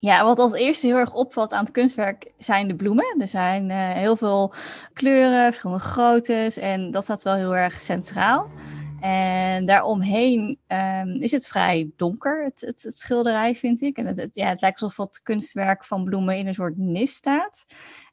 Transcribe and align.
Ja, 0.00 0.24
wat 0.24 0.38
als 0.38 0.52
eerste 0.52 0.86
heel 0.86 0.96
erg 0.96 1.14
opvalt 1.14 1.52
aan 1.52 1.64
het 1.64 1.72
kunstwerk 1.72 2.32
zijn 2.36 2.68
de 2.68 2.74
bloemen. 2.74 3.20
Er 3.20 3.28
zijn 3.28 3.70
uh, 3.70 3.90
heel 3.90 4.16
veel 4.16 4.54
kleuren, 4.92 5.44
verschillende 5.44 5.82
groottes 5.82 6.58
en 6.58 6.90
dat 6.90 7.02
staat 7.02 7.22
wel 7.22 7.34
heel 7.34 7.56
erg 7.56 7.80
centraal. 7.80 8.50
En 9.00 9.64
daaromheen 9.64 10.58
um, 10.68 11.14
is 11.14 11.30
het 11.30 11.46
vrij 11.46 11.90
donker, 11.96 12.44
het, 12.44 12.60
het, 12.60 12.98
schilderij, 12.98 13.54
vind 13.54 13.80
ik. 13.80 13.96
En 13.96 14.06
het, 14.06 14.28
ja, 14.32 14.48
het 14.48 14.60
lijkt 14.60 14.82
alsof 14.82 15.06
het 15.06 15.22
kunstwerk 15.22 15.84
van 15.84 16.04
bloemen 16.04 16.36
in 16.36 16.46
een 16.46 16.54
soort 16.54 16.76
nis 16.76 17.14
staat. 17.14 17.64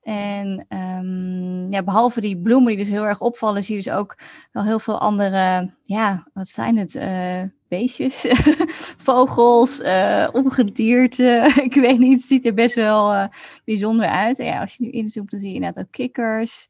En 0.02 0.65
um, 0.70 1.71
ja, 1.71 1.83
behalve 1.83 2.21
die 2.21 2.38
bloemen 2.38 2.67
die 2.67 2.77
dus 2.77 2.93
heel 2.93 3.05
erg 3.05 3.21
opvallen, 3.21 3.63
zie 3.63 3.75
je 3.75 3.83
dus 3.83 3.93
ook 3.93 4.17
wel 4.52 4.63
heel 4.63 4.79
veel 4.79 4.99
andere, 4.99 5.70
ja, 5.83 6.27
wat 6.33 6.47
zijn 6.47 6.77
het? 6.77 6.95
Uh, 6.95 7.41
beestjes, 7.77 8.25
vogels, 9.07 9.81
uh, 9.81 10.27
ongedierte. 10.31 11.51
ik 11.69 11.73
weet 11.73 11.99
niet, 11.99 12.17
het 12.17 12.27
ziet 12.27 12.45
er 12.45 12.53
best 12.53 12.75
wel 12.75 13.13
uh, 13.13 13.27
bijzonder 13.65 14.07
uit. 14.07 14.38
Ja, 14.38 14.61
als 14.61 14.75
je 14.75 14.83
nu 14.83 14.89
inzoomt, 14.89 15.31
dan 15.31 15.39
zie 15.39 15.49
je 15.49 15.55
inderdaad 15.55 15.83
ook 15.83 15.91
kikkers, 15.91 16.67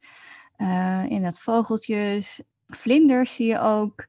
inderdaad 1.08 1.40
vogeltjes, 1.40 2.41
vlinders 2.68 3.36
zie 3.36 3.48
je 3.48 3.60
ook. 3.60 4.05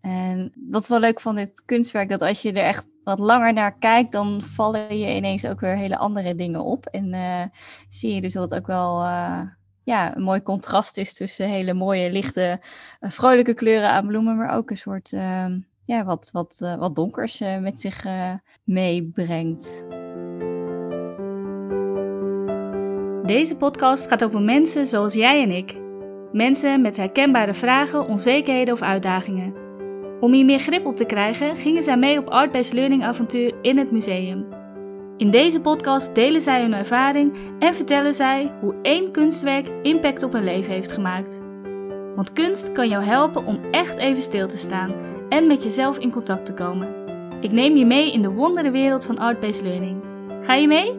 En 0.00 0.52
dat 0.54 0.82
is 0.82 0.88
wel 0.88 1.00
leuk 1.00 1.20
van 1.20 1.36
dit 1.36 1.62
kunstwerk, 1.64 2.08
dat 2.08 2.22
als 2.22 2.42
je 2.42 2.52
er 2.52 2.64
echt 2.64 2.88
wat 3.04 3.18
langer 3.18 3.52
naar 3.52 3.78
kijkt, 3.78 4.12
dan 4.12 4.42
vallen 4.42 4.98
je 4.98 5.14
ineens 5.14 5.46
ook 5.46 5.60
weer 5.60 5.76
hele 5.76 5.96
andere 5.96 6.34
dingen 6.34 6.64
op. 6.64 6.86
En 6.86 7.12
uh, 7.12 7.42
zie 7.88 8.14
je 8.14 8.20
dus 8.20 8.32
dat 8.32 8.50
het 8.50 8.60
ook 8.60 8.66
wel 8.66 9.02
uh, 9.02 9.40
ja, 9.84 10.16
een 10.16 10.22
mooi 10.22 10.42
contrast 10.42 10.96
is 10.96 11.14
tussen 11.14 11.48
hele 11.48 11.74
mooie, 11.74 12.10
lichte, 12.10 12.60
uh, 13.00 13.10
vrolijke 13.10 13.54
kleuren 13.54 13.90
aan 13.90 14.06
bloemen, 14.06 14.36
maar 14.36 14.56
ook 14.56 14.70
een 14.70 14.76
soort 14.76 15.12
ehm, 15.12 15.58
ja, 15.84 16.04
wat, 16.04 16.30
wat, 16.32 16.76
wat 16.78 16.94
donkers 16.96 17.42
met 17.60 17.80
zich 17.80 18.04
meebrengt. 18.64 19.84
Deze 23.26 23.56
podcast 23.56 24.08
gaat 24.08 24.24
over 24.24 24.42
mensen 24.42 24.86
zoals 24.86 25.14
jij 25.14 25.42
en 25.42 25.50
ik. 25.50 25.74
Mensen 26.32 26.80
met 26.80 26.96
herkenbare 26.96 27.54
vragen, 27.54 28.08
onzekerheden 28.08 28.74
of 28.74 28.82
uitdagingen. 28.82 29.54
Om 30.20 30.32
hier 30.32 30.44
meer 30.44 30.58
grip 30.58 30.86
op 30.86 30.96
te 30.96 31.04
krijgen, 31.04 31.56
gingen 31.56 31.82
zij 31.82 31.96
mee 31.96 32.18
op 32.18 32.28
Art-Based 32.28 32.72
Learning 32.72 33.04
avontuur 33.04 33.54
in 33.62 33.78
het 33.78 33.90
museum. 33.90 34.46
In 35.16 35.30
deze 35.30 35.60
podcast 35.60 36.14
delen 36.14 36.40
zij 36.40 36.62
hun 36.62 36.74
ervaring 36.74 37.36
en 37.58 37.74
vertellen 37.74 38.14
zij 38.14 38.52
hoe 38.60 38.74
één 38.82 39.12
kunstwerk 39.12 39.68
impact 39.82 40.22
op 40.22 40.32
hun 40.32 40.44
leven 40.44 40.72
heeft 40.72 40.92
gemaakt. 40.92 41.40
Want 42.14 42.32
kunst 42.32 42.72
kan 42.72 42.88
jou 42.88 43.04
helpen 43.04 43.46
om 43.46 43.60
echt 43.70 43.96
even 43.96 44.22
stil 44.22 44.48
te 44.48 44.58
staan 44.58 45.13
en 45.28 45.46
met 45.46 45.62
jezelf 45.62 45.98
in 45.98 46.10
contact 46.10 46.46
te 46.46 46.54
komen. 46.54 47.02
Ik 47.40 47.52
neem 47.52 47.76
je 47.76 47.86
mee 47.86 48.12
in 48.12 48.22
de 48.22 48.30
wondere 48.30 48.70
wereld 48.70 49.04
van 49.04 49.18
Art-Based 49.18 49.62
Learning. 49.62 50.02
Ga 50.40 50.54
je 50.54 50.66
mee? 50.66 50.90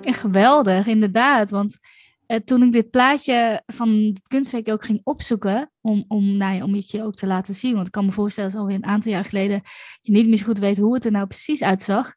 Geweldig, 0.00 0.86
inderdaad. 0.86 1.50
Want 1.50 1.78
uh, 2.26 2.36
toen 2.36 2.62
ik 2.62 2.72
dit 2.72 2.90
plaatje 2.90 3.62
van 3.66 3.88
het 3.88 4.28
kunstwerk 4.28 4.68
ook 4.68 4.84
ging 4.84 5.00
opzoeken, 5.04 5.70
om, 5.80 6.04
om, 6.08 6.36
nou 6.36 6.54
ja, 6.54 6.64
om 6.64 6.74
het 6.74 6.90
je 6.90 7.02
ook 7.02 7.14
te 7.14 7.26
laten 7.26 7.54
zien, 7.54 7.74
want 7.74 7.86
ik 7.86 7.92
kan 7.92 8.04
me 8.04 8.12
voorstellen 8.12 8.50
dat 8.50 8.60
alweer 8.60 8.76
een 8.76 8.84
aantal 8.84 9.12
jaar 9.12 9.24
geleden 9.24 9.62
je 10.00 10.12
niet 10.12 10.28
meer 10.28 10.36
zo 10.36 10.44
goed 10.44 10.58
weet 10.58 10.76
hoe 10.76 10.94
het 10.94 11.04
er 11.04 11.12
nou 11.12 11.26
precies 11.26 11.62
uitzag. 11.62 12.12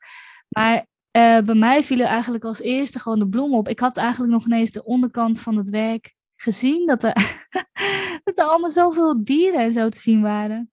Maar 0.49 0.85
uh, 1.17 1.39
bij 1.39 1.55
mij 1.55 1.83
vielen 1.83 2.07
eigenlijk 2.07 2.43
als 2.43 2.61
eerste 2.61 2.99
gewoon 2.99 3.19
de 3.19 3.27
bloemen 3.27 3.57
op. 3.57 3.67
Ik 3.67 3.79
had 3.79 3.97
eigenlijk 3.97 4.31
nog 4.31 4.45
ineens 4.45 4.71
de 4.71 4.83
onderkant 4.83 5.39
van 5.39 5.57
het 5.57 5.69
werk 5.69 6.13
gezien, 6.35 6.87
dat 6.87 7.03
er, 7.03 7.13
dat 8.23 8.37
er 8.37 8.45
allemaal 8.45 8.69
zoveel 8.69 9.23
dieren 9.23 9.59
en 9.59 9.71
zo 9.71 9.89
te 9.89 9.99
zien 9.99 10.21
waren. 10.21 10.71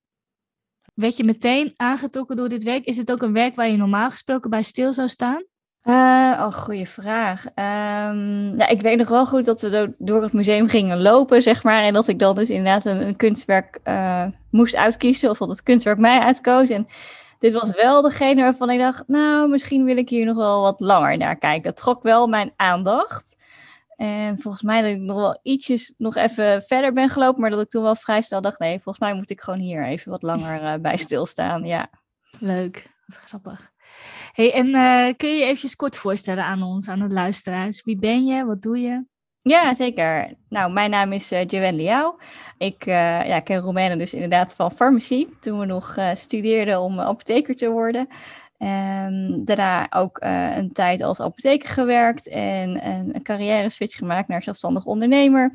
Werd 0.95 1.17
je 1.17 1.25
meteen 1.25 1.73
aangetrokken 1.77 2.37
door 2.37 2.49
dit 2.49 2.63
werk? 2.63 2.85
Is 2.85 2.97
het 2.97 3.13
ook 3.13 3.23
een 3.23 3.33
werk 3.33 3.55
waar 3.55 3.69
je 3.69 3.77
normaal 3.77 4.11
gesproken 4.11 4.51
bij 4.51 4.63
stil 4.63 4.93
zou 4.93 5.09
staan? 5.09 5.45
Uh, 5.85 5.95
oh, 6.47 6.53
goede 6.53 6.87
vraag. 6.87 7.45
Ja, 8.57 8.69
ik 8.69 8.81
weet 8.81 8.99
nog 8.99 9.09
wel 9.09 9.27
goed 9.27 9.45
dat 9.45 9.61
we 9.61 9.95
door 9.99 10.23
het 10.23 10.33
museum 10.33 10.69
gingen 10.69 11.01
lopen, 11.03 11.43
zeg 11.43 11.63
maar. 11.63 11.83
En 11.83 11.93
dat 11.93 12.09
ik 12.09 12.19
dan 12.19 12.35
dus 12.35 12.51
inderdaad 12.51 12.85
een, 12.85 13.17
kunstwerk 13.17 13.81
uh, 13.85 14.25
moest 14.51 14.77
uitkiezen. 14.77 15.31
Of 15.31 15.39
dat 15.39 15.49
het 15.49 15.63
kunstwerk 15.63 15.99
mij 15.99 16.19
uitkoos. 16.19 16.69
En 16.69 16.87
dit 17.39 17.53
was 17.53 17.75
wel 17.75 18.03
degene 18.03 18.43
waarvan 18.43 18.71
ik 18.71 18.79
dacht, 18.79 19.09
nou, 19.09 19.49
misschien 19.49 19.85
wil 19.85 19.97
ik 19.97 20.09
hier 20.09 20.25
nog 20.25 20.37
wel 20.37 20.63
wat 20.63 20.81
langer 20.81 21.17
naar 21.17 21.39
kijken. 21.39 21.69
Het 21.69 21.77
trok 21.77 22.03
wel 22.03 22.27
mijn 22.27 22.53
aandacht. 22.57 23.37
En 23.97 24.39
volgens 24.39 24.63
mij 24.63 24.83
dat 24.83 24.91
ik 24.91 24.99
nog 24.99 25.17
wel 25.17 25.39
ietsjes 25.43 25.95
nog 25.97 26.17
even 26.17 26.63
verder 26.63 26.93
ben 26.93 27.09
gelopen. 27.09 27.41
Maar 27.41 27.51
dat 27.51 27.61
ik 27.61 27.69
toen 27.69 27.83
wel 27.83 27.97
vrij 27.97 28.23
snel 28.23 28.41
dacht, 28.41 28.59
nee, 28.59 28.81
volgens 28.81 28.99
mij 28.99 29.15
moet 29.15 29.31
ik 29.31 29.41
gewoon 29.41 29.59
hier 29.59 29.87
even 29.87 30.11
wat 30.11 30.23
langer 30.23 30.63
uh, 30.63 30.75
bij 30.81 30.97
stilstaan. 31.07 31.65
Ja. 31.65 31.91
Leuk, 32.39 32.91
wat 33.07 33.17
grappig. 33.17 33.71
Hey, 34.33 34.53
en 34.53 34.67
uh, 34.67 35.15
kun 35.17 35.29
je 35.29 35.37
je 35.37 35.45
eventjes 35.45 35.77
kort 35.77 35.97
voorstellen 35.97 36.45
aan 36.45 36.63
ons, 36.63 36.89
aan 36.89 36.99
de 36.99 37.09
luisteraars? 37.09 37.85
Wie 37.85 37.99
ben 37.99 38.27
je? 38.27 38.45
Wat 38.45 38.63
doe 38.63 38.79
je? 38.79 39.05
Ja, 39.49 39.75
zeker. 39.75 40.35
Nou, 40.49 40.73
mijn 40.73 40.91
naam 40.91 41.13
is 41.13 41.33
uh, 41.33 41.45
Joanne 41.47 41.73
Liao. 41.73 42.19
Ik 42.59 42.87
uh, 42.87 43.27
ja, 43.27 43.41
ken 43.41 43.61
Roemenen 43.61 43.99
dus 43.99 44.15
inderdaad 44.15 44.55
van 44.55 44.73
farmacie. 44.73 45.37
Toen 45.41 45.59
we 45.59 45.67
nog 45.67 45.97
uh, 45.97 46.11
studeerden 46.15 46.81
om 46.81 47.01
apotheker 47.01 47.57
te 47.57 47.71
worden. 47.71 48.09
Um, 48.59 49.45
daarna 49.45 49.87
ook 49.91 50.19
een 50.21 50.73
tijd 50.73 51.03
als 51.03 51.21
apotheker 51.21 51.69
gewerkt 51.69 52.29
en 52.29 52.87
een, 52.87 53.15
een 53.15 53.23
carrière 53.23 53.71
switch 53.71 53.97
gemaakt 53.97 54.29
naar 54.29 54.43
zelfstandig 54.43 54.85
ondernemer. 54.85 55.51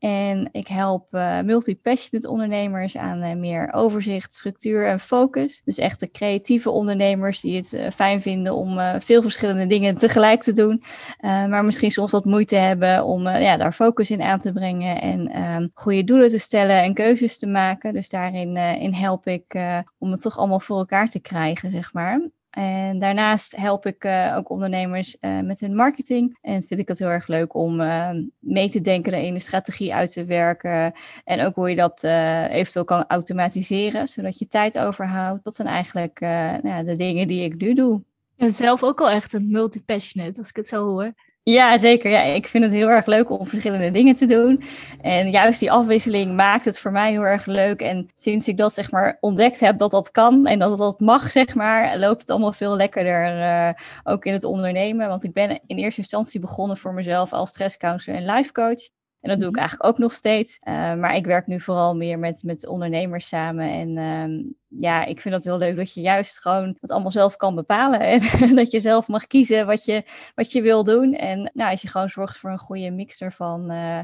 En 0.00 0.48
ik 0.52 0.68
help 0.68 1.14
uh, 1.14 1.40
multi-passionate 1.40 2.28
ondernemers 2.28 2.96
aan 2.96 3.24
uh, 3.24 3.34
meer 3.34 3.72
overzicht, 3.72 4.34
structuur 4.34 4.86
en 4.86 5.00
focus. 5.00 5.62
Dus 5.64 5.78
echt 5.78 6.00
de 6.00 6.10
creatieve 6.10 6.70
ondernemers 6.70 7.40
die 7.40 7.56
het 7.56 7.72
uh, 7.72 7.90
fijn 7.90 8.20
vinden 8.20 8.54
om 8.54 9.00
veel 9.00 9.22
verschillende 9.22 9.66
dingen 9.66 9.98
tegelijk 9.98 10.42
te 10.42 10.52
doen. 10.52 10.82
maar 11.20 11.64
misschien 11.64 11.90
soms 11.90 12.10
wat 12.10 12.24
moeite 12.24 12.56
hebben 12.56 13.04
om 13.04 13.28
ja, 13.28 13.56
daar 13.56 13.72
focus 13.72 14.10
in 14.10 14.22
aan 14.22 14.40
te 14.40 14.52
brengen 14.52 15.00
en 15.00 15.42
um, 15.42 15.70
goede 15.74 16.04
doelen 16.04 16.28
te 16.28 16.38
stellen 16.38 16.82
en 16.82 16.94
keuzes 16.94 17.38
te 17.38 17.46
maken. 17.46 17.92
Dus 17.92 18.08
daarin 18.08 18.56
in 18.56 18.94
help 18.94 19.26
ik 19.26 19.58
om 19.98 20.10
het 20.10 20.20
toch 20.20 20.38
allemaal 20.38 20.60
voor 20.60 20.78
elkaar 20.78 21.08
te 21.08 21.20
krijgen, 21.20 21.72
zeg 21.72 21.92
maar. 21.92 22.30
En 22.50 22.98
daarnaast 22.98 23.56
help 23.56 23.86
ik 23.86 24.04
uh, 24.04 24.34
ook 24.36 24.50
ondernemers 24.50 25.16
uh, 25.20 25.40
met 25.40 25.60
hun 25.60 25.74
marketing. 25.74 26.38
En 26.40 26.62
vind 26.62 26.80
ik 26.80 26.88
het 26.88 26.98
heel 26.98 27.08
erg 27.08 27.26
leuk 27.26 27.54
om 27.54 27.80
uh, 27.80 28.10
mee 28.38 28.70
te 28.70 28.80
denken 28.80 29.12
in 29.12 29.34
de 29.34 29.40
strategie 29.40 29.94
uit 29.94 30.12
te 30.12 30.24
werken. 30.24 30.92
En 31.24 31.40
ook 31.40 31.54
hoe 31.54 31.70
je 31.70 31.76
dat 31.76 32.04
eventueel 32.50 32.84
kan 32.84 33.04
automatiseren, 33.08 34.08
zodat 34.08 34.38
je 34.38 34.48
tijd 34.48 34.78
overhoudt. 34.78 35.44
Dat 35.44 35.54
zijn 35.54 35.68
eigenlijk 35.68 36.20
nou, 36.62 36.84
de 36.84 36.96
dingen 36.96 37.26
die 37.26 37.44
ik 37.44 37.60
nu 37.60 37.74
doe. 37.74 38.02
En 38.36 38.50
zelf 38.50 38.82
ook 38.82 39.00
al 39.00 39.10
echt 39.10 39.32
een 39.32 39.50
multi-passionate, 39.50 40.38
als 40.38 40.48
ik 40.48 40.56
het 40.56 40.66
zo 40.66 40.86
hoor. 40.86 41.12
Ja, 41.42 41.78
zeker. 41.78 42.10
Ja, 42.10 42.22
ik 42.22 42.46
vind 42.46 42.64
het 42.64 42.72
heel 42.72 42.88
erg 42.88 43.06
leuk 43.06 43.30
om 43.30 43.46
verschillende 43.46 43.90
dingen 43.90 44.14
te 44.14 44.26
doen. 44.26 44.62
En 45.00 45.30
juist 45.30 45.60
die 45.60 45.72
afwisseling 45.72 46.34
maakt 46.36 46.64
het 46.64 46.78
voor 46.78 46.92
mij 46.92 47.10
heel 47.10 47.22
erg 47.22 47.46
leuk. 47.46 47.80
En 47.80 48.08
sinds 48.14 48.48
ik 48.48 48.56
dat 48.56 48.74
zeg 48.74 48.90
maar 48.90 49.16
ontdekt 49.20 49.60
heb 49.60 49.78
dat 49.78 49.90
dat 49.90 50.10
kan 50.10 50.46
en 50.46 50.58
dat 50.58 50.78
dat 50.78 51.00
mag, 51.00 51.30
zeg 51.30 51.54
maar, 51.54 51.98
loopt 51.98 52.20
het 52.20 52.30
allemaal 52.30 52.52
veel 52.52 52.76
lekkerder 52.76 53.38
uh, 53.38 53.70
ook 54.04 54.24
in 54.24 54.32
het 54.32 54.44
ondernemen. 54.44 55.08
Want 55.08 55.24
ik 55.24 55.32
ben 55.32 55.60
in 55.66 55.76
eerste 55.76 56.00
instantie 56.00 56.40
begonnen 56.40 56.76
voor 56.76 56.94
mezelf 56.94 57.32
als 57.32 57.48
stresscounselor 57.48 58.18
en 58.18 58.34
life 58.34 58.52
coach. 58.52 58.99
En 59.20 59.30
dat 59.30 59.38
doe 59.38 59.48
ik 59.48 59.54
mhm. 59.54 59.60
eigenlijk 59.60 59.90
ook 59.90 59.98
nog 59.98 60.12
steeds. 60.12 60.58
Uh, 60.68 60.94
maar 60.94 61.14
ik 61.14 61.26
werk 61.26 61.46
nu 61.46 61.60
vooral 61.60 61.96
meer 61.96 62.18
met, 62.18 62.42
met 62.42 62.66
ondernemers 62.66 63.28
samen. 63.28 63.70
En 63.70 63.96
uh, 63.96 64.44
ja, 64.80 65.04
ik 65.04 65.20
vind 65.20 65.34
het 65.34 65.44
heel 65.44 65.58
leuk 65.58 65.76
dat 65.76 65.94
je 65.94 66.00
juist 66.00 66.40
gewoon 66.40 66.76
het 66.80 66.90
allemaal 66.90 67.10
zelf 67.10 67.36
kan 67.36 67.54
bepalen. 67.54 68.00
En 68.40 68.54
dat 68.54 68.70
je 68.70 68.80
zelf 68.80 69.08
mag 69.08 69.26
kiezen 69.26 69.66
wat 69.66 69.84
je, 69.84 70.04
wat 70.34 70.52
je 70.52 70.62
wil 70.62 70.84
doen. 70.84 71.14
En 71.14 71.50
nou, 71.54 71.70
als 71.70 71.82
je 71.82 71.88
gewoon 71.88 72.08
zorgt 72.08 72.36
voor 72.36 72.50
een 72.50 72.58
goede 72.58 72.90
mix 72.90 73.20
ervan, 73.20 73.72
uh, 73.72 74.00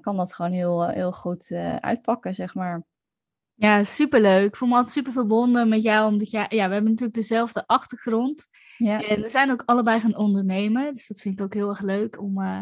kan 0.00 0.16
dat 0.16 0.34
gewoon 0.34 0.52
heel, 0.52 0.88
heel 0.88 1.12
goed 1.12 1.52
uitpakken, 1.80 2.34
zeg 2.34 2.54
maar. 2.54 2.82
Ja, 3.54 3.84
superleuk. 3.84 4.46
Ik 4.46 4.56
voel 4.56 4.68
me 4.68 4.74
altijd 4.74 4.94
super 4.94 5.12
verbonden 5.12 5.68
met 5.68 5.82
jou, 5.82 6.12
omdat 6.12 6.30
jij, 6.30 6.46
ja, 6.48 6.66
we 6.66 6.72
hebben 6.72 6.90
natuurlijk 6.90 7.18
dezelfde 7.18 7.66
achtergrond. 7.66 8.48
Ja. 8.76 9.00
En 9.00 9.20
we 9.20 9.28
zijn 9.28 9.50
ook 9.50 9.62
allebei 9.66 10.00
gaan 10.00 10.16
ondernemen, 10.16 10.92
dus 10.92 11.06
dat 11.06 11.20
vind 11.20 11.38
ik 11.38 11.44
ook 11.44 11.54
heel 11.54 11.68
erg 11.68 11.80
leuk 11.80 12.20
om 12.22 12.40
uh, 12.40 12.60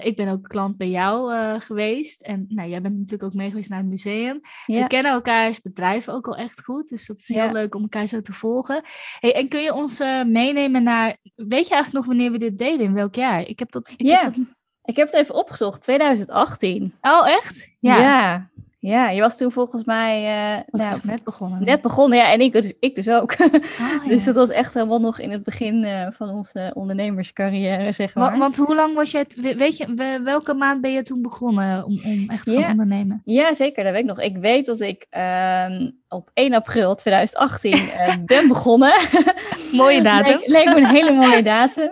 ik 0.00 0.16
ben 0.16 0.28
ook 0.28 0.42
klant 0.42 0.76
bij 0.76 0.88
jou 0.88 1.34
uh, 1.34 1.60
geweest. 1.60 2.20
En 2.20 2.44
nou, 2.48 2.68
jij 2.68 2.80
bent 2.80 2.94
natuurlijk 2.94 3.22
ook 3.22 3.34
mee 3.34 3.48
geweest 3.48 3.68
naar 3.68 3.78
het 3.78 3.88
museum. 3.88 4.40
Dus 4.66 4.76
we 4.76 4.86
kennen 4.86 5.12
elkaars 5.12 5.60
bedrijf 5.60 6.08
ook 6.08 6.26
al 6.26 6.36
echt 6.36 6.64
goed. 6.64 6.88
Dus 6.88 7.06
dat 7.06 7.18
is 7.18 7.28
heel 7.28 7.52
leuk 7.52 7.74
om 7.74 7.82
elkaar 7.82 8.06
zo 8.06 8.20
te 8.20 8.32
volgen. 8.32 8.82
Hey, 9.18 9.34
en 9.34 9.48
kun 9.48 9.62
je 9.62 9.74
ons 9.74 10.00
uh, 10.00 10.24
meenemen 10.24 10.82
naar... 10.82 11.16
Weet 11.34 11.68
je 11.68 11.74
eigenlijk 11.74 11.92
nog 11.92 12.06
wanneer 12.06 12.30
we 12.30 12.38
dit 12.38 12.58
deden? 12.58 12.86
In 12.86 12.94
welk 12.94 13.14
jaar? 13.14 13.40
Ik 13.40 13.58
heb 13.58 13.70
dat... 13.70 13.94
Ik 13.96 14.06
ja. 14.06 14.22
heb 14.22 14.34
dat... 14.34 14.54
Ik 14.84 14.96
heb 14.96 15.06
het 15.06 15.16
even 15.16 15.34
opgezocht, 15.34 15.82
2018. 15.82 16.94
Oh, 17.00 17.28
echt? 17.28 17.76
Ja. 17.80 17.96
ja. 17.96 18.50
Ja, 18.78 19.10
je 19.10 19.20
was 19.20 19.36
toen 19.36 19.52
volgens 19.52 19.84
mij 19.84 20.22
uh, 20.56 20.62
was 20.70 20.80
nou, 20.80 20.98
net 21.02 21.24
begonnen. 21.24 21.64
Net 21.64 21.82
begonnen, 21.82 22.18
ja, 22.18 22.32
en 22.32 22.40
ik, 22.40 22.52
dus, 22.52 22.72
ik 22.80 22.94
dus 22.94 23.08
ook. 23.08 23.34
Oh, 23.80 24.08
dus 24.08 24.24
dat 24.24 24.34
was 24.34 24.50
echt 24.50 24.74
helemaal 24.74 25.00
nog 25.00 25.18
in 25.18 25.30
het 25.30 25.42
begin 25.42 25.84
uh, 25.84 26.06
van 26.10 26.28
onze 26.28 26.70
ondernemerscarrière, 26.74 27.92
zeg 27.92 28.14
maar. 28.14 28.28
Want, 28.28 28.38
want, 28.38 28.56
hoe 28.56 28.74
lang 28.74 28.94
was 28.94 29.10
je, 29.10 29.18
het, 29.18 29.56
weet 29.56 29.76
je, 29.76 30.20
welke 30.24 30.54
maand 30.54 30.80
ben 30.80 30.92
je 30.92 31.02
toen 31.02 31.22
begonnen 31.22 31.84
om, 31.84 31.96
om 32.04 32.24
echt 32.28 32.44
te 32.44 32.60
gaan 32.60 32.70
ondernemen? 32.70 33.22
Ja, 33.24 33.54
zeker, 33.54 33.84
dat 33.84 33.92
weet 33.92 34.02
ik 34.02 34.08
nog. 34.08 34.20
Ik 34.20 34.36
weet 34.36 34.66
dat 34.66 34.80
ik 34.80 35.06
uh, 35.10 35.66
op 36.08 36.30
1 36.34 36.54
april 36.54 36.94
2018 36.94 37.72
uh, 37.72 38.14
ben 38.24 38.48
begonnen. 38.54 38.92
mooie 39.72 40.02
datum. 40.02 40.38
leek, 40.44 40.48
leek, 40.48 40.74
me 40.74 40.76
een 40.76 40.86
hele 40.86 41.12
mooie 41.12 41.42
datum. 41.42 41.90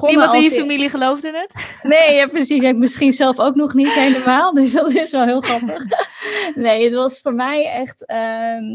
Niemand 0.00 0.34
in 0.34 0.42
je 0.42 0.50
familie 0.50 0.88
geloofde 0.88 1.32
het? 1.32 1.66
Nee, 1.82 2.14
ja, 2.14 2.26
precies. 2.26 2.62
Ik 2.62 2.76
misschien 2.76 3.12
zelf 3.12 3.38
ook 3.38 3.54
nog 3.54 3.74
niet 3.74 3.92
helemaal. 3.92 4.54
Dus 4.54 4.72
dat 4.72 4.92
is 4.92 5.10
wel 5.10 5.24
heel 5.24 5.40
grappig. 5.40 5.77
nee, 6.54 6.84
het 6.84 6.92
was 6.92 7.20
voor 7.20 7.34
mij 7.34 7.70
echt 7.70 8.04
uh, 8.06 8.16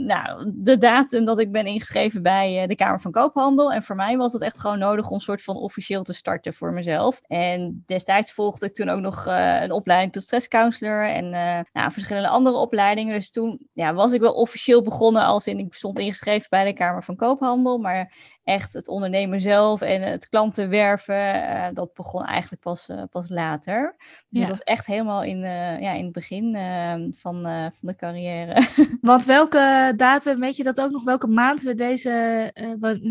nou, 0.06 0.52
de 0.56 0.78
datum 0.78 1.26
dat 1.26 1.40
ik 1.40 1.52
ben 1.52 1.66
ingeschreven 1.66 2.24
bij 2.24 2.62
uh, 2.62 2.68
de 2.68 2.76
Kamer 2.76 3.02
van 3.02 3.12
Koophandel. 3.12 3.72
En 3.72 3.84
voor 3.84 3.96
mij 3.96 4.18
was 4.18 4.34
het 4.34 4.42
echt 4.42 4.60
gewoon 4.60 4.80
nodig 4.80 5.10
om 5.10 5.20
soort 5.20 5.44
van 5.44 5.56
officieel 5.56 6.04
te 6.04 6.14
starten 6.14 6.54
voor 6.54 6.74
mezelf. 6.74 7.22
En 7.28 7.84
destijds 7.86 8.34
volgde 8.34 8.66
ik 8.66 8.74
toen 8.74 8.90
ook 8.90 9.02
nog 9.02 9.28
uh, 9.28 9.62
een 9.62 9.72
opleiding 9.72 10.12
tot 10.12 10.24
stresscounselor 10.24 11.08
en 11.08 11.30
nou, 11.74 11.92
verschillende 11.92 12.28
andere 12.28 12.56
opleidingen. 12.56 13.14
Dus 13.14 13.32
toen 13.32 13.68
ja, 13.74 13.94
was 13.94 14.14
ik 14.14 14.22
wel 14.22 14.34
officieel 14.34 14.82
begonnen 14.82 15.24
als 15.24 15.48
in 15.48 15.60
ik 15.60 15.74
stond 15.74 16.00
ingeschreven 16.00 16.48
bij 16.50 16.66
de 16.66 16.74
Kamer 16.74 17.04
van 17.04 17.16
Koophandel. 17.16 17.78
Maar 17.78 18.14
echt 18.44 18.74
het 18.74 18.88
ondernemen 18.88 19.40
zelf 19.40 19.82
en 19.82 20.02
het 20.02 20.30
klanten 20.30 20.70
werven, 20.70 21.36
uh, 21.36 21.68
dat 21.74 21.94
begon 21.94 22.24
eigenlijk 22.26 22.62
pas, 22.62 22.90
uh, 22.90 23.04
pas 23.10 23.30
later. 23.30 23.96
Dus 23.98 24.26
ja. 24.28 24.40
het 24.40 24.50
was 24.50 24.60
echt 24.60 24.86
helemaal 24.86 25.24
in, 25.24 25.38
uh, 25.38 25.82
ja, 25.82 25.92
in 25.92 26.04
het 26.04 26.14
begin 26.14 26.56
ehm, 26.56 27.12
van, 27.12 27.42
van 27.44 27.90
de 27.90 27.96
carrière. 27.96 28.68
Want 29.02 29.26
welke 29.26 29.94
datum, 29.96 30.40
weet 30.40 30.56
je 30.56 30.64
dat 30.64 30.82
ook 30.82 30.92
nog, 30.92 31.04
welke 31.04 31.28
maand 31.28 31.62
we 31.62 31.76
deze, 31.76 32.52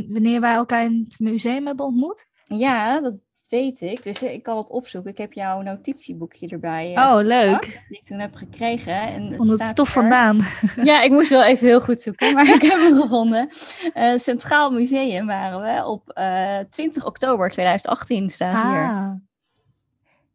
wanneer 0.08 0.40
wij 0.40 0.54
elkaar 0.54 0.84
in 0.84 1.06
het 1.08 1.18
museum 1.18 1.66
hebben 1.66 1.86
ontmoet? 1.86 2.26
Ja, 2.44 3.00
dat, 3.00 3.24
weet 3.52 3.80
ik. 3.80 4.02
Dus 4.02 4.22
ik 4.22 4.42
kan 4.42 4.56
het 4.56 4.70
opzoeken. 4.70 5.10
Ik 5.10 5.18
heb 5.18 5.32
jouw 5.32 5.60
notitieboekje 5.60 6.48
erbij. 6.48 6.92
Uh, 6.96 6.98
oh, 6.98 7.24
leuk. 7.24 7.60
Die 7.88 7.98
ik 7.98 8.04
toen 8.04 8.18
heb 8.18 8.34
gekregen. 8.34 9.00
En 9.00 9.32
het 9.32 9.48
het 9.48 9.64
stof 9.64 9.88
vandaan. 9.88 10.40
Ja, 10.82 11.02
ik 11.02 11.10
moest 11.10 11.30
wel 11.30 11.44
even 11.44 11.66
heel 11.66 11.80
goed 11.80 12.00
zoeken, 12.00 12.34
maar 12.34 12.48
ik 12.54 12.62
heb 12.62 12.78
hem 12.78 13.00
gevonden. 13.00 13.48
Uh, 13.94 14.16
Centraal 14.16 14.70
Museum 14.70 15.26
waren 15.26 15.60
we 15.60 15.86
op 15.86 16.12
uh, 16.18 16.58
eh, 16.58 16.66
20 16.70 17.04
oktober 17.04 17.50
2018 17.50 18.30
staat 18.30 18.54
ah. 18.54 18.70
hier. 18.70 19.20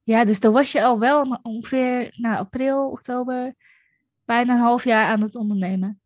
Ja, 0.04 0.26
dus 0.26 0.40
dan 0.40 0.54
was 0.54 0.72
je 0.72 0.84
al 0.84 1.00
wel 1.00 1.40
ongeveer 1.42 2.14
nou, 2.16 2.38
april, 2.38 2.90
oktober, 2.90 3.56
bijna 4.26 4.54
een 4.54 4.60
half 4.60 4.84
jaar 4.84 5.08
aan 5.08 5.22
het 5.22 5.36
ondernemen. 5.36 6.02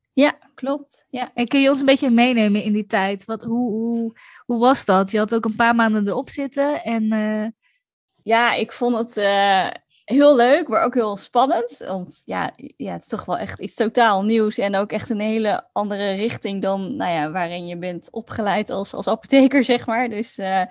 Klopt. 0.62 1.06
Ja. 1.10 1.32
En 1.34 1.48
kun 1.48 1.62
je 1.62 1.70
ons 1.70 1.80
een 1.80 1.86
beetje 1.86 2.10
meenemen 2.10 2.64
in 2.64 2.74
die 2.74 2.86
tijd? 2.86 3.26
Wat, 3.26 3.44
hoe, 3.44 3.72
hoe, 3.72 4.14
hoe 4.46 4.60
was 4.60 4.86
dat? 4.86 5.12
Je 5.12 5.18
had 5.18 5.36
ook 5.36 5.46
een 5.46 5.56
paar 5.56 5.76
maanden 5.76 6.08
erop 6.08 6.30
zitten 6.30 6.84
en... 6.84 7.14
Uh... 7.14 7.48
Ja, 8.24 8.54
ik 8.54 8.72
vond 8.72 8.96
het 8.96 9.18
uh, 9.18 9.68
heel 10.06 10.36
leuk, 10.36 10.68
maar 10.68 10.84
ook 10.84 10.94
heel 10.94 11.18
spannend. 11.18 11.84
Want 11.88 12.22
ja, 12.26 12.52
ja, 12.78 12.92
het 12.92 13.02
is 13.02 13.08
toch 13.08 13.26
wel 13.26 13.38
echt 13.38 13.60
iets 13.60 13.76
totaal 13.76 14.24
nieuws 14.24 14.58
en 14.58 14.76
ook 14.76 14.92
echt 14.92 15.10
een 15.10 15.20
hele 15.20 15.68
andere 15.72 16.12
richting 16.12 16.62
dan 16.62 16.96
nou 16.96 17.12
ja, 17.12 17.32
waarin 17.32 17.68
je 17.68 17.78
bent 17.78 18.08
opgeleid 18.12 18.70
als, 18.70 18.94
als 18.94 19.08
apotheker, 19.08 19.64
zeg 19.74 19.86
maar. 19.86 20.10
Dus 20.10 20.38
uh, 20.38 20.64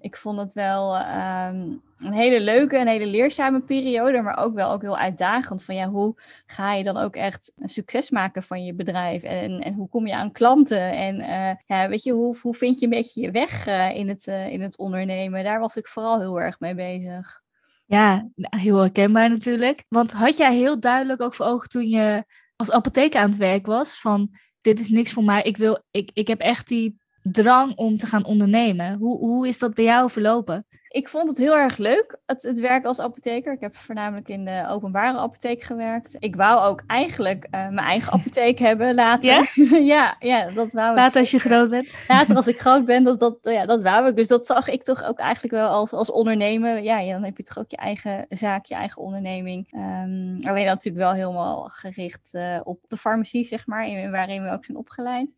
ik 0.00 0.16
vond 0.16 0.38
het 0.38 0.52
wel 0.52 0.96
um, 0.96 1.82
een 1.98 2.12
hele 2.12 2.40
leuke 2.40 2.76
en 2.76 2.86
hele 2.86 3.06
leerzame 3.06 3.60
periode, 3.60 4.22
maar 4.22 4.36
ook 4.36 4.54
wel 4.54 4.72
ook 4.72 4.82
heel 4.82 4.98
uitdagend. 4.98 5.64
Van 5.64 5.74
ja, 5.74 5.88
hoe 5.88 6.14
ga 6.46 6.74
je 6.74 6.84
dan 6.84 6.96
ook 6.96 7.16
echt 7.16 7.52
een 7.56 7.68
succes 7.68 8.10
maken 8.10 8.42
van 8.42 8.64
je 8.64 8.74
bedrijf? 8.74 9.22
En, 9.22 9.60
en 9.60 9.74
hoe 9.74 9.88
kom 9.88 10.06
je 10.06 10.14
aan 10.14 10.32
klanten? 10.32 10.90
En 10.92 11.20
uh, 11.20 11.50
ja, 11.66 11.88
weet 11.88 12.02
je, 12.02 12.12
hoe, 12.12 12.36
hoe 12.40 12.54
vind 12.54 12.78
je 12.78 12.84
een 12.84 12.90
beetje 12.90 13.20
je 13.20 13.30
weg 13.30 13.66
uh, 13.66 13.96
in, 13.96 14.08
het, 14.08 14.26
in 14.26 14.60
het 14.60 14.76
ondernemen? 14.76 15.44
Daar 15.44 15.60
was 15.60 15.76
ik 15.76 15.86
vooral 15.86 16.20
heel 16.20 16.40
erg 16.40 16.60
mee 16.60 16.74
bezig. 16.74 17.46
Ja, 17.88 18.28
heel 18.34 18.78
herkenbaar 18.78 19.28
natuurlijk. 19.28 19.84
Want 19.88 20.12
had 20.12 20.36
jij 20.36 20.54
heel 20.54 20.80
duidelijk 20.80 21.20
ook 21.20 21.34
voor 21.34 21.46
ogen 21.46 21.68
toen 21.68 21.88
je 21.88 22.24
als 22.56 22.70
apotheker 22.70 23.20
aan 23.20 23.28
het 23.28 23.38
werk 23.38 23.66
was 23.66 24.00
van 24.00 24.30
dit 24.60 24.80
is 24.80 24.88
niks 24.88 25.12
voor 25.12 25.24
mij, 25.24 25.42
ik, 25.42 25.56
wil, 25.56 25.82
ik, 25.90 26.10
ik 26.12 26.28
heb 26.28 26.40
echt 26.40 26.68
die 26.68 26.96
drang 27.22 27.76
om 27.76 27.96
te 27.96 28.06
gaan 28.06 28.24
ondernemen. 28.24 28.98
Hoe, 28.98 29.18
hoe 29.18 29.48
is 29.48 29.58
dat 29.58 29.74
bij 29.74 29.84
jou 29.84 30.10
verlopen? 30.10 30.66
Ik 30.88 31.08
vond 31.08 31.28
het 31.28 31.38
heel 31.38 31.56
erg 31.56 31.76
leuk, 31.76 32.18
het, 32.26 32.42
het 32.42 32.60
werk 32.60 32.84
als 32.84 33.00
apotheker. 33.00 33.52
Ik 33.52 33.60
heb 33.60 33.76
voornamelijk 33.76 34.28
in 34.28 34.44
de 34.44 34.66
openbare 34.68 35.18
apotheek 35.18 35.62
gewerkt. 35.62 36.16
Ik 36.18 36.36
wou 36.36 36.64
ook 36.64 36.82
eigenlijk 36.86 37.44
uh, 37.44 37.50
mijn 37.50 37.86
eigen 37.86 38.12
apotheek 38.18 38.58
hebben 38.58 38.94
later. 38.94 39.50
Ja? 39.54 39.76
ja, 39.94 40.16
ja, 40.18 40.50
dat 40.50 40.72
wou 40.72 40.90
ik. 40.90 40.96
Later 40.96 41.20
als 41.20 41.30
je 41.30 41.38
groot 41.38 41.70
bent. 41.70 42.04
Later 42.08 42.36
als 42.36 42.46
ik 42.54 42.60
groot 42.60 42.84
ben, 42.84 43.04
dat, 43.04 43.20
dat, 43.20 43.38
ja, 43.42 43.66
dat 43.66 43.82
wou 43.82 44.08
ik. 44.08 44.16
Dus 44.16 44.28
dat 44.28 44.46
zag 44.46 44.68
ik 44.68 44.82
toch 44.82 45.04
ook 45.04 45.18
eigenlijk 45.18 45.54
wel 45.54 45.68
als, 45.68 45.92
als 45.92 46.10
ondernemer. 46.10 46.82
Ja, 46.82 46.98
ja 46.98 47.12
dan 47.12 47.24
heb 47.24 47.36
je 47.36 47.42
toch 47.42 47.58
ook 47.58 47.70
je 47.70 47.76
eigen 47.76 48.26
zaak, 48.28 48.64
je 48.64 48.74
eigen 48.74 49.02
onderneming. 49.02 49.72
Um, 49.72 50.38
alleen 50.42 50.66
natuurlijk 50.66 51.04
wel 51.04 51.12
helemaal 51.12 51.68
gericht 51.72 52.30
uh, 52.32 52.60
op 52.62 52.80
de 52.88 52.96
farmacie, 52.96 53.44
zeg 53.44 53.66
maar, 53.66 53.88
in, 53.88 54.10
waarin 54.10 54.42
we 54.42 54.50
ook 54.50 54.64
zijn 54.64 54.78
opgeleid. 54.78 55.34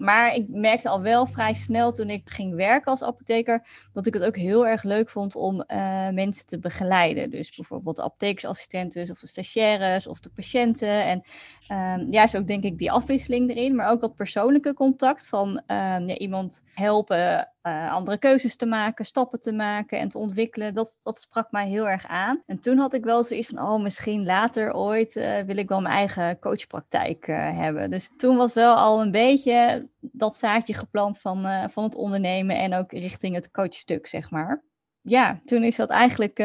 Maar 0.00 0.34
ik 0.34 0.44
merkte 0.48 0.88
al 0.88 1.00
wel 1.00 1.26
vrij 1.26 1.54
snel 1.54 1.92
toen 1.92 2.10
ik 2.10 2.22
ging 2.24 2.54
werken 2.54 2.90
als 2.90 3.02
apotheker, 3.02 3.66
dat 3.92 4.06
ik 4.06 4.14
het 4.14 4.24
ook 4.24 4.36
heel 4.36 4.66
erg 4.66 4.82
leuk 4.82 5.10
vond 5.10 5.34
om 5.34 5.54
uh, 5.54 6.08
mensen 6.08 6.46
te 6.46 6.58
begeleiden. 6.58 7.30
Dus 7.30 7.54
bijvoorbeeld 7.54 7.96
de 7.96 8.02
apothekersassistenten 8.02 9.10
of 9.10 9.20
de 9.20 9.26
stagiaires 9.26 10.06
of 10.06 10.20
de 10.20 10.30
patiënten. 10.30 11.04
En 11.04 11.22
um, 11.72 12.06
ja, 12.12 12.22
is 12.22 12.36
ook 12.36 12.46
denk 12.46 12.64
ik 12.64 12.78
die 12.78 12.92
afwisseling 12.92 13.50
erin, 13.50 13.74
maar 13.74 13.90
ook 13.90 14.00
dat 14.00 14.14
persoonlijke 14.14 14.74
contact 14.74 15.28
van 15.28 15.48
um, 15.48 16.06
ja, 16.06 16.16
iemand 16.16 16.62
helpen 16.74 17.52
uh, 17.62 17.92
andere 17.92 18.18
keuzes 18.18 18.56
te 18.56 18.66
maken, 18.66 19.04
stappen 19.04 19.40
te 19.40 19.52
maken 19.52 19.98
en 19.98 20.08
te 20.08 20.18
ontwikkelen. 20.18 20.74
Dat, 20.74 20.98
dat 21.02 21.18
sprak 21.18 21.50
mij 21.50 21.68
heel 21.68 21.88
erg 21.88 22.06
aan. 22.06 22.42
En 22.46 22.60
toen 22.60 22.78
had 22.78 22.94
ik 22.94 23.04
wel 23.04 23.24
zoiets 23.24 23.48
van, 23.48 23.58
oh, 23.58 23.82
misschien 23.82 24.24
later 24.24 24.74
ooit 24.74 25.16
uh, 25.16 25.40
wil 25.40 25.56
ik 25.56 25.68
wel 25.68 25.80
mijn 25.80 25.94
eigen 25.94 26.38
coachpraktijk 26.38 27.28
uh, 27.28 27.36
hebben. 27.36 27.90
Dus 27.90 28.10
toen 28.16 28.36
was 28.36 28.54
wel 28.54 28.74
al 28.74 29.00
een 29.00 29.10
beetje 29.10 29.88
dat 30.00 30.34
zaadje 30.34 30.74
geplant 30.74 31.20
van, 31.20 31.70
van 31.70 31.84
het 31.84 31.94
ondernemen 31.94 32.56
en 32.56 32.74
ook 32.74 32.92
richting 32.92 33.34
het 33.34 33.50
coachstuk, 33.50 34.06
zeg 34.06 34.30
maar. 34.30 34.62
Ja, 35.02 35.40
toen 35.44 35.62
is 35.62 35.76
dat 35.76 35.90
eigenlijk 35.90 36.36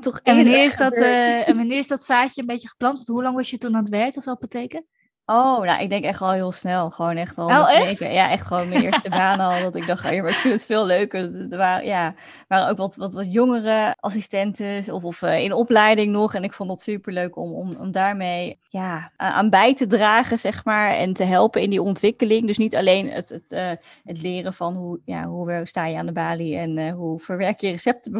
toch 0.00 0.20
en 0.22 0.36
wanneer 0.36 0.64
is 0.64 0.76
dat, 0.76 0.96
en 0.96 1.56
wanneer 1.56 1.78
is 1.78 1.88
dat 1.88 2.02
zaadje 2.02 2.40
een 2.40 2.46
beetje 2.46 2.68
geplant? 2.68 3.06
Hoe 3.06 3.22
lang 3.22 3.36
was 3.36 3.50
je 3.50 3.58
toen 3.58 3.74
aan 3.74 3.80
het 3.80 3.88
werk 3.88 4.14
als 4.14 4.28
apotheker? 4.28 4.82
Oh, 5.28 5.60
nou, 5.60 5.82
ik 5.82 5.90
denk 5.90 6.04
echt 6.04 6.20
al 6.20 6.32
heel 6.32 6.52
snel. 6.52 6.90
Gewoon 6.90 7.16
echt 7.16 7.38
al. 7.38 7.46
Oh, 7.46 7.70
echt? 7.72 7.98
Ja, 7.98 8.30
echt 8.30 8.46
gewoon 8.46 8.68
mijn 8.68 8.82
eerste 8.82 9.08
baan 9.08 9.40
al. 9.40 9.62
Dat 9.62 9.74
ik 9.74 9.86
dacht, 9.86 10.04
oh, 10.04 10.20
maar 10.22 10.30
ik 10.30 10.34
vind 10.34 10.54
het 10.54 10.66
veel 10.66 10.86
leuker. 10.86 11.50
Er 11.50 11.56
waren, 11.56 11.86
ja, 11.86 12.14
waren 12.48 12.68
ook 12.68 12.76
wat, 12.76 12.96
wat, 12.96 13.14
wat 13.14 13.32
jongere 13.32 13.96
assistenten 14.00 14.92
of, 14.92 15.04
of 15.04 15.22
uh, 15.22 15.42
in 15.42 15.52
opleiding 15.52 16.12
nog. 16.12 16.34
En 16.34 16.42
ik 16.42 16.52
vond 16.52 16.70
het 16.70 16.80
super 16.80 17.12
leuk 17.12 17.36
om, 17.36 17.52
om, 17.52 17.76
om 17.76 17.92
daarmee 17.92 18.58
ja, 18.68 19.10
aan 19.16 19.50
bij 19.50 19.74
te 19.74 19.86
dragen, 19.86 20.38
zeg 20.38 20.64
maar. 20.64 20.90
En 20.90 21.12
te 21.12 21.24
helpen 21.24 21.62
in 21.62 21.70
die 21.70 21.82
ontwikkeling. 21.82 22.46
Dus 22.46 22.58
niet 22.58 22.76
alleen 22.76 23.10
het, 23.10 23.28
het, 23.28 23.52
uh, 23.52 23.70
het 24.04 24.22
leren 24.22 24.54
van 24.54 24.74
hoe, 24.74 25.00
ja, 25.04 25.24
hoe 25.24 25.60
sta 25.64 25.86
je 25.86 25.98
aan 25.98 26.06
de 26.06 26.12
balie 26.12 26.56
en 26.56 26.76
uh, 26.76 26.92
hoe 26.92 27.18
verwerk 27.18 27.60
je 27.60 27.70
recepten 27.70 28.12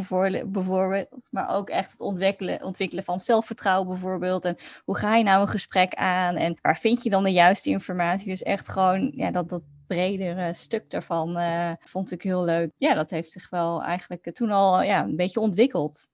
bijvoorbeeld. 0.47 1.29
Maar 1.31 1.55
ook 1.55 1.69
echt 1.69 1.91
het 1.91 2.01
ontwikkelen, 2.01 2.63
ontwikkelen 2.63 3.05
van 3.05 3.19
zelfvertrouwen 3.19 3.89
bijvoorbeeld. 3.89 4.45
En 4.45 4.57
hoe 4.85 4.97
ga 4.97 5.17
je 5.17 5.25
nou 5.25 5.41
een 5.41 5.49
gesprek 5.49 5.95
aan? 5.95 6.37
En 6.37 6.59
waar 6.63 6.77
vind 6.77 6.95
je 7.03 7.11
dan 7.11 7.25
de 7.25 7.33
juiste 7.33 7.71
informatie? 7.71 8.29
Dus 8.29 8.43
echt 8.43 8.69
gewoon 8.69 9.13
ja, 9.15 9.31
dat, 9.31 9.49
dat 9.49 9.63
bredere 9.87 10.53
stuk 10.55 10.91
daarvan 10.91 11.39
uh, 11.39 11.73
vond 11.81 12.11
ik 12.11 12.23
heel 12.23 12.45
leuk. 12.45 12.71
Ja, 12.77 12.95
dat 12.95 13.11
heeft 13.11 13.31
zich 13.31 13.51
wel 13.51 13.83
eigenlijk 13.83 14.35
toen 14.35 14.51
al 14.51 14.83
ja, 14.83 15.05
een 15.05 15.17
beetje 15.17 15.41
ontwikkeld. 15.41 16.07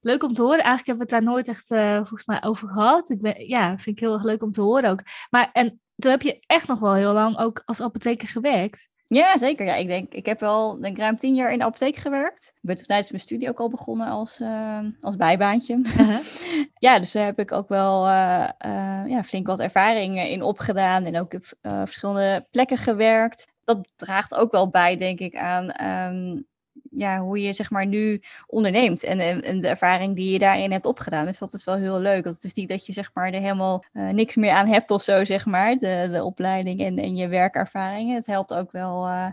Leuk 0.00 0.22
om 0.22 0.32
te 0.32 0.42
horen. 0.42 0.62
Eigenlijk 0.62 0.86
hebben 0.86 1.06
we 1.06 1.14
het 1.14 1.24
daar 1.24 1.32
nooit 1.32 1.48
echt 1.48 1.70
uh, 1.70 1.94
volgens 1.94 2.26
mij 2.26 2.42
over 2.42 2.68
gehad. 2.68 3.10
Ik 3.10 3.20
ben, 3.20 3.48
ja, 3.48 3.78
vind 3.78 3.96
ik 3.96 4.02
heel 4.02 4.12
erg 4.12 4.22
leuk 4.22 4.42
om 4.42 4.52
te 4.52 4.60
horen 4.60 4.90
ook. 4.90 5.02
Maar 5.30 5.50
en 5.52 5.80
toen 5.96 6.10
heb 6.10 6.22
je 6.22 6.40
echt 6.46 6.68
nog 6.68 6.78
wel 6.78 6.94
heel 6.94 7.12
lang 7.12 7.38
ook 7.38 7.62
als 7.64 7.80
apotheker 7.80 8.28
gewerkt. 8.28 8.88
Ja, 9.08 9.38
zeker. 9.38 9.66
Ja, 9.66 9.74
ik 9.74 9.86
denk, 9.86 10.12
ik 10.12 10.26
heb 10.26 10.40
wel 10.40 10.80
denk, 10.80 10.98
ruim 10.98 11.16
tien 11.16 11.34
jaar 11.34 11.52
in 11.52 11.58
de 11.58 11.64
apotheek 11.64 11.96
gewerkt. 11.96 12.52
Ik 12.54 12.60
ben 12.62 12.86
tijdens 12.86 13.10
mijn 13.10 13.22
studie 13.22 13.48
ook 13.48 13.60
al 13.60 13.68
begonnen 13.68 14.06
als, 14.06 14.40
uh, 14.40 14.78
als 15.00 15.16
bijbaantje. 15.16 15.76
Uh-huh. 15.76 16.18
ja, 16.86 16.98
dus 16.98 17.12
daar 17.12 17.24
heb 17.24 17.38
ik 17.38 17.52
ook 17.52 17.68
wel 17.68 18.06
uh, 18.06 18.48
uh, 18.66 19.02
ja, 19.06 19.22
flink 19.22 19.46
wat 19.46 19.60
ervaring 19.60 20.24
in 20.24 20.42
opgedaan 20.42 21.04
en 21.04 21.18
ook 21.18 21.34
op 21.34 21.44
verschillende 21.60 22.46
plekken 22.50 22.78
gewerkt. 22.78 23.46
Dat 23.64 23.88
draagt 23.96 24.34
ook 24.34 24.52
wel 24.52 24.68
bij, 24.68 24.96
denk 24.96 25.18
ik, 25.18 25.36
aan 25.36 25.84
um, 25.86 26.46
ja, 26.90 27.18
hoe 27.18 27.42
je 27.42 27.52
zeg 27.52 27.70
maar 27.70 27.86
nu 27.86 28.20
onderneemt 28.46 29.04
en, 29.04 29.42
en, 29.42 29.60
de 29.60 29.68
ervaring 29.68 30.16
die 30.16 30.32
je 30.32 30.38
daarin 30.38 30.72
hebt 30.72 30.86
opgedaan. 30.86 31.26
Dus 31.26 31.38
dat 31.38 31.54
is 31.54 31.64
wel 31.64 31.74
heel 31.74 32.00
leuk. 32.00 32.24
Het 32.24 32.44
is 32.44 32.54
niet 32.54 32.68
dat 32.68 32.86
je 32.86 32.92
zeg 32.92 33.10
maar 33.14 33.32
er 33.32 33.40
helemaal 33.40 33.84
uh, 33.92 34.08
niks 34.08 34.36
meer 34.36 34.50
aan 34.50 34.66
hebt 34.66 34.90
of 34.90 35.02
zo, 35.02 35.24
zeg 35.24 35.46
maar, 35.46 35.76
de, 35.76 36.08
de 36.12 36.24
opleiding 36.24 36.80
en, 36.80 36.96
en 36.96 37.16
je 37.16 37.28
werkervaringen. 37.28 38.14
Het 38.14 38.26
helpt 38.26 38.54
ook 38.54 38.72
wel 38.72 39.06
uh, 39.06 39.26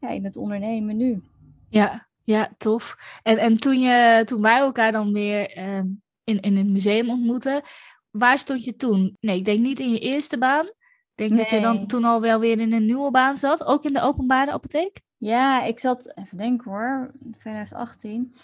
ja, 0.00 0.08
in 0.08 0.24
het 0.24 0.36
ondernemen 0.36 0.96
nu. 0.96 1.22
Ja, 1.68 2.08
ja, 2.20 2.48
tof. 2.58 2.96
En, 3.22 3.38
en 3.38 3.58
toen, 3.58 3.80
je, 3.80 4.22
toen 4.24 4.42
wij 4.42 4.58
elkaar 4.58 4.92
dan 4.92 5.12
weer 5.12 5.58
uh, 5.58 5.78
in, 6.24 6.40
in 6.40 6.56
het 6.56 6.66
museum 6.66 7.10
ontmoetten, 7.10 7.62
waar 8.10 8.38
stond 8.38 8.64
je 8.64 8.76
toen? 8.76 9.16
Nee, 9.20 9.36
ik 9.36 9.44
denk 9.44 9.60
niet 9.60 9.80
in 9.80 9.92
je 9.92 9.98
eerste 9.98 10.38
baan. 10.38 10.66
Ik 10.66 11.30
denk 11.30 11.36
dat 11.36 11.50
je 11.50 11.60
dan 11.60 11.86
toen 11.86 12.04
al 12.04 12.20
wel 12.20 12.40
weer 12.40 12.58
in 12.58 12.72
een 12.72 12.86
nieuwe 12.86 13.10
baan 13.10 13.36
zat, 13.36 13.64
ook 13.64 13.84
in 13.84 13.92
de 13.92 14.00
openbare 14.00 14.50
apotheek? 14.50 15.00
Ja, 15.18 15.62
ik 15.62 15.78
zat, 15.78 16.12
even 16.14 16.36
denken 16.36 16.70
hoor, 16.70 17.10
2018. 17.36 18.34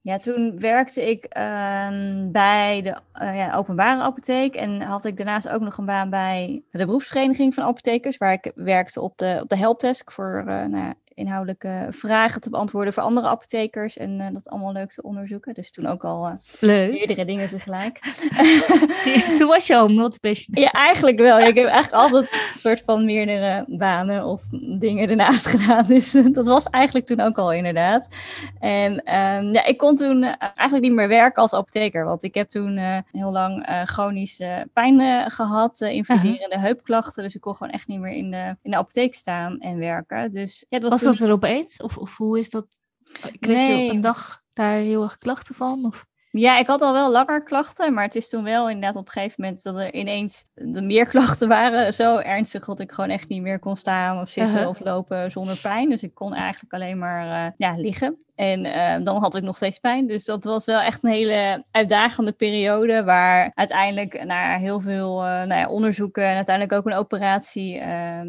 Ja, 0.00 0.18
toen 0.18 0.58
werkte 0.58 1.10
ik 1.10 1.24
ehm, 1.24 2.30
bij 2.30 2.80
de 2.82 2.96
uh, 3.22 3.36
ja, 3.36 3.54
openbare 3.54 4.02
apotheek 4.02 4.54
en 4.54 4.80
had 4.80 5.04
ik 5.04 5.16
daarnaast 5.16 5.48
ook 5.48 5.60
nog 5.60 5.78
een 5.78 5.84
baan 5.84 6.10
bij 6.10 6.62
de 6.70 6.86
beroepsvereniging 6.86 7.54
van 7.54 7.64
apothekers, 7.64 8.16
waar 8.16 8.32
ik 8.32 8.52
werkte 8.54 9.00
op 9.00 9.18
de, 9.18 9.38
op 9.42 9.48
de 9.48 9.56
helpdesk 9.56 10.12
voor 10.12 10.44
uh, 10.46 10.64
nou, 10.64 10.94
inhoudelijke 11.18 11.86
vragen 11.88 12.40
te 12.40 12.50
beantwoorden 12.50 12.92
voor 12.92 13.02
andere 13.02 13.26
apothekers 13.26 13.96
en 13.96 14.20
uh, 14.20 14.26
dat 14.32 14.48
allemaal 14.48 14.72
leuk 14.72 14.90
te 14.90 15.02
onderzoeken. 15.02 15.54
Dus 15.54 15.70
toen 15.70 15.86
ook 15.86 16.04
al 16.04 16.26
uh, 16.26 16.32
leuk. 16.60 16.92
meerdere 16.92 17.24
dingen 17.24 17.48
tegelijk. 17.48 18.00
toen 19.38 19.48
was 19.48 19.66
je 19.66 19.76
al 19.76 19.88
multipatient. 19.88 20.58
Ja, 20.58 20.70
eigenlijk 20.70 21.18
wel. 21.18 21.38
Ik 21.38 21.54
heb 21.54 21.66
eigenlijk 21.66 22.02
altijd 22.02 22.32
een 22.32 22.58
soort 22.58 22.80
van 22.80 23.04
meerdere 23.04 23.64
banen 23.66 24.24
of 24.24 24.42
dingen 24.78 25.08
ernaast 25.08 25.46
gedaan. 25.56 25.86
Dus 25.86 26.14
uh, 26.14 26.32
dat 26.32 26.46
was 26.46 26.64
eigenlijk 26.64 27.06
toen 27.06 27.20
ook 27.20 27.38
al 27.38 27.52
inderdaad. 27.52 28.08
En 28.58 28.92
um, 28.92 29.52
ja, 29.52 29.64
ik 29.64 29.78
kon 29.78 29.96
toen 29.96 30.22
eigenlijk 30.24 30.80
niet 30.80 30.92
meer 30.92 31.08
werken 31.08 31.42
als 31.42 31.54
apotheker, 31.54 32.04
want 32.04 32.22
ik 32.22 32.34
heb 32.34 32.48
toen 32.48 32.78
heel 33.12 33.32
lang 33.32 33.82
chronische 33.84 34.68
pijn 34.72 35.30
gehad, 35.30 35.80
invaliderende 35.80 36.54
-huh. 36.54 36.64
heupklachten. 36.64 37.22
Dus 37.22 37.34
ik 37.34 37.40
kon 37.40 37.54
gewoon 37.54 37.72
echt 37.72 37.86
niet 37.88 38.00
meer 38.00 38.12
in 38.12 38.30
de, 38.30 38.56
in 38.62 38.70
de 38.70 38.76
apotheek 38.76 39.14
staan 39.14 39.58
en 39.58 39.78
werken. 39.78 40.32
Dus 40.32 40.64
ja, 40.68 40.78
dat 40.78 40.90
was, 40.90 41.02
was 41.02 41.07
dat 41.16 41.28
er 41.28 41.32
opeens? 41.32 41.76
Of, 41.76 41.98
of 41.98 42.16
hoe 42.16 42.38
is 42.38 42.50
dat? 42.50 42.66
Kreeg 43.40 43.56
nee. 43.56 43.78
je 43.78 43.88
op 43.88 43.94
een 43.94 44.00
dag 44.00 44.42
daar 44.52 44.72
heel 44.72 45.02
erg 45.02 45.18
klachten 45.18 45.54
van? 45.54 45.84
Of? 45.84 46.06
Ja, 46.30 46.58
ik 46.58 46.66
had 46.66 46.82
al 46.82 46.92
wel 46.92 47.10
langer 47.10 47.44
klachten, 47.44 47.94
maar 47.94 48.04
het 48.04 48.14
is 48.14 48.28
toen 48.28 48.44
wel 48.44 48.68
inderdaad 48.68 48.96
op 48.96 49.06
een 49.06 49.12
gegeven 49.12 49.42
moment 49.42 49.62
dat 49.62 49.76
er 49.76 49.94
ineens 49.94 50.44
de 50.54 50.82
meer 50.82 51.08
klachten 51.14 51.48
waren. 51.48 51.94
Zo 51.94 52.16
ernstig 52.16 52.64
dat 52.64 52.80
ik 52.80 52.92
gewoon 52.92 53.10
echt 53.10 53.28
niet 53.28 53.42
meer 53.42 53.58
kon 53.58 53.76
staan 53.76 54.20
of 54.20 54.28
zitten 54.28 54.54
uh 54.54 54.60
-huh. 54.60 54.68
of 54.68 54.80
lopen 54.80 55.30
zonder 55.30 55.58
pijn. 55.62 55.90
Dus 55.90 56.02
ik 56.02 56.14
kon 56.14 56.34
eigenlijk 56.34 56.72
alleen 56.72 56.98
maar 56.98 57.46
uh, 57.46 57.52
ja, 57.56 57.76
liggen. 57.76 58.24
En 58.38 58.64
uh, 58.64 58.96
dan 59.02 59.16
had 59.16 59.36
ik 59.36 59.42
nog 59.42 59.56
steeds 59.56 59.78
pijn. 59.78 60.06
Dus 60.06 60.24
dat 60.24 60.44
was 60.44 60.64
wel 60.64 60.80
echt 60.80 61.02
een 61.02 61.10
hele 61.10 61.64
uitdagende 61.70 62.32
periode. 62.32 63.04
Waar 63.04 63.50
uiteindelijk 63.54 64.24
na 64.24 64.56
heel 64.56 64.80
veel 64.80 65.24
uh, 65.24 65.28
nou 65.28 65.54
ja, 65.54 65.68
onderzoeken 65.68 66.24
en 66.24 66.34
uiteindelijk 66.34 66.78
ook 66.78 66.86
een 66.86 66.98
operatie. 66.98 67.74
Uh, 67.74 68.20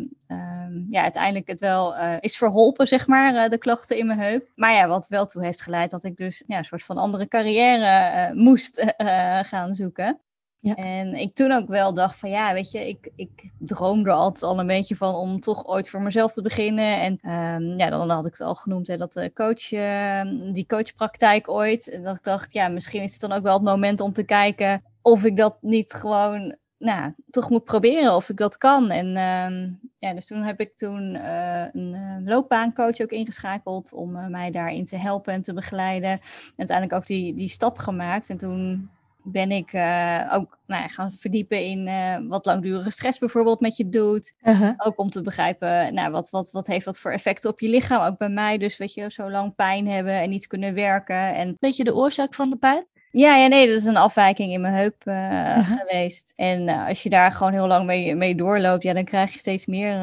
ja, 0.90 1.02
uiteindelijk 1.02 1.48
het 1.48 1.60
wel 1.60 1.96
uh, 1.96 2.14
is 2.20 2.38
verholpen, 2.38 2.88
zeg 2.88 3.08
maar, 3.08 3.50
de 3.50 3.58
klachten 3.58 3.98
in 3.98 4.08
mijn 4.08 4.20
heup. 4.20 4.48
Maar 4.56 4.74
ja, 4.74 4.88
wat 4.88 5.08
wel 5.08 5.26
toe 5.26 5.44
heeft 5.44 5.62
geleid 5.62 5.92
dat 5.92 6.04
ik 6.04 6.18
dus 6.18 6.44
ja, 6.48 6.58
een 6.58 6.66
soort 6.66 6.84
van 6.84 6.98
andere 6.98 7.28
carrière 7.28 8.34
moest 8.34 8.94
gaan 9.42 9.74
zoeken. 9.74 10.20
En 10.62 11.14
ik 11.14 11.34
toen 11.34 11.52
ook 11.52 11.68
wel 11.68 11.94
dacht 11.94 12.20
van 12.20 12.30
ja, 12.30 12.54
weet 12.54 12.72
je, 12.72 12.88
ik, 12.88 13.12
ik 13.16 13.52
droomde 13.58 14.12
altijd 14.12 14.44
al 14.44 14.60
een 14.60 14.68
beetje 14.68 14.96
van 14.96 15.16
om 15.16 15.40
toch 15.40 15.66
ooit 15.66 15.90
voor 15.90 16.02
mezelf 16.02 16.34
te 16.34 16.42
beginnen. 16.42 17.02
En 17.02 17.32
um, 17.32 17.78
ja, 17.78 17.90
dan 17.90 18.10
had 18.10 18.26
ik 18.26 18.32
het 18.32 18.42
al 18.42 18.56
genoemd, 18.56 18.88
hè, 18.88 18.98
dat 18.98 19.30
coach, 19.34 19.72
uh, 19.72 20.22
die 20.54 20.66
coachpraktijk 20.66 21.50
ooit. 21.50 21.90
En 21.90 22.04
dat 22.04 22.16
ik 22.16 22.24
dacht, 22.24 22.54
ja, 22.54 22.68
misschien 22.68 23.04
is 23.04 23.12
het 23.12 23.22
dan 23.22 23.32
ook 23.32 23.44
wel 23.44 23.54
het 23.54 23.64
moment 23.64 24.02
om 24.02 24.14
te 24.14 24.24
kijken 24.24 24.84
of 25.02 25.26
ik 25.26 25.36
dat 25.36 25.58
niet 25.62 25.94
gewoon, 25.94 26.56
nou, 26.78 27.14
toch 27.30 27.50
moet 27.50 27.64
proberen 27.64 28.16
of 28.16 28.30
ik 28.30 28.38
dat 28.38 28.58
kan. 28.58 28.90
En 28.90 29.08
um, 29.08 29.80
ja, 30.00 30.14
dus 30.14 30.28
toen 30.28 30.42
heb 30.42 30.60
ik 30.60 30.78
toen 30.78 31.16
uh, 31.16 31.64
een 31.74 31.94
uh, 31.96 32.28
loopbaancoach 32.28 33.02
ook 33.02 33.12
ingeschakeld 33.12 33.94
om 33.94 34.30
mij 34.30 34.52
daarin 34.52 34.86
te 34.86 34.98
helpen 34.98 35.34
en 35.34 35.42
te 35.42 35.54
begeleiden. 35.54 36.10
En 36.10 36.20
uiteindelijk 36.56 36.98
ook 36.98 37.08
die, 37.08 37.34
die 37.34 37.50
stap 37.50 37.78
gemaakt. 37.78 38.30
En 38.30 38.38
toen 38.38 38.90
ben 39.24 39.52
ik 39.52 39.74
uh, 39.74 40.30
ook 40.32 40.58
nou 40.68 40.82
ja, 40.82 40.88
gaan 40.88 41.12
verdiepen 41.12 41.66
in 41.66 41.88
uh, 41.88 42.30
wat 42.30 42.46
langdurige 42.46 42.92
stress 42.92 43.20
bijvoorbeeld 43.20 43.60
met 43.60 43.78
je 43.78 43.90
doet. 43.90 44.34
Uh 44.44 44.60
-huh. 44.60 44.74
Ook 44.78 45.00
om 45.00 45.10
te 45.10 45.22
begrijpen, 45.22 45.94
nou, 45.94 46.12
wat, 46.12 46.30
wat, 46.30 46.52
wat 46.52 46.68
heeft 46.68 46.86
dat 46.86 47.00
voor 47.00 47.12
effecten 47.12 47.50
op 47.50 47.60
je 47.60 47.70
lichaam? 47.70 48.02
Ook 48.02 48.18
bij 48.18 48.30
mij 48.30 48.58
dus, 48.58 48.78
weet 48.78 48.94
je, 48.94 49.12
zo 49.12 49.32
lang 49.32 49.56
pijn 49.56 49.88
hebben 49.88 50.22
en 50.22 50.30
niet 50.30 50.48
kunnen 50.48 50.74
werken. 50.74 51.36
En... 51.36 51.58
Weet 51.60 51.76
je 51.76 51.84
de 51.84 51.96
oorzaak 51.96 52.34
van 52.34 52.50
de 52.50 52.58
pijn? 52.58 52.86
Ja, 53.12 53.36
ja, 53.36 53.48
nee, 53.48 53.68
dat 53.68 53.76
is 53.76 53.86
een 53.86 53.98
afwijking 53.98 54.52
in 54.52 54.62
mijn 54.62 54.74
heup 54.74 55.04
uh, 55.06 55.54
-huh. 55.54 55.78
geweest. 55.78 56.34
En 56.36 56.70
als 56.70 57.04
je 57.04 57.10
daar 57.10 57.32
gewoon 57.32 57.54
heel 57.54 57.68
lang 57.68 57.86
mee, 57.86 58.16
mee 58.16 58.36
doorloopt, 58.36 58.84
ja, 58.84 58.94
dan 58.94 59.04
krijg 59.04 59.34
je 59.34 59.40
steeds 59.40 59.66
meer 59.66 59.94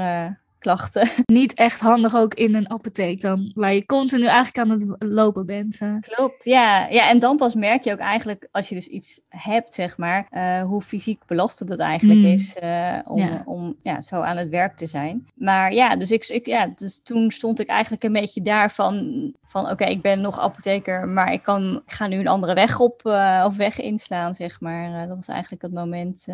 klachten. 0.67 1.09
Niet 1.27 1.55
echt 1.55 1.81
handig 1.81 2.17
ook 2.17 2.35
in 2.35 2.55
een 2.55 2.71
apotheek 2.71 3.21
dan, 3.21 3.51
waar 3.55 3.75
je 3.75 3.87
continu 3.87 4.25
eigenlijk 4.25 4.59
aan 4.59 4.71
het 4.71 4.87
lopen 4.99 5.47
bent. 5.47 5.79
Klopt, 6.01 6.45
ja. 6.45 6.87
ja. 6.89 7.09
En 7.09 7.19
dan 7.19 7.37
pas 7.37 7.55
merk 7.55 7.85
je 7.85 7.93
ook 7.93 7.99
eigenlijk, 7.99 8.49
als 8.51 8.69
je 8.69 8.75
dus 8.75 8.87
iets 8.87 9.21
hebt, 9.29 9.75
zeg 9.75 9.97
maar, 9.97 10.27
uh, 10.31 10.63
hoe 10.63 10.83
fysiek 10.83 11.23
belastend 11.27 11.69
het 11.69 11.81
eigenlijk 11.81 12.21
mm. 12.21 12.27
is 12.27 12.57
uh, 12.63 12.99
om, 13.05 13.19
ja. 13.19 13.43
om 13.45 13.77
ja, 13.83 14.03
zo 14.03 14.21
aan 14.21 14.37
het 14.37 14.49
werk 14.49 14.77
te 14.77 14.87
zijn. 14.87 15.27
Maar 15.35 15.73
ja, 15.73 15.97
dus, 15.97 16.11
ik, 16.11 16.25
ik, 16.25 16.47
ja, 16.47 16.73
dus 16.75 17.01
toen 17.03 17.31
stond 17.31 17.61
ik 17.61 17.69
eigenlijk 17.69 18.03
een 18.03 18.13
beetje 18.13 18.43
daar 18.43 18.71
van, 18.71 19.33
van 19.45 19.63
oké, 19.63 19.73
okay, 19.73 19.91
ik 19.91 20.03
ben 20.03 20.21
nog 20.21 20.41
apotheker, 20.41 21.09
maar 21.09 21.33
ik, 21.33 21.43
kan, 21.43 21.83
ik 21.87 21.93
ga 21.93 22.07
nu 22.07 22.19
een 22.19 22.29
andere 22.29 22.55
weg 22.55 22.81
op 22.81 23.01
of 23.45 23.57
weg 23.57 23.81
inslaan, 23.81 24.35
zeg 24.35 24.61
maar. 24.61 25.09
dat 25.09 25.17
was 25.17 25.29
eigenlijk 25.29 25.63
het 25.63 25.73
moment 25.73 26.27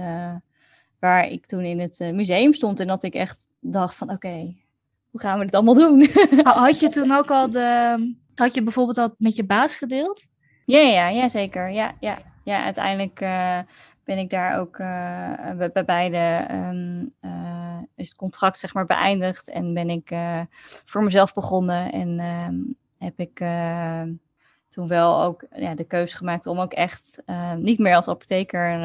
waar 1.02 1.28
ik 1.28 1.46
toen 1.46 1.64
in 1.64 1.80
het 1.80 1.98
museum 1.98 2.52
stond 2.52 2.80
en 2.80 2.86
dat 2.86 3.02
ik 3.02 3.14
echt 3.14 3.48
dacht 3.60 3.96
van 3.96 4.10
oké, 4.10 4.26
okay, 4.26 4.56
hoe 5.10 5.20
gaan 5.20 5.38
we 5.38 5.44
dit 5.44 5.54
allemaal 5.54 5.74
doen? 5.74 6.08
Had 6.44 6.80
je 6.80 6.88
toen 6.88 7.12
ook 7.12 7.30
al 7.30 7.50
de, 7.50 8.14
had 8.34 8.54
je 8.54 8.62
bijvoorbeeld 8.62 8.98
al 8.98 9.14
met 9.18 9.36
je 9.36 9.44
baas 9.44 9.74
gedeeld? 9.74 10.28
Ja, 10.64 10.78
ja, 10.78 11.08
ja 11.08 11.28
zeker. 11.28 11.70
Ja, 11.70 11.94
ja, 12.00 12.18
ja 12.44 12.64
uiteindelijk 12.64 13.20
uh, 13.20 13.58
ben 14.04 14.18
ik 14.18 14.30
daar 14.30 14.58
ook 14.58 14.78
uh, 14.78 15.68
bij 15.72 15.84
beide 15.84 16.46
um, 16.50 17.10
uh, 17.20 17.78
is 17.96 18.08
het 18.08 18.16
contract 18.16 18.58
zeg 18.58 18.74
maar 18.74 18.86
beëindigd 18.86 19.50
en 19.50 19.74
ben 19.74 19.90
ik 19.90 20.14
voor 20.84 21.02
mezelf 21.02 21.34
begonnen 21.34 21.92
en 21.92 22.20
um, 22.20 22.76
heb 22.98 23.20
ik 23.20 23.44
toen 24.68 24.86
wel 24.86 25.22
ook 25.22 25.44
ja, 25.54 25.74
de 25.74 25.84
keuze 25.84 26.16
gemaakt 26.16 26.46
om 26.46 26.60
ook 26.60 26.72
echt 26.72 27.22
niet 27.56 27.78
meer 27.78 27.96
als 27.96 28.08
apotheker 28.08 28.80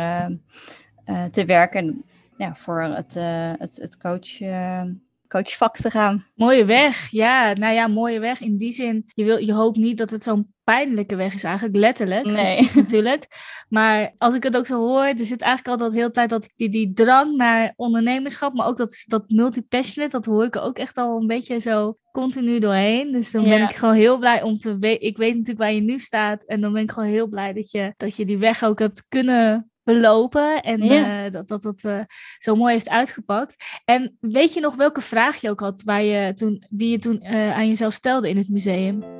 te 1.31 1.45
werken 1.45 2.03
ja, 2.37 2.55
voor 2.55 2.81
het, 2.81 3.15
uh, 3.15 3.51
het, 3.57 3.75
het 3.75 3.97
coach, 3.97 4.39
uh, 4.39 4.83
coachvak 5.27 5.77
te 5.77 5.89
gaan. 5.89 6.25
Mooie 6.35 6.65
weg, 6.65 7.11
ja. 7.11 7.53
Nou 7.53 7.73
ja, 7.73 7.87
mooie 7.87 8.19
weg. 8.19 8.39
In 8.39 8.57
die 8.57 8.71
zin, 8.71 9.05
je, 9.07 9.23
wil, 9.23 9.37
je 9.37 9.53
hoopt 9.53 9.77
niet 9.77 9.97
dat 9.97 10.09
het 10.09 10.23
zo'n 10.23 10.53
pijnlijke 10.63 11.15
weg 11.15 11.33
is 11.33 11.43
eigenlijk, 11.43 11.75
letterlijk. 11.75 12.25
Nee. 12.25 12.69
natuurlijk. 12.75 13.27
Maar 13.69 14.13
als 14.17 14.35
ik 14.35 14.43
het 14.43 14.57
ook 14.57 14.65
zo 14.65 14.79
hoor, 14.79 15.03
er 15.03 15.25
zit 15.25 15.41
eigenlijk 15.41 15.67
altijd 15.67 15.91
de 15.91 15.97
hele 15.97 16.11
tijd 16.11 16.29
dat, 16.29 16.49
die, 16.55 16.69
die 16.69 16.93
drang 16.93 17.35
naar 17.35 17.73
ondernemerschap, 17.75 18.53
maar 18.53 18.67
ook 18.67 18.77
dat, 18.77 19.03
dat 19.05 19.29
multi-passionate, 19.29 20.17
dat 20.17 20.25
hoor 20.25 20.45
ik 20.45 20.55
ook 20.55 20.77
echt 20.77 20.97
al 20.97 21.19
een 21.19 21.27
beetje 21.27 21.59
zo 21.59 21.97
continu 22.11 22.59
doorheen. 22.59 23.11
Dus 23.11 23.31
dan 23.31 23.43
ja. 23.43 23.49
ben 23.49 23.69
ik 23.69 23.75
gewoon 23.75 23.95
heel 23.95 24.17
blij 24.17 24.41
om 24.41 24.57
te 24.59 24.77
weten. 24.77 25.07
Ik 25.07 25.17
weet 25.17 25.31
natuurlijk 25.31 25.59
waar 25.59 25.73
je 25.73 25.81
nu 25.81 25.99
staat. 25.99 26.45
En 26.45 26.61
dan 26.61 26.73
ben 26.73 26.81
ik 26.81 26.91
gewoon 26.91 27.09
heel 27.09 27.27
blij 27.27 27.53
dat 27.53 27.71
je, 27.71 27.93
dat 27.97 28.15
je 28.15 28.25
die 28.25 28.37
weg 28.37 28.63
ook 28.63 28.79
hebt 28.79 29.05
kunnen 29.07 29.71
belopen. 29.87 30.61
En 30.61 30.81
ja. 30.81 31.25
uh, 31.25 31.31
dat 31.31 31.47
dat, 31.47 31.61
dat 31.61 31.83
uh, 31.83 31.99
zo 32.37 32.55
mooi 32.55 32.73
heeft 32.73 32.89
uitgepakt. 32.89 33.55
En 33.85 34.17
weet 34.19 34.53
je 34.53 34.59
nog 34.59 34.75
welke 34.75 35.01
vraag 35.01 35.35
je 35.35 35.49
ook 35.49 35.59
had 35.59 35.83
waar 35.83 36.03
je 36.03 36.33
toen, 36.33 36.63
die 36.69 36.89
je 36.89 36.97
toen 36.97 37.19
uh, 37.23 37.51
aan 37.51 37.67
jezelf 37.67 37.93
stelde 37.93 38.29
in 38.29 38.37
het 38.37 38.49
museum? 38.49 39.16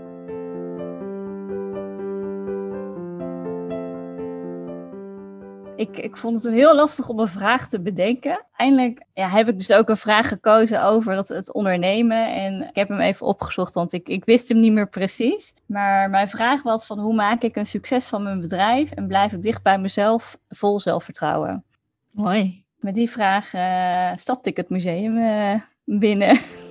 Ik, 5.78 5.98
ik 5.98 6.18
vond 6.18 6.36
het 6.36 6.46
een 6.46 6.54
heel 6.54 6.76
lastig 6.76 7.10
om 7.10 7.20
een 7.20 7.28
vraag 7.28 7.68
te 7.68 7.82
bedenken. 7.82 8.46
Eindelijk 8.56 9.04
ja, 9.14 9.30
heb 9.30 9.48
ik 9.48 9.58
dus 9.58 9.72
ook 9.72 9.90
een 9.90 9.98
vraag 9.98 10.28
gekozen 10.28 10.84
over 10.84 11.16
het, 11.16 11.28
het 11.28 11.54
ondernemen. 11.54 12.34
En 12.34 12.62
ik 12.62 12.76
heb 12.76 12.88
hem 12.88 13.00
even 13.00 13.26
opgezocht, 13.26 13.74
want 13.74 13.94
ik, 13.94 14.08
ik 14.08 14.26
wist 14.26 14.50
hem 14.50 14.60
niet 14.60 14.72
meer 14.72 14.90
precies. 14.90 15.54
Maar 15.66 16.10
mijn 16.10 16.30
vraag 16.30 16.64
was 16.64 16.86
van 16.86 17.00
hoe 17.00 17.14
maak 17.14 17.42
ik 17.42 17.56
een 17.56 17.66
succes 17.66 18.08
van 18.08 18.24
mijn 18.24 18.40
bedrijf 18.40 18.92
en 18.92 19.08
blijf 19.08 19.32
ik 19.34 19.42
dicht 19.42 19.64
bij 19.64 19.80
mezelf 19.80 20.38
vol 20.50 20.80
zelfvertrouwen. 20.80 21.64
Mooi. 22.12 22.64
Met 22.80 22.94
die 22.94 23.10
vraag 23.10 23.54
uh, 23.54 24.12
stapte 24.16 24.50
ik 24.50 24.58
het 24.58 24.70
museum 24.70 25.18
uh, 25.18 25.62
binnen. 25.84 26.38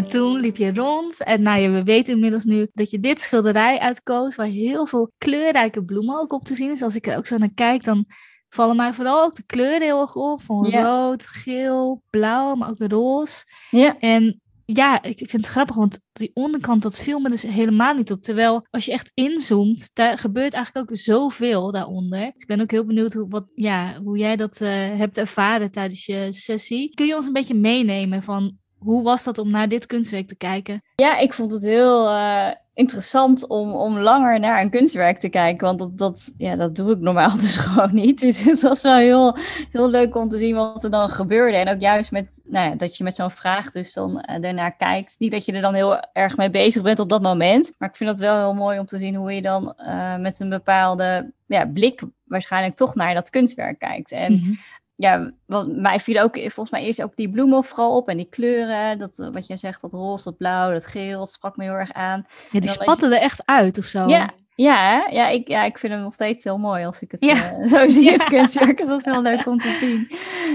En 0.00 0.08
toen 0.08 0.40
liep 0.40 0.56
je 0.56 0.74
rond 0.74 1.22
en 1.22 1.42
nou 1.42 1.60
ja, 1.60 1.70
we 1.70 1.82
weten 1.82 2.14
inmiddels 2.14 2.44
nu 2.44 2.68
dat 2.72 2.90
je 2.90 3.00
dit 3.00 3.20
schilderij 3.20 3.78
uitkoos 3.78 4.36
waar 4.36 4.46
heel 4.46 4.86
veel 4.86 5.12
kleurrijke 5.18 5.84
bloemen 5.84 6.20
ook 6.20 6.32
op 6.32 6.44
te 6.44 6.54
zien 6.54 6.70
is. 6.70 6.82
Als 6.82 6.94
ik 6.94 7.06
er 7.06 7.16
ook 7.16 7.26
zo 7.26 7.38
naar 7.38 7.54
kijk, 7.54 7.84
dan 7.84 8.04
vallen 8.48 8.76
mij 8.76 8.92
vooral 8.92 9.24
ook 9.24 9.34
de 9.36 9.42
kleuren 9.46 9.82
heel 9.82 10.00
erg 10.00 10.14
op. 10.14 10.42
Van 10.42 10.70
rood, 10.70 11.26
geel, 11.26 12.02
blauw, 12.10 12.54
maar 12.54 12.70
ook 12.70 12.78
de 12.78 12.88
roze. 12.88 13.44
Ja. 13.70 13.98
En 13.98 14.40
ja, 14.64 15.02
ik 15.02 15.16
vind 15.18 15.32
het 15.32 15.46
grappig, 15.46 15.76
want 15.76 16.00
die 16.12 16.30
onderkant, 16.34 16.82
dat 16.82 16.98
viel 16.98 17.18
me 17.20 17.30
dus 17.30 17.42
helemaal 17.42 17.94
niet 17.94 18.12
op. 18.12 18.22
Terwijl, 18.22 18.66
als 18.70 18.84
je 18.84 18.92
echt 18.92 19.10
inzoomt, 19.14 19.90
daar 19.92 20.18
gebeurt 20.18 20.54
eigenlijk 20.54 20.90
ook 20.90 20.96
zoveel 20.96 21.72
daaronder. 21.72 22.20
Dus 22.20 22.42
ik 22.42 22.46
ben 22.46 22.60
ook 22.60 22.70
heel 22.70 22.86
benieuwd 22.86 23.12
hoe, 23.12 23.28
wat, 23.28 23.44
ja, 23.54 24.00
hoe 24.02 24.18
jij 24.18 24.36
dat 24.36 24.60
uh, 24.60 24.68
hebt 24.72 25.18
ervaren 25.18 25.70
tijdens 25.70 26.06
je 26.06 26.28
sessie. 26.30 26.94
Kun 26.94 27.06
je 27.06 27.16
ons 27.16 27.26
een 27.26 27.32
beetje 27.32 27.54
meenemen 27.54 28.22
van 28.22 28.58
hoe 28.80 29.02
was 29.02 29.24
dat 29.24 29.38
om 29.38 29.50
naar 29.50 29.68
dit 29.68 29.86
kunstwerk 29.86 30.28
te 30.28 30.34
kijken? 30.34 30.82
Ja, 30.94 31.18
ik 31.18 31.32
vond 31.32 31.52
het 31.52 31.64
heel 31.64 32.08
uh, 32.08 32.48
interessant 32.74 33.46
om, 33.46 33.72
om 33.72 33.98
langer 33.98 34.40
naar 34.40 34.60
een 34.60 34.70
kunstwerk 34.70 35.18
te 35.18 35.28
kijken. 35.28 35.66
Want 35.66 35.78
dat, 35.78 35.98
dat, 35.98 36.32
ja, 36.36 36.56
dat 36.56 36.76
doe 36.76 36.92
ik 36.92 36.98
normaal 36.98 37.38
dus 37.40 37.56
gewoon 37.56 37.94
niet. 37.94 38.20
Dus 38.20 38.44
het 38.44 38.60
was 38.60 38.82
wel 38.82 38.96
heel, 38.96 39.36
heel 39.70 39.90
leuk 39.90 40.16
om 40.16 40.28
te 40.28 40.38
zien 40.38 40.54
wat 40.54 40.84
er 40.84 40.90
dan 40.90 41.08
gebeurde. 41.08 41.56
En 41.56 41.68
ook 41.68 41.80
juist 41.80 42.10
met 42.10 42.42
nou 42.44 42.70
ja, 42.70 42.76
dat 42.76 42.96
je 42.96 43.04
met 43.04 43.14
zo'n 43.14 43.30
vraag 43.30 43.70
dus 43.70 43.92
dan 43.92 44.10
uh, 44.10 44.40
daarnaar 44.40 44.76
kijkt. 44.76 45.14
Niet 45.18 45.32
dat 45.32 45.44
je 45.44 45.52
er 45.52 45.60
dan 45.60 45.74
heel 45.74 46.00
erg 46.12 46.36
mee 46.36 46.50
bezig 46.50 46.82
bent 46.82 47.00
op 47.00 47.08
dat 47.08 47.22
moment. 47.22 47.72
Maar 47.78 47.88
ik 47.88 47.96
vind 47.96 48.10
het 48.10 48.18
wel 48.18 48.38
heel 48.38 48.54
mooi 48.54 48.78
om 48.78 48.86
te 48.86 48.98
zien 48.98 49.14
hoe 49.14 49.32
je 49.32 49.42
dan 49.42 49.74
uh, 49.78 50.16
met 50.16 50.40
een 50.40 50.48
bepaalde 50.48 51.32
ja, 51.46 51.66
blik 51.66 52.02
waarschijnlijk 52.24 52.74
toch 52.74 52.94
naar 52.94 53.14
dat 53.14 53.30
kunstwerk 53.30 53.78
kijkt. 53.78 54.12
En 54.12 54.32
mm 54.32 54.42
-hmm 54.44 54.58
ja, 55.00 55.32
wat 55.46 55.68
mij 55.68 56.00
viel 56.00 56.22
ook 56.22 56.38
volgens 56.38 56.70
mij 56.70 56.82
eerst 56.82 57.02
ook 57.02 57.16
die 57.16 57.30
bloemen 57.30 57.64
vooral 57.64 57.96
op 57.96 58.08
en 58.08 58.16
die 58.16 58.28
kleuren. 58.30 58.98
Dat, 58.98 59.18
eh, 59.18 59.28
wat 59.32 59.46
jij 59.46 59.56
zegt, 59.56 59.80
dat 59.80 59.92
roze, 59.92 60.24
dat 60.24 60.36
blauw, 60.36 60.72
dat 60.72 60.86
geel, 60.86 61.18
dat 61.18 61.30
sprak 61.30 61.56
me 61.56 61.64
heel 61.64 61.72
erg 61.72 61.92
aan. 61.92 62.26
Ja, 62.50 62.60
die 62.60 62.70
spatten 62.70 63.12
er 63.12 63.20
echt 63.20 63.42
uit 63.44 63.78
of 63.78 63.84
zo. 63.84 64.08
Ja, 64.08 64.30
ja, 64.54 65.06
ja, 65.10 65.28
ik, 65.28 65.48
ja, 65.48 65.64
ik 65.64 65.78
vind 65.78 65.92
hem 65.92 66.02
nog 66.02 66.14
steeds 66.14 66.44
heel 66.44 66.58
mooi 66.58 66.84
als 66.84 67.00
ik 67.02 67.10
het 67.10 67.24
ja. 67.24 67.58
uh, 67.58 67.66
zo 67.66 67.88
zie, 67.88 68.10
het 68.18 68.24
kunstwerk. 68.24 68.76
Dus 68.76 68.88
dat 68.88 68.98
is 68.98 69.04
wel 69.04 69.22
leuk 69.22 69.46
om 69.46 69.58
te 69.58 69.72
zien. 69.72 70.10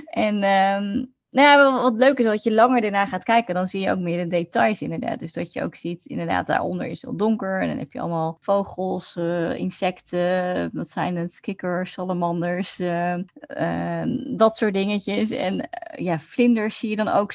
En 0.05 0.43
um, 0.43 1.14
nou 1.35 1.47
ja, 1.47 1.81
wat 1.81 1.95
leuk 1.95 2.19
is, 2.19 2.25
dat 2.25 2.43
je 2.43 2.53
langer 2.53 2.81
daarna 2.81 3.05
gaat 3.05 3.23
kijken, 3.23 3.55
dan 3.55 3.67
zie 3.67 3.81
je 3.81 3.91
ook 3.91 3.99
meer 3.99 4.23
de 4.23 4.29
details 4.29 4.81
inderdaad. 4.81 5.19
Dus 5.19 5.33
dat 5.33 5.53
je 5.53 5.63
ook 5.63 5.75
ziet, 5.75 6.05
inderdaad, 6.05 6.47
daaronder 6.47 6.85
is 6.85 7.01
het 7.01 7.09
heel 7.09 7.17
donker. 7.17 7.61
En 7.61 7.67
dan 7.67 7.77
heb 7.77 7.93
je 7.93 7.99
allemaal 7.99 8.37
vogels, 8.39 9.15
uh, 9.19 9.57
insecten, 9.57 10.69
wat 10.73 10.87
zijn 10.87 11.15
het, 11.15 11.39
kikkers, 11.39 11.91
salamanders, 11.91 12.79
uh, 12.79 13.15
uh, 13.47 14.01
dat 14.35 14.57
soort 14.57 14.73
dingetjes. 14.73 15.31
En 15.31 15.69
ja, 15.95 16.19
vlinders 16.19 16.79
zie 16.79 16.89
je 16.89 16.95
dan 16.95 17.07
ook 17.07 17.31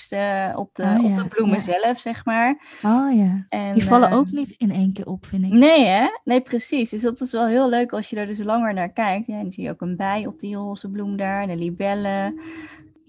op 0.54 0.74
de, 0.74 0.82
oh, 0.82 1.02
ja, 1.02 1.08
op 1.10 1.16
de 1.16 1.26
bloemen 1.28 1.56
ja. 1.56 1.80
zelf, 1.80 1.98
zeg 1.98 2.24
maar. 2.24 2.58
Oh 2.82 3.16
ja, 3.16 3.46
en, 3.48 3.74
die 3.74 3.84
vallen 3.84 4.10
ook 4.10 4.30
niet 4.30 4.54
in 4.58 4.72
één 4.72 4.92
keer 4.92 5.06
op, 5.06 5.26
vind 5.26 5.44
ik. 5.44 5.52
Nee 5.52 5.84
hè? 5.84 6.06
Nee, 6.24 6.40
precies. 6.40 6.90
Dus 6.90 7.02
dat 7.02 7.20
is 7.20 7.32
wel 7.32 7.46
heel 7.46 7.68
leuk 7.68 7.92
als 7.92 8.10
je 8.10 8.16
er 8.16 8.26
dus 8.26 8.38
langer 8.38 8.74
naar 8.74 8.92
kijkt. 8.92 9.26
Ja, 9.26 9.42
dan 9.42 9.52
zie 9.52 9.64
je 9.64 9.70
ook 9.70 9.80
een 9.80 9.96
bij 9.96 10.26
op 10.26 10.38
die 10.38 10.56
roze 10.56 10.90
bloem 10.90 11.16
daar, 11.16 11.42
en 11.42 11.48
de 11.48 11.56
libellen 11.56 12.40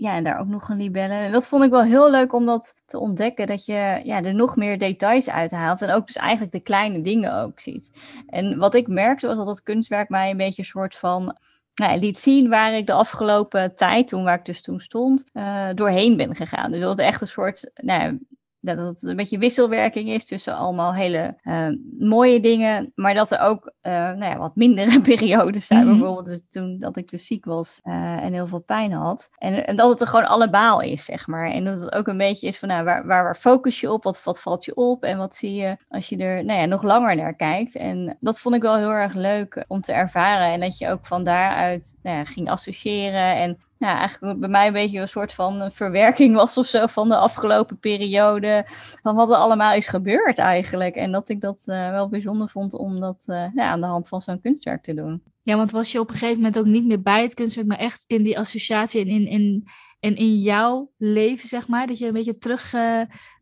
ja, 0.01 0.15
en 0.15 0.23
daar 0.23 0.39
ook 0.39 0.47
nog 0.47 0.69
een 0.69 0.77
libelle. 0.77 1.13
En 1.13 1.31
dat 1.31 1.47
vond 1.47 1.63
ik 1.63 1.69
wel 1.69 1.83
heel 1.83 2.11
leuk 2.11 2.33
om 2.33 2.45
dat 2.45 2.75
te 2.85 2.99
ontdekken, 2.99 3.47
dat 3.47 3.65
je 3.65 4.01
ja, 4.03 4.23
er 4.23 4.33
nog 4.33 4.55
meer 4.55 4.77
details 4.77 5.29
uithaalt 5.29 5.81
en 5.81 5.91
ook 5.91 6.07
dus 6.07 6.15
eigenlijk 6.15 6.51
de 6.51 6.59
kleine 6.59 7.01
dingen 7.01 7.35
ook 7.35 7.59
ziet. 7.59 8.01
En 8.27 8.57
wat 8.57 8.73
ik 8.73 8.87
merkte 8.87 9.27
was 9.27 9.37
dat 9.37 9.47
het 9.47 9.63
kunstwerk 9.63 10.09
mij 10.09 10.29
een 10.29 10.37
beetje 10.37 10.61
een 10.61 10.67
soort 10.67 10.95
van 10.95 11.37
nou, 11.73 11.99
liet 11.99 12.19
zien 12.19 12.49
waar 12.49 12.73
ik 12.73 12.87
de 12.87 12.93
afgelopen 12.93 13.75
tijd, 13.75 14.07
toen 14.07 14.23
waar 14.23 14.37
ik 14.37 14.45
dus 14.45 14.61
toen 14.61 14.79
stond, 14.79 15.23
uh, 15.33 15.67
doorheen 15.75 16.17
ben 16.17 16.35
gegaan. 16.35 16.71
Dus 16.71 16.81
dat 16.81 16.99
echt 16.99 17.21
een 17.21 17.27
soort 17.27 17.71
nou, 17.73 18.19
dat 18.61 18.77
het 18.77 19.03
een 19.03 19.15
beetje 19.15 19.37
wisselwerking 19.37 20.09
is 20.09 20.25
tussen 20.25 20.55
allemaal 20.55 20.93
hele 20.93 21.37
uh, 21.43 21.67
mooie 21.99 22.39
dingen, 22.39 22.91
maar 22.95 23.13
dat 23.13 23.31
er 23.31 23.39
ook 23.39 23.73
uh, 23.81 23.91
nou 23.91 24.23
ja, 24.23 24.37
wat 24.37 24.55
mindere 24.55 25.01
periodes 25.11 25.67
zijn. 25.67 25.79
Mm-hmm. 25.79 25.97
Bijvoorbeeld 25.97 26.27
dus 26.27 26.43
toen 26.49 26.79
dat 26.79 26.97
ik 26.97 27.09
dus 27.09 27.25
ziek 27.25 27.45
was 27.45 27.79
uh, 27.83 27.93
en 28.23 28.33
heel 28.33 28.47
veel 28.47 28.59
pijn 28.59 28.91
had. 28.91 29.29
En, 29.37 29.67
en, 29.67 29.75
dat 29.75 29.89
het 29.89 30.01
er 30.01 30.07
gewoon 30.07 30.27
allemaal 30.27 30.81
is, 30.81 31.05
zeg 31.05 31.27
maar. 31.27 31.51
En 31.51 31.63
dat 31.63 31.81
het 31.81 31.93
ook 31.93 32.07
een 32.07 32.17
beetje 32.17 32.47
is 32.47 32.59
van 32.59 32.67
nou, 32.67 32.83
waar, 32.83 33.05
waar, 33.05 33.23
waar 33.23 33.35
focus 33.35 33.79
je 33.79 33.91
op, 33.91 34.03
wat, 34.03 34.23
wat 34.23 34.41
valt 34.41 34.65
je 34.65 34.75
op 34.75 35.03
en 35.03 35.17
wat 35.17 35.35
zie 35.35 35.53
je 35.53 35.77
als 35.89 36.09
je 36.09 36.17
er 36.17 36.45
nou 36.45 36.59
ja, 36.59 36.65
nog 36.65 36.83
langer 36.83 37.15
naar 37.15 37.35
kijkt. 37.35 37.75
En 37.75 38.15
dat 38.19 38.39
vond 38.39 38.55
ik 38.55 38.61
wel 38.61 38.77
heel 38.77 38.91
erg 38.91 39.13
leuk 39.13 39.65
om 39.67 39.81
te 39.81 39.93
ervaren. 39.93 40.53
En 40.53 40.59
dat 40.59 40.77
je 40.77 40.89
ook 40.89 41.05
van 41.05 41.23
daaruit 41.23 41.97
nou 42.01 42.17
ja, 42.17 42.25
ging 42.25 42.49
associëren 42.49 43.35
en 43.35 43.57
ja, 43.81 43.97
eigenlijk 43.97 44.39
bij 44.39 44.49
mij 44.49 44.67
een 44.67 44.73
beetje 44.73 44.99
een 44.99 45.07
soort 45.07 45.33
van 45.33 45.71
verwerking 45.71 46.35
was 46.35 46.57
of 46.57 46.65
zo 46.65 46.85
van 46.85 47.09
de 47.09 47.15
afgelopen 47.15 47.79
periode. 47.79 48.63
Van 49.01 49.15
wat 49.15 49.29
er 49.29 49.35
allemaal 49.35 49.73
is 49.73 49.87
gebeurd 49.87 50.37
eigenlijk. 50.37 50.95
En 50.95 51.11
dat 51.11 51.29
ik 51.29 51.41
dat 51.41 51.63
uh, 51.65 51.89
wel 51.89 52.09
bijzonder 52.09 52.49
vond 52.49 52.73
om 52.73 52.99
dat 52.99 53.23
uh, 53.27 53.45
ja, 53.55 53.69
aan 53.69 53.81
de 53.81 53.87
hand 53.87 54.07
van 54.07 54.21
zo'n 54.21 54.41
kunstwerk 54.41 54.83
te 54.83 54.93
doen. 54.93 55.23
Ja, 55.41 55.55
want 55.55 55.71
was 55.71 55.91
je 55.91 55.99
op 55.99 56.09
een 56.09 56.13
gegeven 56.13 56.35
moment 56.35 56.59
ook 56.59 56.65
niet 56.65 56.85
meer 56.85 57.01
bij 57.01 57.21
het 57.21 57.33
kunstwerk, 57.33 57.67
maar 57.67 57.77
echt 57.77 58.03
in 58.07 58.23
die 58.23 58.39
associatie 58.39 59.01
en 59.01 59.07
in, 59.07 59.27
in, 59.27 59.67
in, 59.99 60.15
in 60.15 60.39
jouw 60.39 60.91
leven, 60.97 61.47
zeg 61.47 61.67
maar, 61.67 61.87
dat 61.87 61.97
je 61.97 62.07
een 62.07 62.13
beetje 62.13 62.37
terug 62.37 62.73
uh, 62.73 62.81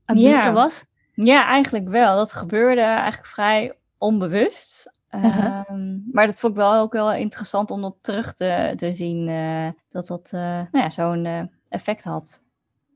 aan 0.05 0.17
het 0.17 0.53
was? 0.53 0.83
Ja, 1.13 1.45
eigenlijk 1.45 1.89
wel. 1.89 2.15
Dat 2.15 2.33
gebeurde 2.33 2.81
eigenlijk 2.81 3.27
vrij 3.27 3.73
onbewust. 3.97 4.98
Uh-huh. 5.15 5.69
Um, 5.69 6.03
maar 6.11 6.27
dat 6.27 6.39
vond 6.39 6.53
ik 6.53 6.59
wel 6.59 6.73
ook 6.73 6.93
wel 6.93 7.13
interessant 7.13 7.71
om 7.71 7.81
dat 7.81 7.95
terug 8.01 8.33
te, 8.33 8.73
te 8.75 8.93
zien. 8.93 9.27
Uh, 9.27 9.67
dat 9.89 10.07
dat 10.07 10.31
uh, 10.33 10.41
nou 10.41 10.67
ja, 10.71 10.89
zo'n 10.89 11.25
uh, 11.25 11.41
effect 11.67 12.03
had. 12.03 12.43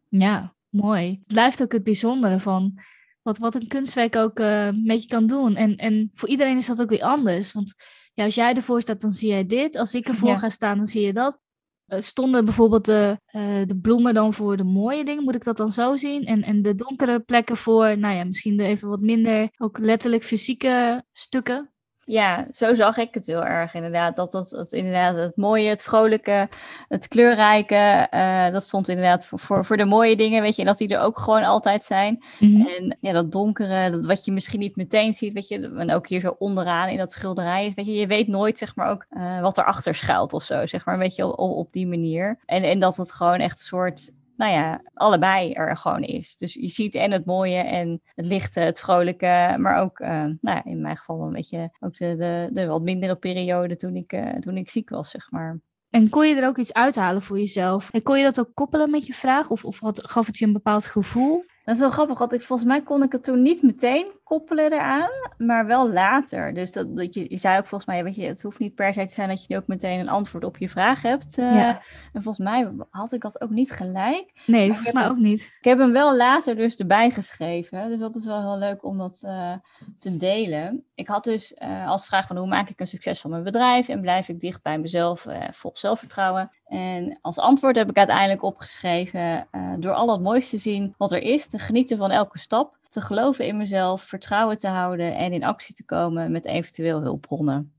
Ja, 0.10 0.54
mooi. 0.70 1.10
Het 1.10 1.28
blijft 1.28 1.62
ook 1.62 1.72
het 1.72 1.84
bijzondere 1.84 2.40
van 2.40 2.80
wat, 3.22 3.38
wat 3.38 3.56
een 3.56 3.68
kunstwerk 3.68 4.16
ook 4.16 4.38
met 4.84 5.02
je 5.02 5.08
kan 5.08 5.28
doen. 5.28 5.56
En, 5.56 5.76
en 5.76 6.10
voor 6.14 6.30
iedereen 6.30 6.58
is 6.58 6.66
dat 6.66 6.82
ook 6.82 6.90
weer 6.90 7.04
anders. 7.04 7.52
Want 7.52 7.76
ja, 8.14 8.24
als 8.24 8.36
jij 8.36 8.54
ervoor 8.54 8.82
staat, 8.82 9.02
dan 9.02 9.12
zie 9.12 9.30
jij 9.30 9.46
dit. 9.46 9.76
Als 9.76 9.94
ik 9.94 10.08
ervoor 10.08 10.30
ja. 10.30 10.38
ga 10.38 10.50
staan, 10.50 10.78
dan 10.78 10.88
zie 10.88 11.06
je 11.06 11.14
dat. 11.14 11.40
Stonden 11.88 12.46
bijvoorbeeld 12.46 12.86
de, 12.86 13.20
de 13.68 13.78
bloemen 13.82 14.14
dan 14.14 14.34
voor 14.34 14.58
de 14.58 14.64
mooie 14.64 15.06
dingen? 15.06 15.24
Moet 15.24 15.36
ik 15.36 15.44
dat 15.44 15.58
dan 15.58 15.72
zo 15.72 15.96
zien? 15.96 16.26
En, 16.26 16.44
en 16.44 16.62
de 16.62 16.76
donkere 16.76 17.20
plekken 17.20 17.58
voor, 17.58 17.98
nou 17.98 18.16
ja, 18.16 18.24
misschien 18.24 18.58
de 18.58 18.64
even 18.64 18.90
wat 18.90 19.02
minder, 19.02 19.50
ook 19.58 19.78
letterlijk 19.80 20.24
fysieke 20.24 21.04
stukken? 21.12 21.73
Ja, 22.06 22.48
zo 22.52 22.74
zag 22.74 22.98
ik 22.98 23.14
het 23.14 23.26
heel 23.26 23.46
erg 23.46 23.74
inderdaad. 23.74 24.16
Dat 24.16 24.34
het, 24.34 24.52
het 24.52 24.72
inderdaad 24.72 25.16
het 25.16 25.38
mooie, 25.38 25.70
het 25.70 25.84
vrolijke, 25.84 26.50
het 26.88 27.08
kleurrijke, 27.08 28.08
uh, 28.14 28.50
dat 28.52 28.64
stond 28.64 28.88
inderdaad 28.88 29.26
voor, 29.26 29.40
voor, 29.40 29.66
voor 29.66 29.78
de 29.78 29.86
mooie 29.86 30.16
dingen, 30.16 30.42
weet 30.42 30.56
je, 30.56 30.62
en 30.62 30.68
dat 30.68 30.78
die 30.78 30.88
er 30.88 31.00
ook 31.00 31.20
gewoon 31.20 31.44
altijd 31.44 31.84
zijn. 31.84 32.24
Mm-hmm. 32.40 32.68
En 32.68 32.98
ja, 33.00 33.12
dat 33.12 33.32
donkere, 33.32 33.90
dat 33.90 34.06
wat 34.06 34.26
je 34.26 34.32
misschien 34.32 34.60
niet 34.60 34.76
meteen 34.76 35.14
ziet, 35.14 35.34
weet 35.34 35.48
je, 35.48 35.72
en 35.78 35.92
ook 35.92 36.08
hier 36.08 36.22
zo 36.22 36.36
onderaan 36.40 36.90
in 36.90 36.98
dat 36.98 37.12
schilderij, 37.12 37.72
weet 37.76 37.86
je, 37.86 37.94
je 37.94 38.08
weet 38.08 38.28
nooit 38.28 38.58
zeg 38.58 38.76
maar 38.76 38.90
ook 38.90 39.06
uh, 39.12 39.42
wat 39.42 39.58
erachter 39.58 39.96
schuilt 39.96 40.34
of 40.34 40.44
zo, 40.44 40.66
zeg 40.68 40.86
maar, 40.86 40.98
weet 40.98 41.16
je, 41.16 41.26
op, 41.26 41.52
op 41.58 41.74
die 41.74 41.88
manier. 41.88 42.38
En, 42.46 42.64
en 42.64 42.80
dat 42.80 42.98
het 42.98 43.12
gewoon 43.12 43.40
echt 43.40 43.60
een 43.60 43.66
soort 43.66 44.12
nou 44.36 44.52
ja, 44.52 44.82
allebei 44.94 45.54
er 45.54 45.78
gewoon 45.78 46.02
is. 46.02 46.36
Dus 46.36 46.54
je 46.54 46.68
ziet 46.68 46.96
en 46.96 47.12
het 47.12 47.26
mooie 47.26 47.58
en 47.58 48.02
het 48.16 48.26
lichte, 48.26 48.60
het 48.60 48.80
vrolijke, 48.80 49.56
maar 49.58 49.82
ook, 49.82 50.00
uh, 50.00 50.10
nou 50.10 50.38
ja, 50.42 50.64
in 50.64 50.82
mijn 50.82 50.98
geval 50.98 51.22
een 51.22 51.34
beetje 51.34 51.72
ook 51.80 51.96
de, 51.96 52.16
de, 52.16 52.50
de 52.52 52.66
wat 52.66 52.82
mindere 52.82 53.16
periode 53.16 53.76
toen 53.76 53.96
ik, 53.96 54.14
uh, 54.14 54.30
toen 54.30 54.58
ik 54.58 54.70
ziek 54.70 54.90
was, 54.90 55.10
zeg 55.10 55.32
maar. 55.32 55.60
En 55.90 56.10
kon 56.10 56.28
je 56.28 56.36
er 56.36 56.48
ook 56.48 56.58
iets 56.58 56.74
uithalen 56.74 57.22
voor 57.22 57.40
jezelf? 57.40 57.90
En 57.92 58.04
kon 58.04 58.18
je 58.18 58.24
dat 58.24 58.40
ook 58.40 58.50
koppelen 58.54 58.92
met 58.92 59.06
je 59.06 59.14
vraag? 59.14 59.50
Of, 59.50 59.66
of 59.66 59.80
had, 59.80 60.02
gaf 60.04 60.26
het 60.26 60.38
je 60.38 60.46
een 60.46 60.54
bepaald 60.54 60.86
gevoel? 60.86 61.44
Dat 61.64 61.76
is 61.76 61.82
wel 61.82 61.90
grappig, 61.90 62.20
want 62.20 62.34
ik, 62.34 62.42
volgens 62.42 62.68
mij 62.68 62.82
kon 62.82 63.04
ik 63.04 63.12
het 63.12 63.24
toen 63.24 63.42
niet 63.42 63.62
meteen 63.62 64.12
koppelen 64.34 64.72
eraan, 64.72 65.10
maar 65.38 65.66
wel 65.66 65.90
later. 65.90 66.54
Dus 66.54 66.72
dat, 66.72 66.98
dat 66.98 67.14
je, 67.14 67.26
je 67.30 67.38
zei 67.38 67.58
ook 67.58 67.66
volgens 67.66 67.90
mij, 67.90 68.04
weet 68.04 68.16
je, 68.16 68.26
het 68.26 68.42
hoeft 68.42 68.60
niet 68.60 68.76
per 68.76 68.94
se 68.94 69.06
te 69.06 69.14
zijn 69.14 69.30
dat 69.30 69.46
je 69.46 69.58
ook 69.58 69.68
meteen 69.68 70.00
een 70.00 70.10
antwoord 70.10 70.44
op 70.44 70.58
je 70.58 70.70
vraag 70.70 71.02
hebt. 71.02 71.38
Uh, 71.38 71.56
ja. 71.56 71.82
En 72.14 72.22
volgens 72.22 72.46
mij 72.46 72.72
had 72.90 73.12
ik 73.12 73.22
dat 73.22 73.42
ook 73.42 73.50
niet 73.50 73.72
gelijk. 73.72 74.32
Nee, 74.46 74.68
volgens 74.68 74.92
mij 74.92 75.08
ook 75.10 75.18
niet. 75.18 75.42
Ik 75.60 75.64
heb 75.64 75.78
hem 75.78 75.92
wel 75.92 76.16
later 76.16 76.56
dus 76.56 76.76
erbij 76.76 77.10
geschreven, 77.10 77.90
dus 77.90 78.00
dat 78.00 78.16
is 78.16 78.26
wel 78.26 78.42
heel 78.42 78.58
leuk 78.58 78.84
om 78.84 78.98
dat 78.98 79.22
uh, 79.26 79.54
te 80.00 80.18
delen. 80.18 80.84
Ik 80.96 81.08
had 81.08 81.24
dus 81.24 81.56
uh, 81.64 81.88
als 81.88 82.06
vraag 82.06 82.28
van 82.28 82.38
hoe 82.38 82.48
maak 82.48 82.70
ik 82.70 82.80
een 82.80 82.88
succes 82.88 83.22
van 83.22 83.30
mijn 83.30 83.44
bedrijf 83.44 83.90
en 83.90 84.02
blijf 84.02 84.30
ik 84.30 84.40
dicht 84.40 84.62
bij 84.62 84.80
mezelf, 84.80 85.26
vol 85.50 85.72
zelfvertrouwen. 85.74 86.52
En 86.66 87.18
als 87.22 87.40
antwoord 87.40 87.76
heb 87.76 87.90
ik 87.90 87.98
uiteindelijk 87.98 88.44
opgeschreven 88.44 89.48
door 89.80 89.94
al 89.94 90.12
het 90.12 90.22
mooiste 90.22 90.56
te 90.56 90.62
zien 90.62 90.94
wat 90.98 91.12
er 91.12 91.22
is, 91.22 91.48
te 91.48 91.60
genieten 91.60 91.98
van 91.98 92.12
elke 92.12 92.40
stap 92.40 92.82
te 92.94 93.02
geloven 93.02 93.46
in 93.46 93.58
mezelf, 93.58 94.02
vertrouwen 94.02 94.60
te 94.60 94.68
houden 94.68 95.16
en 95.16 95.34
in 95.34 95.44
actie 95.44 95.76
te 95.76 95.86
komen 95.86 96.32
met 96.32 96.46
eventueel 96.46 97.02
hulpbronnen. 97.02 97.74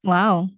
Wauw. 0.00 0.48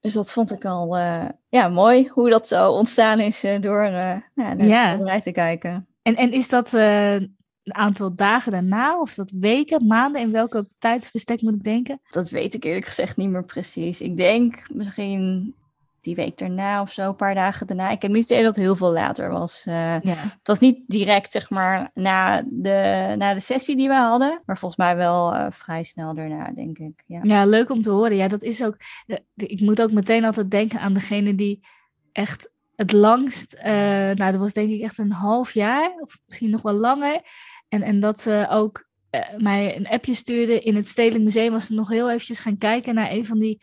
Dus 0.00 0.12
dat 0.12 0.32
vond 0.32 0.52
ik 0.52 0.64
al 0.64 0.98
uh, 0.98 1.28
ja, 1.48 1.68
mooi, 1.68 2.08
hoe 2.08 2.30
dat 2.30 2.48
zo 2.48 2.70
ontstaan 2.70 3.20
is 3.20 3.44
uh, 3.44 3.60
door 3.60 3.84
uh, 3.84 3.90
ja, 3.90 4.22
naar 4.34 4.64
ja. 4.64 4.80
het 4.80 4.88
schilderij 4.88 5.20
te 5.20 5.32
kijken. 5.32 5.86
En, 6.02 6.16
en 6.16 6.32
is 6.32 6.48
dat 6.48 6.72
een 6.72 7.34
aantal 7.64 8.14
dagen 8.14 8.52
daarna, 8.52 9.00
of 9.00 9.14
dat 9.14 9.30
weken, 9.30 9.86
maanden, 9.86 10.20
in 10.20 10.30
welke 10.30 10.66
tijdsbestek 10.78 11.42
moet 11.42 11.54
ik 11.54 11.62
denken? 11.62 12.00
Dat 12.10 12.30
weet 12.30 12.54
ik 12.54 12.64
eerlijk 12.64 12.86
gezegd 12.86 13.16
niet 13.16 13.28
meer 13.28 13.44
precies. 13.44 14.00
Ik 14.00 14.16
denk 14.16 14.62
misschien 14.72 15.54
die 16.08 16.16
week 16.16 16.38
daarna 16.38 16.80
of 16.80 16.92
zo, 16.92 17.08
een 17.08 17.16
paar 17.16 17.34
dagen 17.34 17.66
daarna. 17.66 17.90
Ik 17.90 18.02
heb 18.02 18.10
niet 18.10 18.24
idee 18.24 18.42
dat 18.42 18.54
het 18.54 18.64
heel 18.64 18.76
veel 18.76 18.92
later 18.92 19.30
was. 19.30 19.64
Uh, 19.68 19.74
ja. 20.00 20.14
Het 20.14 20.38
was 20.42 20.58
niet 20.58 20.82
direct, 20.86 21.32
zeg 21.32 21.50
maar, 21.50 21.90
na 21.94 22.42
de, 22.46 23.14
na 23.18 23.34
de 23.34 23.40
sessie 23.40 23.76
die 23.76 23.88
we 23.88 23.94
hadden. 23.94 24.42
Maar 24.46 24.58
volgens 24.58 24.80
mij 24.80 24.96
wel 24.96 25.34
uh, 25.34 25.46
vrij 25.50 25.82
snel 25.82 26.14
daarna, 26.14 26.50
denk 26.54 26.78
ik. 26.78 27.02
Ja. 27.06 27.20
ja, 27.22 27.44
leuk 27.44 27.70
om 27.70 27.82
te 27.82 27.90
horen. 27.90 28.16
Ja, 28.16 28.28
dat 28.28 28.42
is 28.42 28.64
ook... 28.64 28.76
Ik 29.36 29.60
moet 29.60 29.82
ook 29.82 29.92
meteen 29.92 30.24
altijd 30.24 30.50
denken 30.50 30.80
aan 30.80 30.94
degene 30.94 31.34
die 31.34 31.60
echt 32.12 32.50
het 32.76 32.92
langst... 32.92 33.54
Uh, 33.54 33.64
nou, 34.12 34.16
dat 34.16 34.36
was 34.36 34.52
denk 34.52 34.70
ik 34.70 34.82
echt 34.82 34.98
een 34.98 35.12
half 35.12 35.52
jaar. 35.52 35.92
Of 36.00 36.18
misschien 36.26 36.50
nog 36.50 36.62
wel 36.62 36.74
langer. 36.74 37.20
En, 37.68 37.82
en 37.82 38.00
dat 38.00 38.20
ze 38.20 38.46
ook 38.50 38.86
mij 39.36 39.76
een 39.76 39.88
appje 39.88 40.14
stuurde 40.14 40.60
in 40.60 40.76
het 40.76 40.86
Stedelijk 40.86 41.24
Museum. 41.24 41.52
Was 41.52 41.66
ze 41.66 41.74
nog 41.74 41.88
heel 41.88 42.10
eventjes 42.10 42.40
gaan 42.40 42.58
kijken 42.58 42.94
naar 42.94 43.10
een 43.10 43.26
van 43.26 43.38
die 43.38 43.60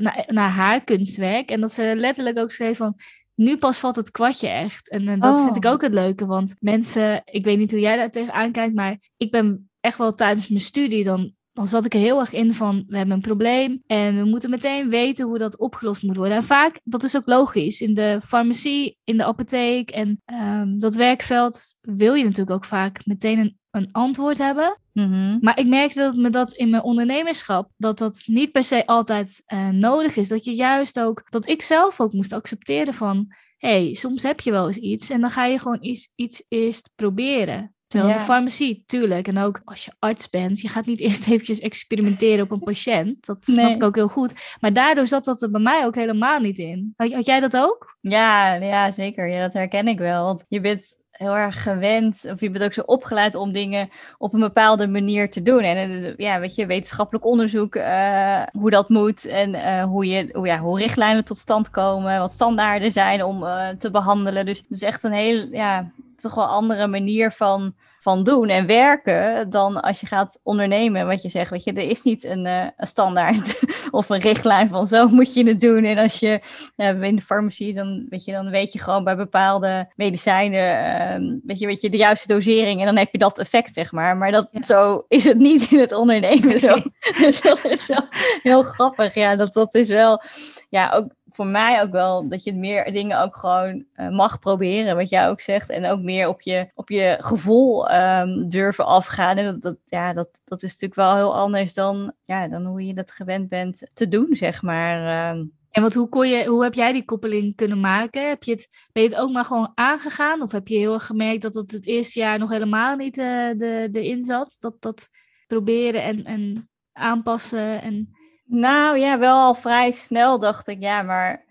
naar, 0.00 0.24
naar 0.26 0.50
haar 0.50 0.84
kunstwerk. 0.84 1.50
En 1.50 1.60
dat 1.60 1.72
ze 1.72 1.92
letterlijk 1.96 2.38
ook 2.38 2.50
schreef 2.50 2.76
van, 2.76 2.96
nu 3.34 3.56
pas 3.56 3.78
valt 3.78 3.96
het 3.96 4.10
kwartje 4.10 4.48
echt. 4.48 4.90
En, 4.90 5.08
en 5.08 5.20
dat 5.20 5.38
oh. 5.38 5.44
vind 5.44 5.56
ik 5.56 5.66
ook 5.66 5.82
het 5.82 5.94
leuke, 5.94 6.26
want 6.26 6.54
mensen, 6.60 7.22
ik 7.24 7.44
weet 7.44 7.58
niet 7.58 7.70
hoe 7.70 7.80
jij 7.80 7.96
daar 7.96 8.10
tegenaan 8.10 8.52
kijkt, 8.52 8.74
maar 8.74 8.98
ik 9.16 9.30
ben 9.30 9.70
echt 9.80 9.98
wel 9.98 10.14
tijdens 10.14 10.48
mijn 10.48 10.60
studie 10.60 11.04
dan 11.04 11.34
dan 11.54 11.66
zat 11.66 11.84
ik 11.84 11.94
er 11.94 12.00
heel 12.00 12.20
erg 12.20 12.32
in 12.32 12.54
van, 12.54 12.84
we 12.86 12.96
hebben 12.96 13.14
een 13.14 13.20
probleem 13.20 13.82
en 13.86 14.16
we 14.16 14.24
moeten 14.24 14.50
meteen 14.50 14.90
weten 14.90 15.26
hoe 15.26 15.38
dat 15.38 15.58
opgelost 15.58 16.02
moet 16.02 16.16
worden. 16.16 16.36
En 16.36 16.44
vaak, 16.44 16.80
dat 16.84 17.02
is 17.02 17.16
ook 17.16 17.26
logisch, 17.26 17.80
in 17.80 17.94
de 17.94 18.20
farmacie, 18.24 18.98
in 19.04 19.16
de 19.16 19.24
apotheek 19.24 19.90
en 19.90 20.22
ehm, 20.24 20.78
dat 20.78 20.94
werkveld 20.94 21.76
wil 21.80 22.14
je 22.14 22.24
natuurlijk 22.24 22.56
ook 22.56 22.64
vaak 22.64 23.06
meteen 23.06 23.38
een, 23.38 23.58
een 23.70 23.88
antwoord 23.92 24.38
hebben. 24.38 24.78
Mhm. 24.92 25.38
Maar 25.40 25.58
ik 25.58 25.66
merkte 25.66 26.00
dat 26.00 26.16
me 26.16 26.30
dat 26.30 26.52
in 26.52 26.70
mijn 26.70 26.82
ondernemerschap, 26.82 27.70
dat 27.76 27.98
dat 27.98 28.22
niet 28.26 28.52
per 28.52 28.64
se 28.64 28.86
altijd 28.86 29.42
eh, 29.46 29.68
nodig 29.68 30.16
is. 30.16 30.28
Dat 30.28 30.44
je 30.44 30.54
juist 30.54 31.00
ook, 31.00 31.22
dat 31.30 31.48
ik 31.48 31.62
zelf 31.62 32.00
ook 32.00 32.12
moest 32.12 32.32
accepteren 32.32 32.94
van, 32.94 33.26
hé, 33.58 33.84
hey, 33.84 33.94
soms 33.94 34.22
heb 34.22 34.40
je 34.40 34.50
wel 34.50 34.66
eens 34.66 34.76
iets 34.76 35.10
en 35.10 35.20
dan 35.20 35.30
ga 35.30 35.44
je 35.44 35.58
gewoon 35.58 35.82
iets, 35.84 36.12
iets 36.14 36.44
eerst 36.48 36.90
proberen. 36.94 37.73
Terwijl 37.94 38.12
Ja. 38.14 38.18
de 38.18 38.24
farmacie, 38.24 38.82
tuurlijk. 38.86 39.28
En 39.28 39.38
ook 39.38 39.60
als 39.64 39.84
je 39.84 39.92
arts 39.98 40.30
bent, 40.30 40.60
je 40.60 40.68
gaat 40.68 40.86
niet 40.86 41.00
eerst 41.06 41.26
eventjes 41.26 41.60
experimenteren 41.60 42.44
op 42.44 42.50
een 42.50 42.58
patiënt. 42.62 43.26
Dat 43.26 43.36
snap 43.40 43.64
Nee. 43.64 43.74
ik 43.74 43.82
ook 43.82 43.94
heel 43.94 44.08
goed. 44.08 44.32
Maar 44.60 44.72
daardoor 44.72 45.06
zat 45.06 45.24
dat 45.24 45.42
er 45.42 45.50
bij 45.50 45.60
mij 45.60 45.84
ook 45.84 45.94
helemaal 45.94 46.38
niet 46.40 46.58
in. 46.58 46.92
Had, 46.96 47.12
had 47.12 47.26
jij 47.26 47.40
dat 47.40 47.56
ook? 47.56 47.96
Ja, 48.00 48.54
ja, 48.54 48.90
zeker. 48.90 49.28
Ja, 49.28 49.40
dat 49.40 49.52
herken 49.54 49.88
ik 49.88 49.98
wel. 49.98 50.24
Want 50.24 50.44
je 50.48 50.60
bent 50.60 51.02
heel 51.10 51.36
erg 51.36 51.62
gewend, 51.62 52.26
of 52.30 52.40
je 52.40 52.50
bent 52.50 52.64
ook 52.64 52.72
zo 52.72 52.80
opgeleid 52.80 53.34
om 53.34 53.52
dingen 53.52 53.88
op 54.18 54.34
een 54.34 54.40
bepaalde 54.40 54.86
manier 54.88 55.30
te 55.30 55.42
doen. 55.42 55.60
En 55.60 55.76
eh, 56.04 56.12
ja, 56.16 56.40
weet 56.40 56.54
je, 56.54 56.66
wetenschappelijk 56.66 57.24
onderzoek, 57.24 57.74
eh, 57.74 58.42
hoe 58.52 58.70
dat 58.70 58.88
moet 58.88 59.24
en 59.26 59.54
eh, 59.54 59.84
hoe, 59.84 60.06
je, 60.06 60.28
hoe, 60.32 60.46
ja, 60.46 60.58
hoe 60.58 60.78
richtlijnen 60.78 61.24
tot 61.24 61.38
stand 61.38 61.70
komen, 61.70 62.18
wat 62.18 62.32
standaarden 62.32 62.92
zijn 62.92 63.22
om 63.22 63.44
te 63.78 63.90
behandelen. 63.90 64.46
Dus 64.46 64.58
het 64.58 64.66
is 64.70 64.82
echt 64.82 65.02
een 65.02 65.12
heel, 65.12 65.46
ja, 65.52 65.90
toch 66.24 66.34
wel 66.34 66.44
andere 66.46 66.86
manier 66.86 67.30
van, 67.30 67.74
van 67.98 68.22
doen 68.24 68.48
en 68.48 68.66
werken 68.66 69.50
dan 69.50 69.80
als 69.80 70.00
je 70.00 70.06
gaat 70.06 70.40
ondernemen. 70.42 71.06
Wat 71.06 71.22
je 71.22 71.28
zegt, 71.28 71.50
weet 71.50 71.64
je, 71.64 71.72
er 71.72 71.88
is 71.88 72.02
niet 72.02 72.24
een, 72.24 72.46
eh, 72.46 72.66
een 72.76 72.86
standaard 72.86 73.60
of 73.90 74.08
een 74.08 74.20
richtlijn 74.20 74.68
van 74.68 74.86
zo 74.86 75.08
moet 75.08 75.34
je 75.34 75.46
het 75.46 75.60
doen. 75.60 75.84
En 75.84 75.98
als 75.98 76.18
je 76.18 76.40
uh, 76.76 77.02
in 77.02 77.16
de 77.16 77.22
farmacie, 77.22 77.72
dan 77.72 78.06
weet, 78.08 78.24
je, 78.24 78.32
dan 78.32 78.50
weet 78.50 78.72
je 78.72 78.78
gewoon 78.78 79.04
bij 79.04 79.16
bepaalde 79.16 79.92
medicijnen, 79.96 81.22
uh, 81.22 81.38
weet, 81.44 81.58
je, 81.58 81.66
weet 81.66 81.80
je, 81.80 81.90
de 81.90 81.96
juiste 81.96 82.34
dosering 82.34 82.80
en 82.80 82.86
dan 82.86 82.96
heb 82.96 83.12
je 83.12 83.18
dat 83.18 83.38
effect, 83.38 83.74
zeg 83.74 83.92
maar. 83.92 84.16
Maar 84.16 84.32
dat, 84.32 84.48
Ja. 84.50 84.62
zo 84.62 85.04
is 85.08 85.24
het 85.24 85.38
niet 85.38 85.70
in 85.70 85.78
het 85.78 85.92
ondernemen. 85.92 86.60
Zo. 86.60 86.74
Nee. 86.74 86.92
Dus 87.24 87.40
dat 87.40 87.64
is 87.64 87.86
wel 87.86 88.06
heel 88.42 88.62
grappig. 88.62 89.14
Ja, 89.14 89.36
dat, 89.36 89.52
dat 89.52 89.74
is 89.74 89.88
wel, 89.88 90.22
ja, 90.68 90.90
ook 90.90 91.12
voor 91.34 91.46
mij 91.46 91.82
ook 91.82 91.90
wel 91.90 92.28
dat 92.28 92.44
je 92.44 92.54
meer 92.54 92.92
dingen 92.92 93.20
ook 93.20 93.36
gewoon 93.36 93.84
uh, 93.96 94.08
mag 94.08 94.38
proberen, 94.38 94.96
wat 94.96 95.08
jij 95.08 95.28
ook 95.28 95.40
zegt. 95.40 95.70
En 95.70 95.86
ook 95.86 96.00
meer 96.00 96.28
op 96.28 96.40
je, 96.40 96.70
op 96.74 96.88
je 96.88 97.16
gevoel 97.20 97.94
um, 97.94 98.48
durven 98.48 98.86
afgaan. 98.86 99.36
Dat, 99.36 99.62
dat, 99.62 99.76
ja, 99.84 100.12
dat, 100.12 100.40
dat 100.44 100.62
is 100.62 100.70
natuurlijk 100.70 100.94
wel 100.94 101.14
heel 101.14 101.36
anders 101.36 101.74
dan, 101.74 102.12
ja, 102.24 102.48
dan 102.48 102.64
hoe 102.64 102.86
je 102.86 102.94
dat 102.94 103.10
gewend 103.10 103.48
bent 103.48 103.90
te 103.94 104.08
doen, 104.08 104.28
zeg 104.30 104.62
maar. 104.62 105.00
Uh, 105.36 105.42
en 105.70 105.82
wat, 105.82 105.94
hoe, 105.94 106.08
kon 106.08 106.28
je, 106.28 106.46
hoe 106.46 106.62
heb 106.62 106.74
jij 106.74 106.92
die 106.92 107.04
koppeling 107.04 107.56
kunnen 107.56 107.80
maken? 107.80 108.28
Heb 108.28 108.42
je 108.42 108.52
het, 108.52 108.68
ben 108.92 109.02
je 109.02 109.08
het 109.08 109.18
ook 109.18 109.32
maar 109.32 109.44
gewoon 109.44 109.72
aangegaan? 109.74 110.42
Of 110.42 110.52
heb 110.52 110.68
je 110.68 110.78
heel 110.78 110.94
erg 110.94 111.06
gemerkt 111.06 111.42
dat 111.42 111.54
het 111.54 111.70
het 111.70 111.86
eerste 111.86 112.18
jaar 112.18 112.38
nog 112.38 112.50
helemaal 112.50 112.96
niet 112.96 113.16
uh, 113.18 113.24
de, 113.56 113.88
erin 113.92 114.22
zat? 114.22 114.56
Dat, 114.58 114.74
dat 114.80 115.08
proberen 115.46 116.02
en, 116.02 116.24
en 116.24 116.70
aanpassen 116.92 117.82
en... 117.82 118.22
Nou 118.44 118.98
ja, 118.98 119.18
wel 119.18 119.36
al 119.36 119.54
vrij 119.54 119.90
snel 119.90 120.38
dacht 120.38 120.68
ik, 120.68 120.80
ja, 120.80 121.02
maar 121.02 121.44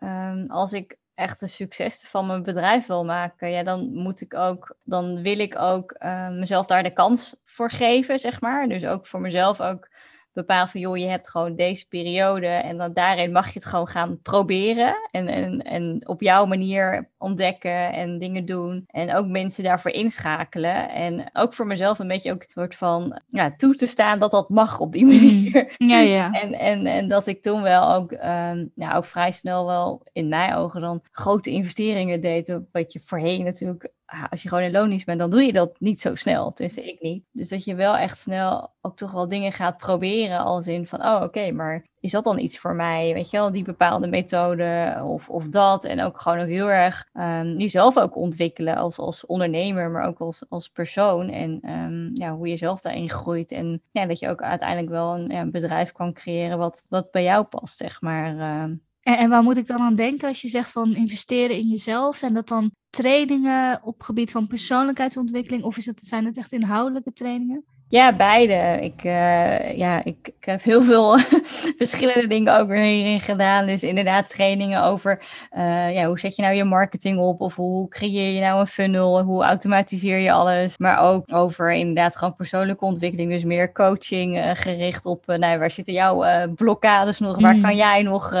um, 0.00 0.46
als 0.50 0.72
ik 0.72 0.98
echt 1.14 1.42
een 1.42 1.48
succes 1.48 2.04
van 2.08 2.26
mijn 2.26 2.42
bedrijf 2.42 2.86
wil 2.86 3.04
maken, 3.04 3.50
ja, 3.50 3.62
dan 3.62 3.92
moet 3.92 4.20
ik 4.20 4.34
ook, 4.34 4.76
dan 4.84 5.22
wil 5.22 5.38
ik 5.38 5.58
ook 5.58 5.96
uh, 5.98 6.28
mezelf 6.28 6.66
daar 6.66 6.82
de 6.82 6.92
kans 6.92 7.40
voor 7.44 7.70
geven, 7.70 8.18
zeg 8.18 8.40
maar. 8.40 8.68
Dus 8.68 8.86
ook 8.86 9.06
voor 9.06 9.20
mezelf 9.20 9.60
ook 9.60 9.88
bepalen 10.32 10.68
van, 10.68 10.80
joh, 10.80 10.96
je 10.96 11.06
hebt 11.06 11.30
gewoon 11.30 11.56
deze 11.56 11.88
periode 11.88 12.46
en 12.46 12.76
dan 12.76 12.92
daarin 12.92 13.32
mag 13.32 13.46
je 13.46 13.58
het 13.58 13.68
gewoon 13.68 13.86
gaan 13.86 14.22
proberen 14.22 15.08
en, 15.10 15.28
en, 15.28 15.62
en 15.62 16.08
op 16.08 16.20
jouw 16.20 16.46
manier 16.46 17.10
ontdekken 17.18 17.92
en 17.92 18.18
dingen 18.18 18.44
doen 18.44 18.84
en 18.86 19.14
ook 19.14 19.26
mensen 19.26 19.64
daarvoor 19.64 19.90
inschakelen 19.90 20.90
en 20.90 21.30
ook 21.32 21.54
voor 21.54 21.66
mezelf 21.66 21.98
een 21.98 22.08
beetje 22.08 22.32
ook 22.32 22.42
een 22.42 22.48
soort 22.54 22.74
van, 22.74 23.20
ja, 23.26 23.54
toe 23.56 23.74
te 23.74 23.86
staan 23.86 24.18
dat 24.18 24.30
dat 24.30 24.48
mag 24.48 24.80
op 24.80 24.92
die 24.92 25.06
manier. 25.06 25.48
Ja, 25.90 25.98
ja. 25.98 26.30
En, 26.42 26.52
en, 26.52 26.86
en 26.86 27.08
dat 27.08 27.26
ik 27.26 27.42
toen 27.42 27.62
wel 27.62 27.94
ook, 27.94 28.12
um, 28.12 28.70
ja, 28.74 28.94
ook 28.96 29.04
vrij 29.04 29.32
snel 29.32 29.66
wel 29.66 30.02
in 30.12 30.28
mijn 30.28 30.54
ogen 30.54 30.80
dan 30.80 31.02
grote 31.10 31.50
investeringen 31.50 32.20
deed, 32.20 32.58
wat 32.72 32.92
je 32.92 33.00
voorheen 33.00 33.44
natuurlijk 33.44 33.92
als 34.30 34.42
je 34.42 34.48
gewoon 34.48 34.64
in 34.64 34.72
loondienst 34.72 35.06
bent, 35.06 35.18
dan 35.18 35.30
doe 35.30 35.42
je 35.42 35.52
dat 35.52 35.80
niet 35.80 36.00
zo 36.00 36.14
snel. 36.14 36.52
Tenminste, 36.52 36.88
ik 36.88 37.00
niet. 37.00 37.24
Dus 37.32 37.48
dat 37.48 37.64
je 37.64 37.74
wel 37.74 37.96
echt 37.96 38.18
snel 38.18 38.72
ook 38.80 38.96
toch 38.96 39.12
wel 39.12 39.28
dingen 39.28 39.52
gaat 39.52 39.76
proberen. 39.76 40.38
Als 40.38 40.66
in 40.66 40.86
van, 40.86 41.04
oh 41.04 41.22
oké, 41.22 41.50
maar 41.50 41.86
is 42.00 42.12
dat 42.12 42.24
dan 42.24 42.38
iets 42.38 42.58
voor 42.58 42.74
mij? 42.74 43.14
Weet 43.14 43.30
je 43.30 43.36
wel, 43.36 43.50
die 43.50 43.64
bepaalde 43.64 44.06
methode 44.06 45.00
of, 45.04 45.28
of 45.28 45.48
dat. 45.48 45.84
En 45.84 46.02
ook 46.02 46.20
gewoon 46.20 46.40
ook 46.40 46.48
heel 46.48 46.70
erg 46.70 47.08
um, 47.12 47.56
jezelf 47.56 47.98
ook 47.98 48.16
ontwikkelen 48.16 48.76
als, 48.76 48.98
als 48.98 49.26
ondernemer, 49.26 49.90
maar 49.90 50.06
ook 50.06 50.18
als, 50.18 50.44
als 50.48 50.68
persoon. 50.68 51.28
En 51.28 51.70
um, 51.70 52.10
ja, 52.12 52.34
hoe 52.34 52.48
je 52.48 52.56
zelf 52.56 52.80
daarin 52.80 53.10
groeit. 53.10 53.52
En 53.52 53.82
ja, 53.90 54.06
dat 54.06 54.18
je 54.18 54.28
ook 54.28 54.42
uiteindelijk 54.42 54.90
wel 54.90 55.14
een, 55.14 55.28
ja, 55.28 55.44
bedrijf 55.44 55.92
kan 55.92 56.12
creëren 56.12 56.58
wat, 56.58 56.84
wat 56.88 57.10
bij 57.10 57.22
jou 57.22 57.44
past, 57.44 57.76
zeg 57.76 58.00
maar. 58.00 58.34
Uh, 58.34 58.74
en, 59.02 59.28
waar 59.28 59.42
moet 59.42 59.56
ik 59.56 59.66
dan 59.66 59.78
aan 59.78 59.94
denken 59.94 60.28
als 60.28 60.42
je 60.42 60.48
zegt 60.48 60.70
van 60.70 60.94
investeren 60.94 61.56
in 61.56 61.68
jezelf? 61.68 62.16
Zijn 62.16 62.34
dat 62.34 62.48
dan 62.48 62.70
trainingen 62.90 63.82
op 63.82 64.02
gebied 64.02 64.30
van 64.30 64.46
persoonlijkheidsontwikkeling 64.46 65.64
of 65.64 65.76
is 65.76 65.86
het, 65.86 66.00
zijn 66.00 66.24
het 66.24 66.36
echt 66.36 66.52
inhoudelijke 66.52 67.12
trainingen? 67.12 67.64
Ja, 67.90 68.12
beide. 68.12 68.78
Ik, 68.82 69.04
uh, 69.04 69.76
ja, 69.78 70.04
ik, 70.04 70.16
ik, 70.22 70.44
heb 70.44 70.62
heel 70.62 70.82
veel 70.82 71.18
verschillende 71.78 72.26
dingen 72.26 72.58
ook 72.58 72.68
weer 72.68 72.82
hierin 72.82 73.20
gedaan. 73.20 73.66
Dus 73.66 73.82
inderdaad 73.82 74.28
trainingen 74.28 74.82
over 74.82 75.22
uh, 75.56 75.94
ja, 75.94 76.06
hoe 76.06 76.18
zet 76.18 76.36
je 76.36 76.42
nou 76.42 76.54
je 76.54 76.64
marketing 76.64 77.18
op? 77.18 77.40
Of 77.40 77.54
hoe 77.56 77.88
creëer 77.88 78.34
je 78.34 78.40
nou 78.40 78.60
een 78.60 78.66
funnel? 78.66 79.22
Hoe 79.22 79.44
automatiseer 79.44 80.18
je 80.18 80.32
alles? 80.32 80.78
Maar 80.78 81.00
ook 81.00 81.32
over 81.32 81.72
inderdaad 81.72 82.16
gewoon 82.16 82.34
persoonlijke 82.34 82.84
ontwikkeling. 82.84 83.30
Dus 83.30 83.44
meer 83.44 83.72
coaching 83.72 84.36
uh, 84.36 84.50
gericht 84.54 85.06
op 85.06 85.26
nou, 85.26 85.58
waar 85.58 85.70
zitten 85.70 85.94
jouw 85.94 86.48
blokkades 86.54 87.18
nog? 87.18 87.40
Waar 87.40 87.56
mm. 87.56 87.62
kan 87.62 87.76
jij 87.76 88.02
nog 88.02 88.34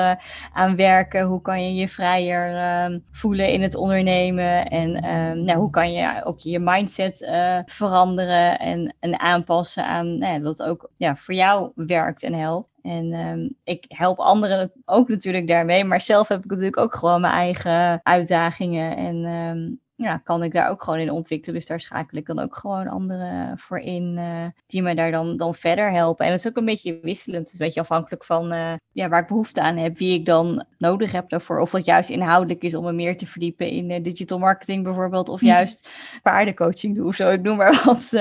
aan 0.52 0.76
werken? 0.76 1.24
Hoe 1.24 1.42
kan 1.42 1.64
je 1.64 1.74
je 1.74 1.88
vrijer 1.88 2.56
ehm, 2.56 2.98
voelen 3.12 3.48
in 3.48 3.62
het 3.62 3.74
ondernemen? 3.74 4.68
En 4.68 4.92
nou, 5.44 5.58
hoe 5.58 5.70
kan 5.70 5.92
je 5.92 6.24
ook 6.24 6.38
je 6.38 6.58
mindset 6.58 7.30
veranderen 7.64 8.58
en, 8.58 8.94
en 9.00 9.20
aan 9.20 9.39
aanpassen 9.40 9.86
aan 9.86 10.18
nou 10.18 10.42
dat 10.42 10.62
ook 10.62 10.90
ja, 10.94 11.16
voor 11.16 11.34
jou 11.34 11.70
werkt 11.74 12.22
en 12.22 12.34
helpt. 12.34 12.72
En 12.82 13.12
um, 13.12 13.56
ik 13.64 13.84
help 13.88 14.18
anderen 14.18 14.72
ook 14.84 15.08
natuurlijk 15.08 15.46
daarmee, 15.46 15.84
maar 15.84 16.00
zelf 16.00 16.28
heb 16.28 16.44
ik 16.44 16.50
natuurlijk 16.50 16.78
ook 16.78 16.94
gewoon 16.94 17.20
mijn 17.20 17.32
eigen 17.32 18.00
uitdagingen 18.02 18.96
en 18.96 19.24
um, 19.24 19.80
ja, 20.00 20.16
kan 20.16 20.42
ik 20.42 20.52
daar 20.52 20.70
ook 20.70 20.82
gewoon 20.82 20.98
in 20.98 21.10
ontwikkelen. 21.10 21.54
Dus 21.54 21.66
daar 21.66 21.80
schakel 21.80 22.18
ik 22.18 22.26
dan 22.26 22.38
ook 22.38 22.56
gewoon 22.56 22.88
anderen 22.88 23.58
voor 23.58 23.78
in 23.78 24.16
uh, 24.18 24.46
die 24.66 24.82
mij 24.82 24.94
daar 24.94 25.10
dan, 25.10 25.36
dan 25.36 25.54
verder 25.54 25.90
helpen. 25.92 26.24
En 26.26 26.30
het 26.30 26.40
is 26.40 26.48
ook 26.48 26.56
een 26.56 26.64
beetje 26.64 26.98
wisselend. 27.02 27.44
Het 27.44 27.52
is 27.52 27.58
een 27.58 27.66
beetje 27.66 27.80
afhankelijk 27.80 28.24
van 28.24 28.52
uh, 28.52 28.72
ja, 28.92 29.08
waar 29.08 29.20
ik 29.20 29.26
behoefte 29.26 29.60
aan 29.60 29.76
heb, 29.76 29.98
wie 29.98 30.18
ik 30.18 30.26
dan 30.26 30.64
nodig 30.78 31.12
heb 31.12 31.28
daarvoor. 31.28 31.58
Of 31.58 31.72
het 31.72 31.84
juist 31.84 32.10
inhoudelijk 32.10 32.62
is 32.62 32.74
om 32.74 32.84
me 32.84 32.92
meer 32.92 33.16
te 33.16 33.26
verdiepen 33.26 33.68
in 33.70 33.90
uh, 33.90 34.02
digital 34.02 34.38
marketing 34.38 34.84
bijvoorbeeld. 34.84 35.28
Of 35.28 35.40
juist 35.40 35.88
paardencoaching 36.22 36.96
doen 36.96 37.06
of 37.06 37.14
zo. 37.14 37.30
Ik 37.30 37.42
noem 37.42 37.56
maar 37.56 37.82
wat. 37.84 38.12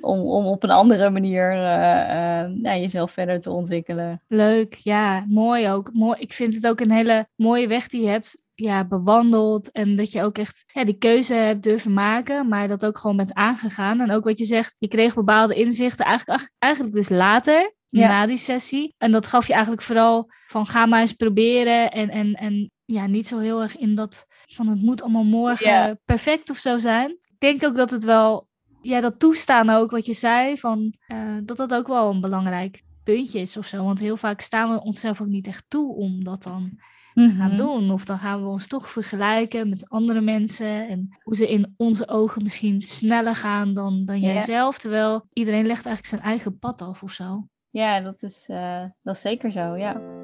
om, 0.00 0.20
om 0.20 0.46
op 0.46 0.62
een 0.62 0.70
andere 0.70 1.10
manier 1.10 1.52
ja, 1.52 2.48
jezelf 2.62 3.10
verder 3.10 3.40
te 3.40 3.50
ontwikkelen. 3.50 4.22
Leuk, 4.28 4.74
ja, 4.74 5.24
mooi 5.28 5.70
ook. 5.70 5.90
Mooi. 5.92 6.20
Ik 6.20 6.32
vind 6.32 6.54
het 6.54 6.66
ook 6.66 6.80
een 6.80 6.90
hele 6.90 7.26
mooie 7.36 7.68
weg 7.68 7.88
die 7.88 8.02
je 8.02 8.08
hebt 8.08 8.41
ja, 8.54 8.84
bewandeld. 8.84 9.70
En 9.70 9.96
dat 9.96 10.12
je 10.12 10.22
ook 10.22 10.38
echt 10.38 10.64
ja, 10.66 10.84
die 10.84 10.98
keuze 10.98 11.34
hebt 11.34 11.62
durven 11.62 11.92
maken, 11.92 12.48
maar 12.48 12.68
dat 12.68 12.86
ook 12.86 12.98
gewoon 12.98 13.16
bent 13.16 13.34
aangegaan. 13.34 14.00
En 14.00 14.10
ook 14.10 14.24
wat 14.24 14.38
je 14.38 14.44
zegt, 14.44 14.76
je 14.78 14.88
kreeg 14.88 15.14
bepaalde 15.14 15.54
inzichten 15.54 16.04
eigenlijk, 16.04 16.50
eigenlijk 16.58 16.94
dus 16.94 17.08
later. 17.08 17.74
Ja. 17.86 18.08
Na 18.08 18.26
die 18.26 18.36
sessie. 18.36 18.94
En 18.98 19.12
dat 19.12 19.26
gaf 19.26 19.46
je 19.46 19.52
eigenlijk 19.52 19.82
vooral 19.82 20.30
van 20.46 20.66
ga 20.66 20.86
maar 20.86 21.00
eens 21.00 21.12
proberen. 21.12 21.90
En, 21.90 22.08
en, 22.08 22.34
en 22.34 22.70
ja, 22.84 23.06
niet 23.06 23.26
zo 23.26 23.38
heel 23.38 23.62
erg 23.62 23.76
in 23.76 23.94
dat 23.94 24.26
van 24.46 24.66
het 24.66 24.82
moet 24.82 25.02
allemaal 25.02 25.24
morgen 25.24 26.00
perfect 26.04 26.50
of 26.50 26.58
zo 26.58 26.78
zijn. 26.78 27.10
Ik 27.10 27.36
denk 27.38 27.64
ook 27.64 27.76
dat 27.76 27.90
het 27.90 28.04
wel, 28.04 28.48
ja, 28.80 29.00
dat 29.00 29.18
toestaan 29.18 29.70
ook 29.70 29.90
wat 29.90 30.06
je 30.06 30.12
zei, 30.12 30.58
van 30.58 30.94
uh, 31.08 31.18
dat 31.42 31.56
dat 31.56 31.74
ook 31.74 31.86
wel 31.86 32.10
een 32.10 32.20
belangrijk 32.20 32.82
puntje 33.04 33.40
is 33.40 33.56
of 33.56 33.66
zo. 33.66 33.84
Want 33.84 34.00
heel 34.00 34.16
vaak 34.16 34.40
staan 34.40 34.70
we 34.70 34.82
onszelf 34.82 35.20
ook 35.20 35.28
niet 35.28 35.46
echt 35.46 35.64
toe 35.68 35.94
om 35.94 36.24
dat 36.24 36.42
dan 36.42 36.78
Mhm. 37.14 37.28
te 37.28 37.34
gaan 37.34 37.56
doen. 37.56 37.90
Of 37.90 38.04
dan 38.04 38.18
gaan 38.18 38.42
we 38.42 38.48
ons 38.48 38.66
toch 38.66 38.88
vergelijken 38.88 39.68
met 39.68 39.88
andere 39.88 40.20
mensen 40.20 40.88
en 40.88 41.16
hoe 41.22 41.36
ze 41.36 41.48
in 41.50 41.74
onze 41.76 42.08
ogen 42.08 42.42
misschien 42.42 42.82
sneller 42.82 43.36
gaan 43.36 43.74
dan, 43.74 44.04
dan 44.04 44.20
jijzelf. 44.20 44.78
Terwijl 44.78 45.26
iedereen 45.32 45.66
legt 45.66 45.86
eigenlijk 45.86 46.06
zijn 46.06 46.30
eigen 46.32 46.58
pad 46.58 46.80
af 46.80 47.02
of 47.02 47.10
zo. 47.10 47.46
Ja, 47.70 48.00
dat 48.00 48.22
is, 48.22 48.46
eh, 48.48 48.84
dat 49.02 49.14
is 49.14 49.20
zeker 49.20 49.52
zo, 49.52 49.76
ja. 49.76 50.21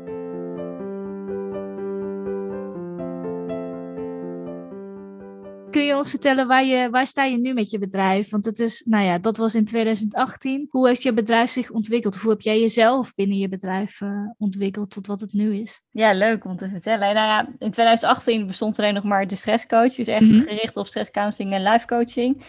Kun 5.70 5.82
je 5.82 5.96
ons 5.96 6.10
vertellen 6.10 6.46
waar, 6.46 6.64
je, 6.64 6.90
waar 6.90 7.06
sta 7.06 7.24
je 7.24 7.38
nu 7.38 7.52
met 7.52 7.70
je 7.70 7.78
bedrijf? 7.78 8.30
Want 8.30 8.44
het 8.44 8.58
is, 8.58 8.82
nou 8.86 9.04
ja, 9.04 9.18
dat 9.18 9.36
was 9.36 9.54
in 9.54 9.64
2018. 9.64 10.66
Hoe 10.70 10.86
heeft 10.86 11.02
je 11.02 11.12
bedrijf 11.12 11.50
zich 11.50 11.70
ontwikkeld? 11.70 12.14
Of 12.14 12.22
hoe 12.22 12.30
heb 12.30 12.40
jij 12.40 12.60
jezelf 12.60 13.14
binnen 13.14 13.38
je 13.38 13.48
bedrijf 13.48 14.00
uh, 14.00 14.10
ontwikkeld 14.38 14.90
tot 14.90 15.06
wat 15.06 15.20
het 15.20 15.32
nu 15.32 15.56
is? 15.56 15.80
Ja, 15.90 16.12
leuk 16.12 16.44
om 16.44 16.56
te 16.56 16.68
vertellen. 16.68 17.14
Nou 17.14 17.26
ja, 17.26 17.48
in 17.58 17.70
2018 17.70 18.46
bestond 18.46 18.78
alleen 18.78 18.94
nog 18.94 19.04
maar 19.04 19.26
de 19.26 19.36
stresscoach. 19.36 19.94
Dus 19.94 20.06
echt 20.06 20.20
mm 20.20 20.30
-hmm. 20.30 20.42
gericht 20.42 20.76
op 20.76 20.86
stresscounseling 20.86 21.52
en 21.52 21.62
life 21.62 21.86
coaching 21.86 22.42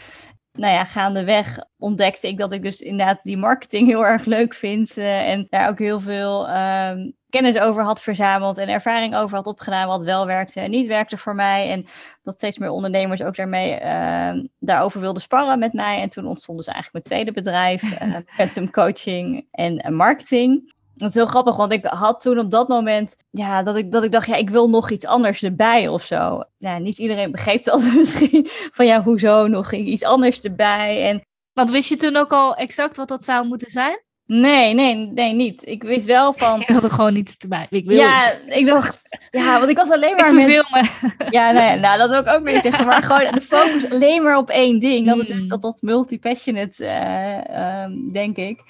nou 0.53 0.73
ja, 0.73 0.83
gaandeweg 0.85 1.59
ontdekte 1.77 2.27
ik 2.27 2.38
dat 2.38 2.51
ik 2.51 2.63
dus 2.63 2.81
inderdaad 2.81 3.23
die 3.23 3.38
marketing 3.38 3.88
heel 3.88 4.05
erg 4.05 4.25
leuk 4.25 4.53
vind. 4.53 4.97
Uh, 4.97 5.29
en 5.29 5.47
daar 5.49 5.69
ook 5.69 5.79
heel 5.79 5.99
veel 5.99 6.49
um, 6.49 7.13
kennis 7.29 7.59
over 7.59 7.83
had 7.83 8.01
verzameld 8.01 8.57
en 8.57 8.69
ervaring 8.69 9.15
over 9.15 9.35
had 9.35 9.47
opgedaan 9.47 9.88
wat 9.88 10.03
wel 10.03 10.25
werkte 10.25 10.59
en 10.59 10.69
niet 10.69 10.88
werkte 10.88 11.17
voor 11.17 11.35
mij. 11.35 11.69
En 11.69 11.85
dat 12.23 12.35
steeds 12.35 12.57
meer 12.57 12.69
ondernemers 12.69 13.23
ook 13.23 13.35
daarmee 13.35 13.81
uh, 13.81 14.43
daarover 14.59 14.99
wilden 14.99 15.21
sparren 15.21 15.59
met 15.59 15.73
mij. 15.73 16.01
En 16.01 16.09
toen 16.09 16.25
ontstond 16.25 16.57
dus 16.57 16.67
eigenlijk 16.67 17.05
mijn 17.05 17.23
tweede 17.23 17.41
bedrijf, 17.41 17.83
uh, 18.01 18.15
Quantum 18.35 18.71
Coaching 18.71 19.47
en 19.51 19.95
Marketing. 19.95 20.73
Dat 20.99 21.09
is 21.09 21.15
heel 21.15 21.25
grappig, 21.25 21.55
want 21.55 21.73
ik 21.73 21.85
had 21.85 22.21
toen 22.21 22.39
op 22.39 22.51
dat 22.51 22.67
moment, 22.67 23.15
ja, 23.29 23.63
dat 23.63 23.75
ik, 23.77 23.91
dat 23.91 24.03
ik 24.03 24.12
dacht, 24.12 24.27
ja, 24.27 24.35
ik 24.35 24.49
wil 24.49 24.69
nog 24.69 24.91
iets 24.91 25.05
anders 25.05 25.43
erbij 25.43 25.88
of 25.88 26.03
zo. 26.03 26.43
Ja, 26.57 26.77
niet 26.77 26.97
iedereen 26.97 27.31
begreep 27.31 27.63
dat 27.63 27.91
misschien, 27.95 28.47
van 28.49 28.85
ja, 28.85 29.03
hoezo 29.03 29.47
nog 29.47 29.73
iets 29.73 30.03
anders 30.03 30.41
erbij. 30.41 31.09
En... 31.09 31.21
Want 31.53 31.71
wist 31.71 31.89
je 31.89 31.95
toen 31.95 32.15
ook 32.15 32.31
al 32.31 32.55
exact 32.55 32.97
wat 32.97 33.07
dat 33.07 33.23
zou 33.23 33.47
moeten 33.47 33.69
zijn? 33.69 34.01
Nee, 34.25 34.73
nee, 34.73 34.95
nee, 34.95 35.33
niet. 35.33 35.67
Ik 35.67 35.83
wist 35.83 36.05
wel 36.05 36.33
van. 36.33 36.62
Ik 36.62 36.67
wilde 36.67 36.89
gewoon 36.89 37.15
iets 37.15 37.38
erbij. 37.38 37.67
Ik 37.69 37.85
wil 37.85 37.97
ja, 37.97 38.31
ik 38.45 38.65
dacht. 38.65 39.19
Ja, 39.31 39.57
want 39.57 39.69
ik 39.69 39.77
was 39.77 39.91
alleen 39.91 40.15
maar. 40.15 40.27
Ik 40.27 40.33
met... 40.33 40.47
me. 40.47 41.25
Ja, 41.29 41.51
nee, 41.51 41.79
nou, 41.79 41.97
dat 41.97 42.09
wil 42.09 42.19
ik 42.19 42.27
ook 42.27 42.43
niet 42.43 42.63
zeggen. 42.63 42.85
Maar 42.85 43.03
gewoon 43.03 43.33
de 43.33 43.41
focus 43.41 43.91
alleen 43.91 44.23
maar 44.23 44.38
op 44.38 44.49
één 44.49 44.79
ding. 44.79 45.05
Dat 45.05 45.17
is 45.17 45.27
dus 45.27 45.45
dat, 45.45 45.62
dat 45.62 45.81
multi-passionate, 45.81 46.83
uh, 46.83 47.83
um, 47.83 48.12
denk 48.12 48.38
ik 48.38 48.63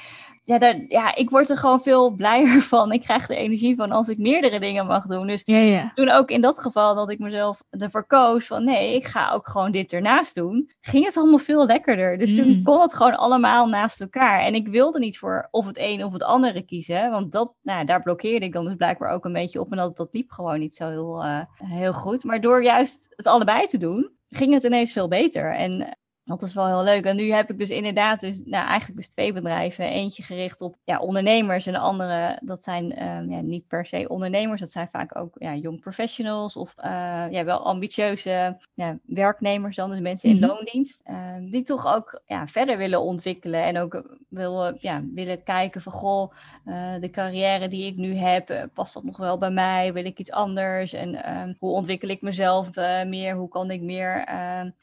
ja, 0.50 0.58
daar, 0.58 0.84
ja, 0.88 1.16
ik 1.16 1.30
word 1.30 1.50
er 1.50 1.58
gewoon 1.58 1.82
veel 1.82 2.12
blijer 2.12 2.62
van. 2.74 2.92
Ik 2.92 3.02
krijg 3.02 3.30
er 3.30 3.36
energie 3.36 3.76
van 3.76 3.92
als 3.92 4.10
ik 4.10 4.18
meerdere 4.18 4.60
dingen 4.60 4.86
mag 4.86 5.06
doen. 5.06 5.28
Dus 5.28 5.42
ja, 5.46 5.58
ja. 5.58 5.92
toen 5.94 6.10
ook 6.10 6.30
in 6.32 6.42
dat 6.42 6.60
geval 6.60 6.96
dat 6.96 7.12
ik 7.12 7.20
mezelf 7.20 7.64
ervoor 7.70 8.06
koos 8.08 8.48
van 8.48 8.64
nee, 8.64 8.96
ik 8.96 9.06
ga 9.06 9.32
ook 9.32 9.48
gewoon 9.48 9.72
dit 9.72 9.94
ernaast 9.94 10.36
doen, 10.36 10.70
ging 10.82 11.06
het 11.06 11.18
allemaal 11.18 11.38
veel 11.38 11.66
lekkerder. 11.66 12.18
Dus 12.18 12.36
toen 12.36 12.48
Mm. 12.50 12.64
kon 12.64 12.82
het 12.82 12.94
gewoon 12.94 13.18
allemaal 13.18 13.68
naast 13.68 14.02
elkaar. 14.02 14.40
En 14.40 14.56
ik 14.56 14.68
wilde 14.68 15.00
niet 15.00 15.18
voor 15.18 15.48
of 15.52 15.66
het 15.66 15.78
een 15.78 16.04
of 16.04 16.14
het 16.14 16.24
andere 16.24 16.62
kiezen, 16.62 17.12
want 17.12 17.32
dat, 17.32 17.54
nou, 17.62 17.86
daar 17.86 18.02
blokkeerde 18.02 18.46
ik 18.46 18.54
dan 18.54 18.66
dus 18.66 18.76
blijkbaar 18.76 19.14
ook 19.14 19.26
een 19.26 19.34
beetje 19.34 19.60
op. 19.60 19.72
En 19.72 19.78
dat, 19.78 19.98
dat 19.98 20.10
liep 20.12 20.32
gewoon 20.32 20.60
niet 20.60 20.76
zo 20.76 20.90
heel, 20.90 21.24
eh, 21.24 21.42
heel 21.64 21.94
goed. 21.94 22.24
Maar 22.24 22.42
door 22.42 22.64
juist 22.64 23.08
het 23.16 23.28
allebei 23.28 23.68
te 23.68 23.78
doen, 23.78 24.12
ging 24.30 24.54
het 24.54 24.64
ineens 24.64 24.94
veel 24.94 25.08
beter. 25.08 25.56
En 25.56 25.98
dat 26.30 26.42
is 26.42 26.54
wel 26.54 26.68
heel 26.68 26.84
leuk. 26.84 27.06
En 27.06 27.16
nu 27.16 27.32
heb 27.32 27.50
ik 27.50 27.58
dus 27.58 27.70
inderdaad 27.70 28.20
dus, 28.20 28.44
nou, 28.46 28.68
eigenlijk 28.68 28.98
dus 29.00 29.10
twee 29.10 29.34
bedrijven. 29.34 29.86
Eentje 29.86 30.24
gericht 30.24 30.62
op 30.62 30.76
ja, 30.84 31.00
ondernemers 31.00 31.66
en 31.66 31.74
de 31.74 31.80
andere, 31.80 32.40
dat 32.42 32.64
zijn 32.64 32.96
ehm, 32.96 33.32
ja, 33.32 33.42
niet 33.42 33.68
per 33.68 33.86
se 33.86 34.06
ondernemers. 34.10 34.60
Dat 34.60 34.72
zijn 34.72 34.88
vaak 34.92 35.16
ook 35.18 35.36
ja, 35.40 35.56
young 35.56 35.80
professionals 35.80 36.56
of 36.56 36.74
eh, 36.76 36.92
ja, 37.30 37.44
wel 37.44 37.66
ambitieuze 37.66 38.58
ja, 38.74 38.98
werknemers 39.06 39.76
dan. 39.76 39.90
Dus 39.90 40.00
mensen 40.00 40.30
in 40.30 40.36
Mhm. 40.36 40.46
loondienst. 40.46 41.02
ehm, 41.04 41.50
die 41.50 41.64
toch 41.64 41.94
ook 41.96 42.22
ja, 42.26 42.48
verder 42.48 42.78
willen 42.78 43.02
ontwikkelen. 43.02 43.64
En 43.64 43.78
ook 43.78 44.04
willen, 44.30 44.78
ja, 44.80 45.02
willen 45.14 45.44
kijken 45.44 45.82
van, 45.82 45.92
goh, 45.92 46.32
eh, 46.66 46.76
de 47.00 47.10
carrière 47.10 47.68
die 47.68 47.86
ik 47.86 47.96
nu 47.96 48.16
heb, 48.16 48.50
eh, 48.50 48.64
past 48.74 48.94
dat 48.94 49.04
nog 49.04 49.18
wel 49.18 49.38
bij 49.38 49.52
mij? 49.52 49.94
Wil 49.94 50.06
ik 50.06 50.20
iets 50.20 50.32
anders? 50.32 50.94
En 50.94 51.24
ehm, 51.24 51.54
hoe 51.60 51.72
ontwikkel 51.72 52.10
ik 52.10 52.22
mezelf 52.22 52.76
meer? 53.06 53.36
Hoe 53.36 53.48
kan 53.50 53.72
ik 53.72 53.82
meer 53.82 54.28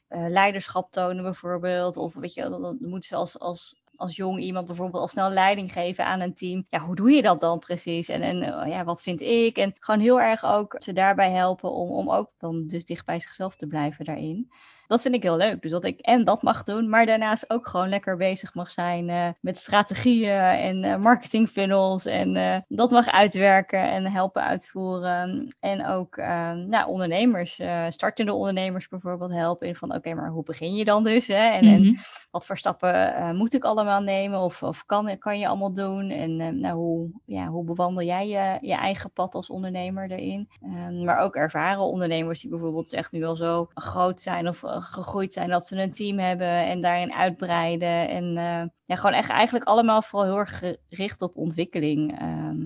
leiderschap 0.09 0.91
tonen 0.91 1.25
bijvoorbeeld? 1.41 1.97
Of 1.97 2.15
weet 2.15 2.35
je, 2.35 2.43
dan, 2.49 2.77
moeten 2.81 3.09
ze 3.09 3.17
als, 3.17 3.39
als, 3.39 3.81
als 3.97 4.17
jong 4.17 4.41
iemand 4.41 4.67
bijvoorbeeld 4.67 5.03
al 5.03 5.09
snel 5.09 5.31
leiding 5.31 5.73
geven 5.73 6.05
aan 6.05 6.21
een 6.21 6.35
team. 6.35 6.67
Ja, 6.71 6.79
hoe 6.79 6.95
doe 6.95 7.11
je 7.11 7.23
dat 7.23 7.41
dan 7.41 7.59
precies? 7.59 8.09
En, 8.09 8.23
en 8.23 8.43
eh, 8.43 8.71
ja, 8.71 8.85
wat 8.85 9.03
vind 9.03 9.21
ik? 9.21 9.57
En 9.57 9.75
gewoon 9.79 10.01
heel 10.01 10.21
erg 10.21 10.45
ook 10.45 10.77
ze 10.79 10.93
daarbij 10.93 11.31
helpen 11.31 11.71
om, 11.71 11.91
om 11.91 12.11
ook 12.11 12.31
dan 12.39 12.67
dus 12.67 12.85
dicht 12.85 13.07
bij 13.07 13.21
zichzelf 13.21 13.57
te 13.57 13.67
blijven 13.67 14.05
daarin. 14.05 14.51
Dat 14.87 15.03
vind 15.03 15.15
ik 15.15 15.23
heel 15.23 15.37
leuk. 15.37 15.63
Dus 15.63 15.71
dat 15.71 15.85
ik 15.85 16.01
en 16.01 16.25
dat 16.25 16.43
mag 16.43 16.65
doen, 16.65 16.89
maar 16.89 17.07
daarnaast 17.07 17.51
ook 17.51 17.69
gewoon 17.69 17.89
lekker 17.89 18.17
bezig 18.17 18.55
mag 18.55 18.71
zijn 18.71 19.09
eh, 19.11 19.29
met 19.41 19.57
strategieën 19.59 20.31
en 20.41 20.85
eh, 20.85 20.97
marketing 20.97 21.49
funnels. 21.49 22.07
En 22.07 22.37
eh, 22.37 22.57
dat 22.69 22.91
mag 22.91 23.07
uitwerken 23.11 23.83
en 23.91 24.07
helpen 24.07 24.43
uitvoeren. 24.43 25.47
En 25.61 25.87
ook 25.87 26.17
eh, 26.17 26.53
nou, 26.53 26.89
ondernemers, 26.89 27.61
startende 27.89 28.33
ondernemers 28.33 28.89
bijvoorbeeld 28.89 29.33
helpen 29.33 29.67
in 29.67 29.75
van 29.75 29.95
oké, 29.95 30.15
maar 30.15 30.31
hoe 30.31 30.43
begin 30.43 30.75
je 30.75 30.85
dan 30.85 31.05
dus? 31.05 31.27
Hè? 31.27 31.35
En, 31.51 31.65
en 31.65 31.83
Mhm. 31.87 31.95
wat 32.31 32.47
voor 32.47 32.57
stappen 32.59 33.37
moet 33.37 33.55
ik 33.55 33.65
allemaal 33.65 34.01
nemen 34.01 34.41
of, 34.41 34.63
of 34.63 34.85
kan, 34.87 35.19
kan 35.19 35.39
je 35.39 35.49
allemaal 35.49 35.73
doen? 35.73 36.11
En 36.11 36.61
nou, 36.61 36.75
hoe, 36.77 37.11
ja, 37.25 37.47
hoe 37.47 37.65
bewandel 37.65 38.03
jij 38.05 38.29
je, 38.29 38.59
je 38.61 38.75
eigen 38.75 39.13
pad 39.13 39.35
als 39.35 39.51
ondernemer 39.51 40.11
erin? 40.11 40.49
Ehm, 40.63 41.05
maar 41.05 41.19
ook 41.19 41.35
ervaren 41.37 41.83
ondernemers 41.83 42.41
die 42.41 42.51
bijvoorbeeld 42.51 42.93
echt 42.93 43.13
nu 43.13 43.25
al 43.25 43.37
zo 43.37 43.69
groot 43.75 44.21
zijn 44.21 44.49
of 44.49 44.63
gegroeid 44.81 45.33
zijn 45.33 45.51
dat 45.51 45.67
ze 45.67 45.77
een 45.77 45.93
team 45.93 46.19
hebben 46.19 46.49
en 46.49 46.81
daarin 46.81 47.13
uitbreiden. 47.13 48.09
En 48.09 48.25
eh, 48.37 48.65
ja, 48.85 48.97
gewoon 48.97 49.13
echt 49.17 49.31
eigenlijk 49.31 49.65
allemaal 49.65 50.03
vooral 50.03 50.29
heel 50.29 50.39
erg 50.39 50.63
gericht 50.89 51.23
op 51.23 51.37
ontwikkeling. 51.37 52.19
Ehm, 52.21 52.61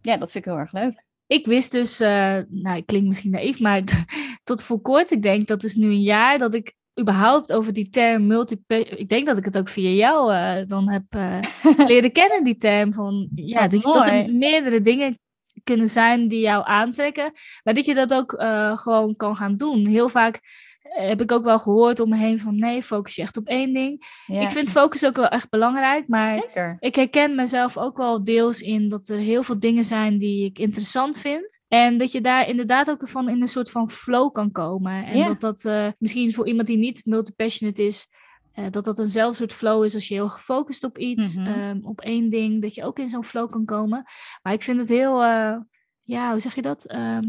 ja, 0.00 0.16
dat 0.16 0.30
vind 0.32 0.44
ik 0.46 0.50
heel 0.50 0.60
erg 0.60 0.72
leuk. 0.72 1.04
Ik 1.26 1.46
wist 1.46 1.72
dus, 1.72 2.00
eh, 2.00 2.38
nou, 2.48 2.76
ik 2.76 2.86
klink 2.86 3.06
misschien 3.06 3.30
naïef, 3.30 3.60
maar 3.60 3.82
tot 4.44 4.62
voor 4.62 4.80
kort, 4.80 5.10
ik 5.10 5.22
denk 5.22 5.46
dat 5.46 5.64
is 5.64 5.74
nu 5.74 5.86
een 5.86 6.02
jaar 6.02 6.38
dat 6.38 6.54
ik 6.54 6.74
überhaupt 7.00 7.52
over 7.52 7.72
die 7.72 7.88
term 7.88 8.26
multi 8.26 8.56
ik 8.96 9.08
denk 9.08 9.26
dat 9.26 9.38
ik 9.38 9.44
het 9.44 9.58
ook 9.58 9.68
via 9.68 9.90
jou 9.90 10.32
eh, 10.32 10.66
dan 10.66 10.88
heb 10.88 11.04
leren 11.90 12.12
kennen, 12.12 12.44
die 12.44 12.56
term 12.56 12.92
van, 12.92 13.28
ja, 13.34 13.68
dat, 13.68 13.82
je- 13.82 13.92
dat 13.92 14.06
er 14.06 14.34
meerdere 14.34 14.80
dingen 14.80 15.18
kunnen 15.64 15.88
zijn 15.88 16.28
die 16.28 16.40
jou 16.40 16.64
aantrekken, 16.66 17.32
maar 17.62 17.74
dat 17.74 17.84
je 17.84 17.94
dat 17.94 18.14
ook 18.14 18.42
gewoon 18.74 19.16
kan 19.16 19.36
gaan 19.36 19.56
doen. 19.56 19.86
Heel 19.86 20.08
vaak 20.08 20.40
heb 20.88 21.20
ik 21.20 21.32
ook 21.32 21.44
wel 21.44 21.58
gehoord 21.58 22.00
om 22.00 22.08
me 22.08 22.16
heen 22.16 22.38
van, 22.38 22.54
nee, 22.54 22.82
focus 22.82 23.14
je 23.14 23.22
echt 23.22 23.36
op 23.36 23.46
één 23.46 23.72
ding. 23.74 24.04
Ja, 24.26 24.40
Ik 24.40 24.50
vind 24.50 24.70
focus 24.70 25.06
ook 25.06 25.16
wel 25.16 25.28
echt 25.28 25.48
belangrijk, 25.50 26.08
maar 26.08 26.30
zeker. 26.32 26.76
ik 26.78 26.94
herken 26.94 27.34
mezelf 27.34 27.78
ook 27.78 27.96
wel 27.96 28.24
deels 28.24 28.60
in 28.60 28.88
dat 28.88 29.08
er 29.08 29.16
heel 29.18 29.42
veel 29.42 29.58
dingen 29.58 29.84
zijn 29.84 30.18
die 30.18 30.44
ik 30.44 30.58
interessant 30.58 31.18
vind. 31.18 31.60
En 31.68 31.98
dat 31.98 32.12
je 32.12 32.20
daar 32.20 32.48
inderdaad 32.48 32.90
ook 32.90 33.08
van 33.08 33.28
in 33.28 33.40
een 33.40 33.48
soort 33.48 33.70
van 33.70 33.90
flow 33.90 34.32
kan 34.32 34.50
komen. 34.52 35.04
En 35.06 35.18
Ja. 35.18 35.26
dat 35.26 35.40
dat 35.40 35.64
eh, 35.64 35.86
misschien 35.98 36.34
voor 36.34 36.46
iemand 36.46 36.66
die 36.66 36.76
niet 36.78 37.02
multipassionate 37.04 37.82
is, 37.86 38.08
eh, 38.52 38.64
dat 38.70 38.84
dat 38.84 38.98
eenzelfde 38.98 39.36
soort 39.36 39.52
flow 39.52 39.84
is 39.84 39.94
als 39.94 40.08
je 40.08 40.14
heel 40.14 40.28
gefocust 40.28 40.84
op 40.84 40.98
iets, 40.98 41.36
ehm, 41.36 41.78
op 41.82 42.00
één 42.00 42.28
ding, 42.28 42.62
dat 42.62 42.74
je 42.74 42.84
ook 42.84 42.98
in 42.98 43.08
zo'n 43.08 43.24
flow 43.24 43.50
kan 43.50 43.64
komen. 43.64 44.04
Maar 44.42 44.52
ik 44.52 44.62
vind 44.62 44.78
het 44.80 44.88
heel, 44.88 45.22
eh, 45.22 45.56
ja, 46.02 46.30
hoe 46.30 46.40
zeg 46.40 46.54
je 46.54 46.62
dat? 46.62 46.84
Ehm, 46.86 47.24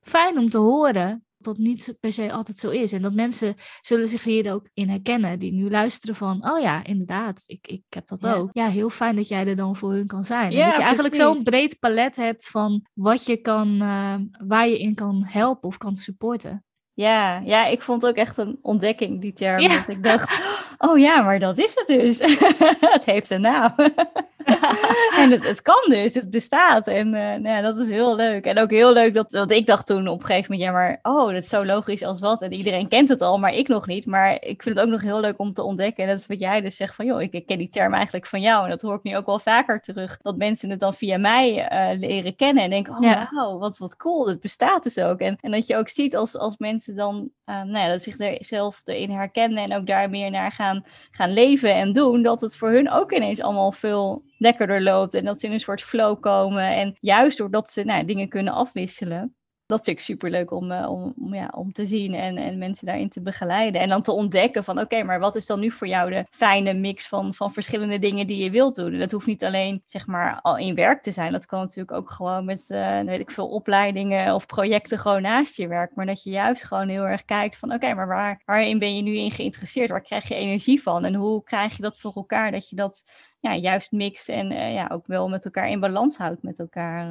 fijn 0.00 0.38
om 0.38 0.50
te 0.50 0.58
horen 0.58 1.24
dat 1.44 1.58
niet 1.58 1.94
per 2.00 2.12
se 2.12 2.32
altijd 2.32 2.58
zo 2.58 2.70
is. 2.70 2.92
En 2.92 3.02
dat 3.02 3.14
mensen 3.14 3.56
zullen 3.80 4.08
zich 4.08 4.24
hier 4.24 4.52
ook 4.52 4.68
in 4.74 4.88
herkennen. 4.88 5.38
Die 5.38 5.52
nu 5.52 5.70
luisteren 5.70 6.16
van, 6.16 6.50
oh 6.50 6.60
ja, 6.60 6.84
inderdaad, 6.84 7.42
ik, 7.46 7.66
ik 7.66 7.82
heb 7.88 8.06
dat 8.06 8.22
Ja. 8.22 8.34
ook. 8.34 8.48
Ja, 8.52 8.68
heel 8.68 8.90
fijn 8.90 9.16
dat 9.16 9.28
jij 9.28 9.46
er 9.46 9.56
dan 9.56 9.76
voor 9.76 9.92
hun 9.92 10.06
kan 10.06 10.24
zijn. 10.24 10.52
Ja, 10.52 10.66
dat 10.68 10.76
je 10.76 10.82
eigenlijk 10.82 11.14
zo'n 11.14 11.42
breed 11.42 11.78
palet 11.78 12.16
hebt 12.16 12.48
van 12.48 12.86
wat 12.92 13.26
je 13.26 13.36
kan, 13.36 13.80
eh, 13.82 14.14
waar 14.46 14.68
je 14.68 14.78
in 14.78 14.94
kan 14.94 15.24
helpen 15.26 15.68
of 15.68 15.78
kan 15.78 15.96
supporten. 15.96 16.64
Ja, 16.92 17.38
ja, 17.44 17.66
ik 17.66 17.82
vond 17.82 18.06
ook 18.06 18.16
echt 18.16 18.36
een 18.36 18.58
ontdekking, 18.62 19.20
die 19.20 19.32
term. 19.32 19.60
Ja. 19.60 19.68
Dat 19.78 19.88
ik 19.88 20.02
dacht, 20.02 20.40
oh 20.78 20.98
ja, 20.98 21.22
maar 21.22 21.38
dat 21.38 21.58
is 21.58 21.72
het 21.74 21.86
dus. 21.86 22.18
het 22.94 23.04
heeft 23.04 23.30
een 23.30 23.40
naam. 23.40 23.74
en 25.20 25.30
het, 25.30 25.46
het 25.46 25.62
kan 25.62 25.84
dus, 25.88 26.14
het 26.14 26.30
bestaat. 26.30 26.86
En 26.86 27.14
eh, 27.14 27.22
nou 27.22 27.48
ja, 27.48 27.60
dat 27.60 27.78
is 27.78 27.88
heel 27.88 28.16
leuk. 28.16 28.44
En 28.44 28.58
ook 28.58 28.70
heel 28.70 28.92
leuk 28.92 29.14
dat, 29.14 29.32
want 29.32 29.50
ik 29.50 29.66
dacht 29.66 29.86
toen 29.86 30.08
op 30.08 30.20
een 30.20 30.26
gegeven 30.26 30.52
moment, 30.52 30.68
ja, 30.70 30.74
maar 30.74 30.98
oh, 31.02 31.32
dat 31.32 31.42
is 31.42 31.48
zo 31.48 31.64
logisch 31.64 32.02
als 32.02 32.20
wat. 32.20 32.42
En 32.42 32.52
iedereen 32.52 32.88
kent 32.88 33.08
het 33.08 33.22
al, 33.22 33.38
maar 33.38 33.54
ik 33.54 33.68
nog 33.68 33.86
niet. 33.86 34.06
Maar 34.06 34.32
ik 34.32 34.62
vind 34.62 34.76
het 34.76 34.84
ook 34.84 34.90
nog 34.90 35.02
heel 35.02 35.20
leuk 35.20 35.38
om 35.38 35.52
te 35.52 35.62
ontdekken. 35.62 36.04
En 36.04 36.10
dat 36.10 36.18
is 36.18 36.26
wat 36.26 36.40
jij 36.40 36.60
dus 36.60 36.76
zegt 36.76 36.94
van, 36.94 37.06
joh, 37.06 37.22
ik, 37.22 37.32
ik 37.32 37.46
ken 37.46 37.58
die 37.58 37.68
term 37.68 37.94
eigenlijk 37.94 38.26
van 38.26 38.40
jou. 38.40 38.64
En 38.64 38.70
dat 38.70 38.82
hoor 38.82 38.94
ik 38.94 39.02
nu 39.02 39.16
ook 39.16 39.26
wel 39.26 39.38
vaker 39.38 39.80
terug. 39.80 40.18
Dat 40.22 40.36
mensen 40.36 40.70
het 40.70 40.80
dan 40.80 40.94
via 40.94 41.18
mij 41.18 41.68
eh, 41.68 41.98
leren 41.98 42.36
kennen. 42.36 42.62
En 42.62 42.70
denken, 42.70 42.96
oh 42.96 43.02
Ja. 43.02 43.28
wauw, 43.32 43.58
wat, 43.58 43.78
wat 43.78 43.96
cool, 43.96 44.28
het 44.28 44.40
bestaat 44.40 44.82
dus 44.82 44.98
ook. 44.98 45.18
En, 45.18 45.38
en 45.40 45.50
dat 45.50 45.66
je 45.66 45.76
ook 45.76 45.88
ziet 45.88 46.16
als, 46.16 46.36
als 46.36 46.56
mensen 46.58 46.96
dan, 46.96 47.30
eh, 47.44 47.54
nou 47.54 47.78
ja, 47.78 47.88
dat 47.88 48.02
zich 48.02 48.18
er 48.18 48.36
zelf 48.38 48.80
erin 48.84 49.10
herkennen. 49.10 49.64
En 49.64 49.74
ook 49.76 49.86
daar 49.86 50.10
meer 50.10 50.30
naar 50.30 50.52
gaan, 50.52 50.84
gaan 51.10 51.32
leven 51.32 51.74
en 51.74 51.92
doen. 51.92 52.22
Dat 52.22 52.40
het 52.40 52.56
voor 52.56 52.70
hun 52.70 52.90
ook 52.90 53.12
ineens 53.12 53.40
allemaal 53.40 53.72
veel 53.72 54.22
lekkerder 54.44 54.82
loopt. 54.82 55.14
En 55.14 55.24
dat 55.24 55.40
ze 55.40 55.46
in 55.46 55.52
een 55.52 55.60
soort 55.60 55.82
flow 55.82 56.20
komen. 56.20 56.74
En 56.74 56.96
juist 57.00 57.38
doordat 57.38 57.70
ze 57.70 57.84
nou, 57.84 58.04
dingen 58.04 58.28
kunnen 58.28 58.52
afwisselen. 58.52 59.34
Dat 59.66 59.84
vind 59.84 59.98
ik 59.98 60.04
super 60.04 60.30
leuk 60.30 60.50
om, 60.50 60.72
om, 60.72 61.34
ja, 61.34 61.52
om 61.54 61.72
te 61.72 61.86
zien 61.86 62.14
en, 62.14 62.36
en 62.36 62.58
mensen 62.58 62.86
daarin 62.86 63.08
te 63.08 63.22
begeleiden. 63.22 63.80
En 63.80 63.88
dan 63.88 64.02
te 64.02 64.12
ontdekken 64.12 64.64
van 64.64 64.80
oké, 64.80 65.02
maar 65.02 65.20
wat 65.20 65.36
is 65.36 65.46
dan 65.46 65.60
nu 65.60 65.70
voor 65.70 65.86
jou 65.86 66.10
de 66.10 66.24
fijne 66.30 66.74
mix 66.74 67.08
van, 67.08 67.34
van 67.34 67.52
verschillende 67.52 67.98
dingen 67.98 68.26
die 68.26 68.44
je 68.44 68.50
wilt 68.50 68.74
doen? 68.74 68.98
dat 68.98 69.12
hoeft 69.12 69.26
niet 69.26 69.44
alleen 69.44 69.82
zeg 69.86 70.06
maar 70.06 70.40
al 70.40 70.58
in 70.58 70.74
werk 70.74 71.02
te 71.02 71.10
zijn. 71.10 71.32
Dat 71.32 71.46
kan 71.46 71.60
natuurlijk 71.60 71.92
ook 71.92 72.10
gewoon 72.10 72.44
met 72.44 72.66
uh, 72.68 73.00
weet 73.00 73.20
ik 73.20 73.30
veel 73.30 73.48
opleidingen 73.48 74.34
of 74.34 74.46
projecten 74.46 74.98
gewoon 74.98 75.22
naast 75.22 75.56
je 75.56 75.68
werk. 75.68 75.94
Maar 75.94 76.06
dat 76.06 76.22
je 76.22 76.30
juist 76.30 76.64
gewoon 76.64 76.88
heel 76.88 77.06
erg 77.06 77.24
kijkt 77.24 77.56
van 77.56 77.72
oké, 77.72 77.94
maar 77.94 78.08
waar, 78.08 78.42
waarin 78.44 78.78
ben 78.78 78.96
je 78.96 79.02
nu 79.02 79.16
in 79.16 79.30
geïnteresseerd? 79.30 79.90
Waar 79.90 80.02
krijg 80.02 80.28
je 80.28 80.34
energie 80.34 80.82
van? 80.82 81.04
En 81.04 81.14
hoe 81.14 81.42
krijg 81.42 81.76
je 81.76 81.82
dat 81.82 81.98
voor 81.98 82.12
elkaar? 82.14 82.50
Dat 82.50 82.68
je 82.68 82.76
dat 82.76 83.02
ja, 83.40 83.56
juist 83.56 83.92
mixt 83.92 84.28
en 84.28 84.52
uh, 84.52 84.74
ja, 84.74 84.88
ook 84.92 85.06
wel 85.06 85.28
met 85.28 85.44
elkaar 85.44 85.68
in 85.68 85.80
balans 85.80 86.16
houdt 86.16 86.42
met 86.42 86.58
elkaar. 86.58 87.06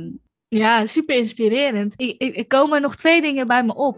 Uh, 0.00 0.10
ja, 0.58 0.86
super 0.86 1.16
inspirerend. 1.16 1.94
Ik, 1.96 2.14
ik, 2.18 2.36
ik 2.36 2.48
komen 2.48 2.82
nog 2.82 2.96
twee 2.96 3.20
dingen 3.20 3.46
bij 3.46 3.64
me 3.64 3.74
op. 3.74 3.96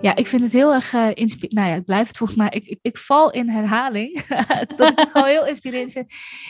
Ja, 0.00 0.16
ik 0.16 0.26
vind 0.26 0.42
het 0.42 0.52
heel 0.52 0.74
erg 0.74 0.92
uh, 0.92 1.08
inspirerend. 1.14 1.52
Nou 1.52 1.68
ja, 1.68 1.74
het 1.74 1.84
blijft 1.84 2.16
volgens 2.16 2.38
mij. 2.38 2.48
Ik, 2.50 2.66
ik, 2.66 2.78
ik 2.82 2.96
val 2.96 3.30
in 3.30 3.48
herhaling. 3.48 4.18
ik 4.60 4.68
het 4.76 5.10
gewoon 5.10 5.28
heel 5.28 5.46
inspirerend. 5.46 5.96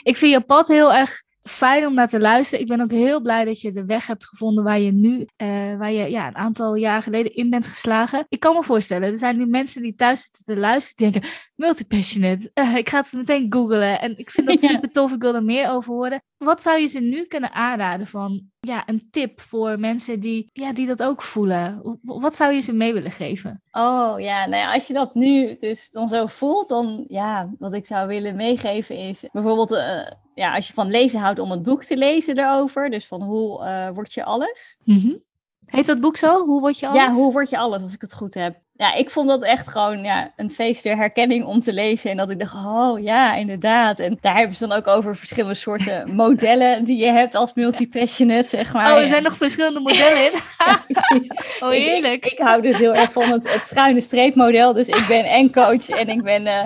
Ik 0.03 0.17
vind 0.17 0.33
je 0.33 0.41
pad 0.41 0.69
heel 0.69 0.93
erg 0.93 1.23
fijn 1.49 1.87
om 1.87 1.95
naar 1.95 2.09
te 2.09 2.21
luisteren. 2.21 2.61
Ik 2.61 2.69
ben 2.69 2.81
ook 2.81 2.91
heel 2.91 3.21
blij 3.21 3.45
dat 3.45 3.61
je 3.61 3.73
de 3.73 3.85
weg 3.85 4.07
hebt 4.07 4.27
gevonden 4.27 4.65
waar 4.65 4.81
je 4.81 4.93
nu, 4.93 5.19
uh, 5.19 5.77
waar 5.79 5.93
je 5.93 6.11
ja, 6.11 6.27
een 6.27 6.37
aantal 6.37 6.75
jaar 6.75 7.03
geleden 7.03 7.35
in 7.35 7.51
bent 7.51 7.67
geslagen. 7.67 8.27
Ik 8.29 8.41
kan 8.41 8.55
me 8.55 8.63
voorstellen, 8.63 9.11
er 9.11 9.19
zijn 9.19 9.37
nu 9.37 9.47
mensen 9.47 9.83
die 9.83 9.95
thuis 9.95 10.23
zitten 10.23 10.45
te 10.45 10.57
luisteren, 10.57 11.13
die 11.13 11.21
denken, 11.21 11.39
multipassionate, 11.55 12.51
uh, 12.55 12.77
ik 12.77 12.89
ga 12.89 13.01
het 13.01 13.13
meteen 13.13 13.47
googlen. 13.53 14.01
En 14.01 14.19
ik 14.19 14.31
vind 14.31 14.47
dat 14.47 14.61
super 14.71 14.91
tof, 14.91 15.13
ik 15.13 15.23
wil 15.23 15.35
er 15.35 15.45
meer 15.45 15.71
over 15.71 15.93
horen. 15.93 16.23
Wat 16.45 16.63
zou 16.63 16.81
je 16.81 16.87
ze 16.87 17.01
nu 17.01 17.25
kunnen 17.25 17.53
aanraden 17.53 18.07
van, 18.07 18.43
ja, 18.61 18.83
een 18.87 19.09
tip 19.11 19.41
voor 19.41 19.79
mensen 19.79 20.21
die, 20.21 20.51
ja, 20.53 20.73
die 20.73 20.87
dat 20.87 21.03
ook 21.03 21.23
voelen? 21.23 21.99
Wat 22.03 22.35
zou 22.35 22.53
je 22.53 22.61
ze 22.61 22.73
mee 22.73 22.93
willen 22.93 23.11
geven? 23.11 23.63
Oh 23.71 24.15
ja, 24.21 24.47
nou 24.47 24.63
ja, 24.63 24.73
als 24.73 24.87
je 24.87 24.93
dat 24.93 25.15
nu 25.15 25.57
dus 25.57 25.91
dan 25.91 26.09
zo 26.09 26.27
voelt, 26.27 26.69
dan 26.69 27.05
ja, 27.09 27.51
wat 27.59 27.73
ik 27.73 27.87
zou 27.87 28.09
willen 28.09 28.37
meegeven 28.37 28.97
is 28.97 29.29
bijvoorbeeld... 29.33 29.73
Uh, 29.73 30.07
ja, 30.35 30.55
als 30.55 30.67
je 30.67 30.73
van 30.73 30.91
lezen 30.91 31.21
houdt, 31.21 31.39
om 31.39 31.51
het 31.51 31.63
boek 31.63 31.85
te 31.85 31.97
lezen 31.97 32.39
erover. 32.39 32.91
Dus 32.91 33.07
van 33.07 33.23
hoe 33.23 33.65
uh, 33.65 33.91
word 33.91 34.13
je 34.13 34.25
alles. 34.25 34.79
Mm 34.85 34.99
-hmm. 34.99 35.23
Heet 35.67 35.87
dat 35.87 36.01
boek 36.01 36.17
zo? 36.17 36.45
Hoe 36.45 36.61
word 36.61 36.79
je 36.79 36.89
alles? 36.89 37.03
Ja, 37.03 37.13
hoe 37.13 37.33
word 37.33 37.51
je 37.51 37.59
alles, 37.59 37.83
als 37.83 37.95
ik 37.95 38.01
het 38.01 38.15
goed 38.15 38.35
heb 38.35 38.64
ja, 38.77 38.95
ik 38.95 39.11
vond 39.11 39.29
dat 39.29 39.43
echt 39.43 39.69
gewoon 39.69 40.03
ja, 40.03 40.33
een 40.37 40.51
feest 40.51 40.83
der 40.83 40.97
herkenning 40.97 41.45
om 41.45 41.61
te 41.61 41.73
lezen. 41.73 42.11
En 42.11 42.17
dat 42.17 42.31
ik 42.31 42.39
dacht, 42.39 42.55
oh 42.55 43.03
ja, 43.03 43.35
inderdaad. 43.35 43.99
En 43.99 44.17
daar 44.21 44.37
hebben 44.37 44.57
ze 44.57 44.67
dan 44.67 44.77
ook 44.77 44.87
over 44.87 45.17
verschillende 45.17 45.55
soorten 45.55 46.11
modellen 46.15 46.85
die 46.85 46.97
je 46.97 47.11
hebt 47.11 47.35
als 47.35 47.55
multipassionate, 47.55 48.49
zeg 48.49 48.73
maar. 48.73 48.93
Oh, 48.93 49.01
er 49.01 49.09
zijn 49.09 49.23
nog 49.23 49.37
verschillende 49.37 49.81
modellen 49.81 50.25
in? 50.25 50.33
ja, 50.67 50.83
precies. 50.87 51.29
Oh, 51.65 51.71
heerlijk. 51.71 52.25
Ik, 52.25 52.33
ik, 52.33 52.39
hou 52.39 52.63
dus 52.63 52.77
heel 52.77 52.95
erg 52.95 53.13
van 53.13 53.31
het, 53.31 53.53
het 53.53 53.67
schuine 53.67 54.01
streepmodel. 54.01 54.73
Dus 54.73 54.89
ik 54.89 55.05
ben 55.09 55.25
en 55.25 55.53
coach 55.53 55.89
en 55.89 56.09
ik 56.09 56.23
ben 56.23 56.47
uh, 56.47 56.63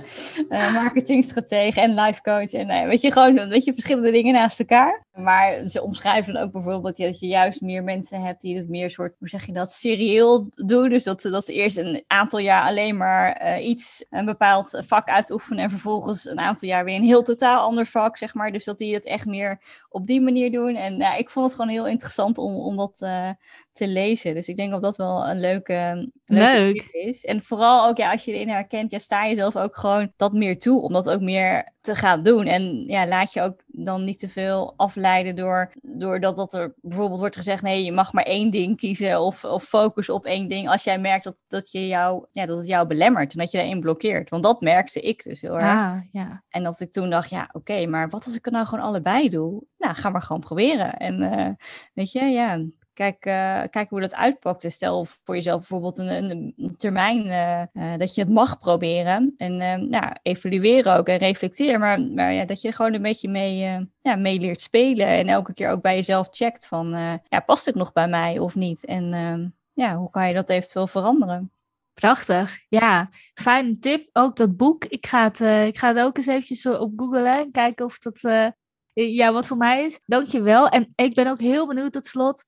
uh, 0.48 0.74
marketingstratege 0.74 1.80
en 1.80 1.94
life 1.94 2.22
coach. 2.22 2.52
En 2.52 2.70
uh, 2.70 2.84
weet 2.84 3.00
je, 3.00 3.12
gewoon 3.12 3.48
weet 3.48 3.64
je, 3.64 3.72
verschillende 3.72 4.10
dingen 4.10 4.34
naast 4.34 4.58
elkaar. 4.60 5.06
Maar 5.12 5.64
ze 5.64 5.82
omschrijven 5.82 6.32
dan 6.32 6.42
ook 6.42 6.52
bijvoorbeeld 6.52 6.96
dat 6.96 7.20
je 7.20 7.26
juist 7.26 7.60
meer 7.60 7.82
mensen 7.82 8.20
hebt 8.20 8.40
die 8.40 8.56
het 8.56 8.68
meer 8.68 8.90
soort, 8.90 9.14
hoe 9.18 9.28
zeg 9.28 9.46
je 9.46 9.52
dat, 9.52 9.72
serieel 9.72 10.46
doen. 10.50 10.88
Dus 10.88 11.04
dat, 11.04 11.22
dat 11.22 11.44
ze 11.44 11.52
eerst 11.52 11.76
een 11.76 11.97
aantal 12.06 12.38
jaar 12.38 12.64
alleen 12.64 12.96
maar 12.96 13.42
uh, 13.42 13.68
iets, 13.68 14.04
een 14.10 14.24
bepaald 14.24 14.82
vak 14.86 15.08
uitoefenen 15.08 15.64
en 15.64 15.70
vervolgens 15.70 16.24
een 16.24 16.38
aantal 16.38 16.68
jaar 16.68 16.84
weer 16.84 16.96
een 16.96 17.02
heel 17.02 17.22
totaal 17.22 17.60
ander 17.60 17.86
vak, 17.86 18.16
zeg 18.16 18.34
maar. 18.34 18.52
Dus 18.52 18.64
dat 18.64 18.78
die 18.78 18.94
het 18.94 19.06
echt 19.06 19.26
meer 19.26 19.62
op 19.88 20.06
die 20.06 20.20
manier 20.20 20.52
doen. 20.52 20.76
En 20.76 20.96
ja, 20.96 21.14
ik 21.14 21.30
vond 21.30 21.46
het 21.46 21.54
gewoon 21.54 21.70
heel 21.70 21.86
interessant 21.86 22.38
om, 22.38 22.54
om 22.54 22.76
dat 22.76 23.00
uh, 23.00 23.30
te 23.78 23.88
lezen. 23.88 24.34
Dus 24.34 24.48
ik 24.48 24.56
denk 24.56 24.70
dat 24.70 24.82
dat 24.82 24.96
wel 24.96 25.28
een 25.28 25.40
leuke, 25.40 26.10
leuke 26.24 26.72
Leuk. 26.72 26.88
is. 26.92 27.24
En 27.24 27.42
vooral 27.42 27.88
ook, 27.88 27.96
ja, 27.96 28.12
als 28.12 28.24
je 28.24 28.32
erin 28.32 28.48
herkent, 28.48 28.90
ja, 28.90 28.98
sta 28.98 29.24
je 29.24 29.34
zelf 29.34 29.56
ook 29.56 29.76
gewoon 29.76 30.12
dat 30.16 30.32
meer 30.32 30.58
toe 30.58 30.80
om 30.80 30.92
dat 30.92 31.10
ook 31.10 31.20
meer 31.20 31.72
te 31.80 31.94
gaan 31.94 32.22
doen. 32.22 32.46
En 32.46 32.84
ja, 32.86 33.06
laat 33.06 33.32
je 33.32 33.40
ook 33.40 33.62
dan 33.66 34.04
niet 34.04 34.18
te 34.18 34.28
veel 34.28 34.74
afleiden 34.76 35.36
door, 35.36 35.72
doordat 35.82 36.36
dat 36.36 36.54
er 36.54 36.74
bijvoorbeeld 36.80 37.20
wordt 37.20 37.36
gezegd, 37.36 37.62
nee, 37.62 37.84
je 37.84 37.92
mag 37.92 38.12
maar 38.12 38.24
één 38.24 38.50
ding 38.50 38.76
kiezen 38.76 39.20
of, 39.20 39.44
of 39.44 39.64
focus 39.64 40.08
op 40.08 40.24
één 40.24 40.48
ding. 40.48 40.68
Als 40.68 40.84
jij 40.84 40.98
merkt 40.98 41.24
dat, 41.24 41.44
dat, 41.48 41.72
je 41.72 41.86
jou, 41.86 42.26
ja, 42.32 42.46
dat 42.46 42.56
het 42.58 42.66
jou 42.66 42.86
belemmert 42.86 43.32
en 43.32 43.38
dat 43.38 43.50
je 43.50 43.58
daarin 43.58 43.80
blokkeert. 43.80 44.30
Want 44.30 44.42
dat 44.42 44.60
merkte 44.60 45.00
ik 45.00 45.22
dus 45.22 45.40
heel 45.40 45.58
erg. 45.58 45.78
Ah, 45.78 45.96
ja. 46.12 46.42
En 46.48 46.62
dat 46.62 46.80
ik 46.80 46.92
toen 46.92 47.10
dacht, 47.10 47.30
ja, 47.30 47.42
oké, 47.42 47.56
okay, 47.56 47.84
maar 47.84 48.08
wat 48.08 48.24
als 48.24 48.36
ik 48.36 48.44
het 48.44 48.54
nou 48.54 48.66
gewoon 48.66 48.84
allebei 48.84 49.28
doe? 49.28 49.62
Nou, 49.78 49.94
ga 49.94 50.10
maar 50.10 50.22
gewoon 50.22 50.40
proberen. 50.40 50.94
En 50.94 51.22
uh, 51.22 51.48
weet 51.94 52.12
je, 52.12 52.24
ja, 52.24 52.64
Kijk, 52.98 53.26
uh, 53.26 53.62
kijk 53.70 53.90
hoe 53.90 54.00
dat 54.00 54.14
uitpakt. 54.14 54.62
Dus 54.62 54.74
stel 54.74 55.04
voor 55.04 55.34
jezelf 55.34 55.58
bijvoorbeeld 55.58 55.98
een, 55.98 56.30
een 56.56 56.74
termijn 56.76 57.26
uh, 57.26 57.62
uh, 57.72 57.96
dat 57.98 58.14
je 58.14 58.20
het 58.20 58.30
mag 58.30 58.58
proberen. 58.58 59.34
En 59.36 59.56
nou, 59.88 60.12
evalueren 60.22 60.96
ook 60.96 61.08
en 61.08 61.16
reflecteren. 61.16 61.80
Maar, 61.80 62.00
maar 62.00 62.32
ja, 62.32 62.44
dat 62.44 62.60
je 62.60 62.72
gewoon 62.72 62.94
een 62.94 63.02
beetje 63.02 63.28
mee, 63.28 63.86
ja, 64.00 64.16
mee 64.16 64.40
leert 64.40 64.60
spelen. 64.60 65.06
En 65.06 65.28
elke 65.28 65.54
keer 65.54 65.70
ook 65.70 65.82
bij 65.82 65.94
jezelf 65.94 66.28
checkt 66.30 66.66
van, 66.66 66.90
ja, 67.28 67.40
past 67.40 67.66
het 67.66 67.74
nog 67.74 67.92
bij 67.92 68.08
mij 68.08 68.38
of 68.38 68.54
niet? 68.54 68.84
En 68.84 69.54
ja, 69.72 69.96
hoe 69.96 70.10
kan 70.10 70.28
je 70.28 70.34
dat 70.34 70.48
eventueel 70.48 70.86
veranderen? 70.86 71.52
Prachtig, 71.94 72.58
ja. 72.68 73.08
Fijne 73.34 73.78
tip. 73.78 74.08
Ook 74.12 74.36
dat 74.36 74.56
boek. 74.56 74.84
Ik 74.84 75.06
ga 75.06 75.22
het, 75.22 75.40
ik 75.68 75.78
ga 75.78 75.88
het 75.94 75.98
ook 75.98 76.16
eens 76.16 76.26
eventjes 76.26 76.66
op 76.66 76.92
googlen. 76.96 77.50
Kijken 77.50 77.84
of 77.84 77.98
dat 77.98 78.52
ja, 78.92 79.32
wat 79.32 79.46
voor 79.46 79.56
mij 79.56 79.84
is. 79.84 80.00
Dankjewel. 80.04 80.68
En 80.68 80.92
ik 80.94 81.14
ben 81.14 81.30
ook 81.30 81.40
heel 81.40 81.66
benieuwd 81.66 81.92
tot 81.92 82.06
slot 82.06 82.44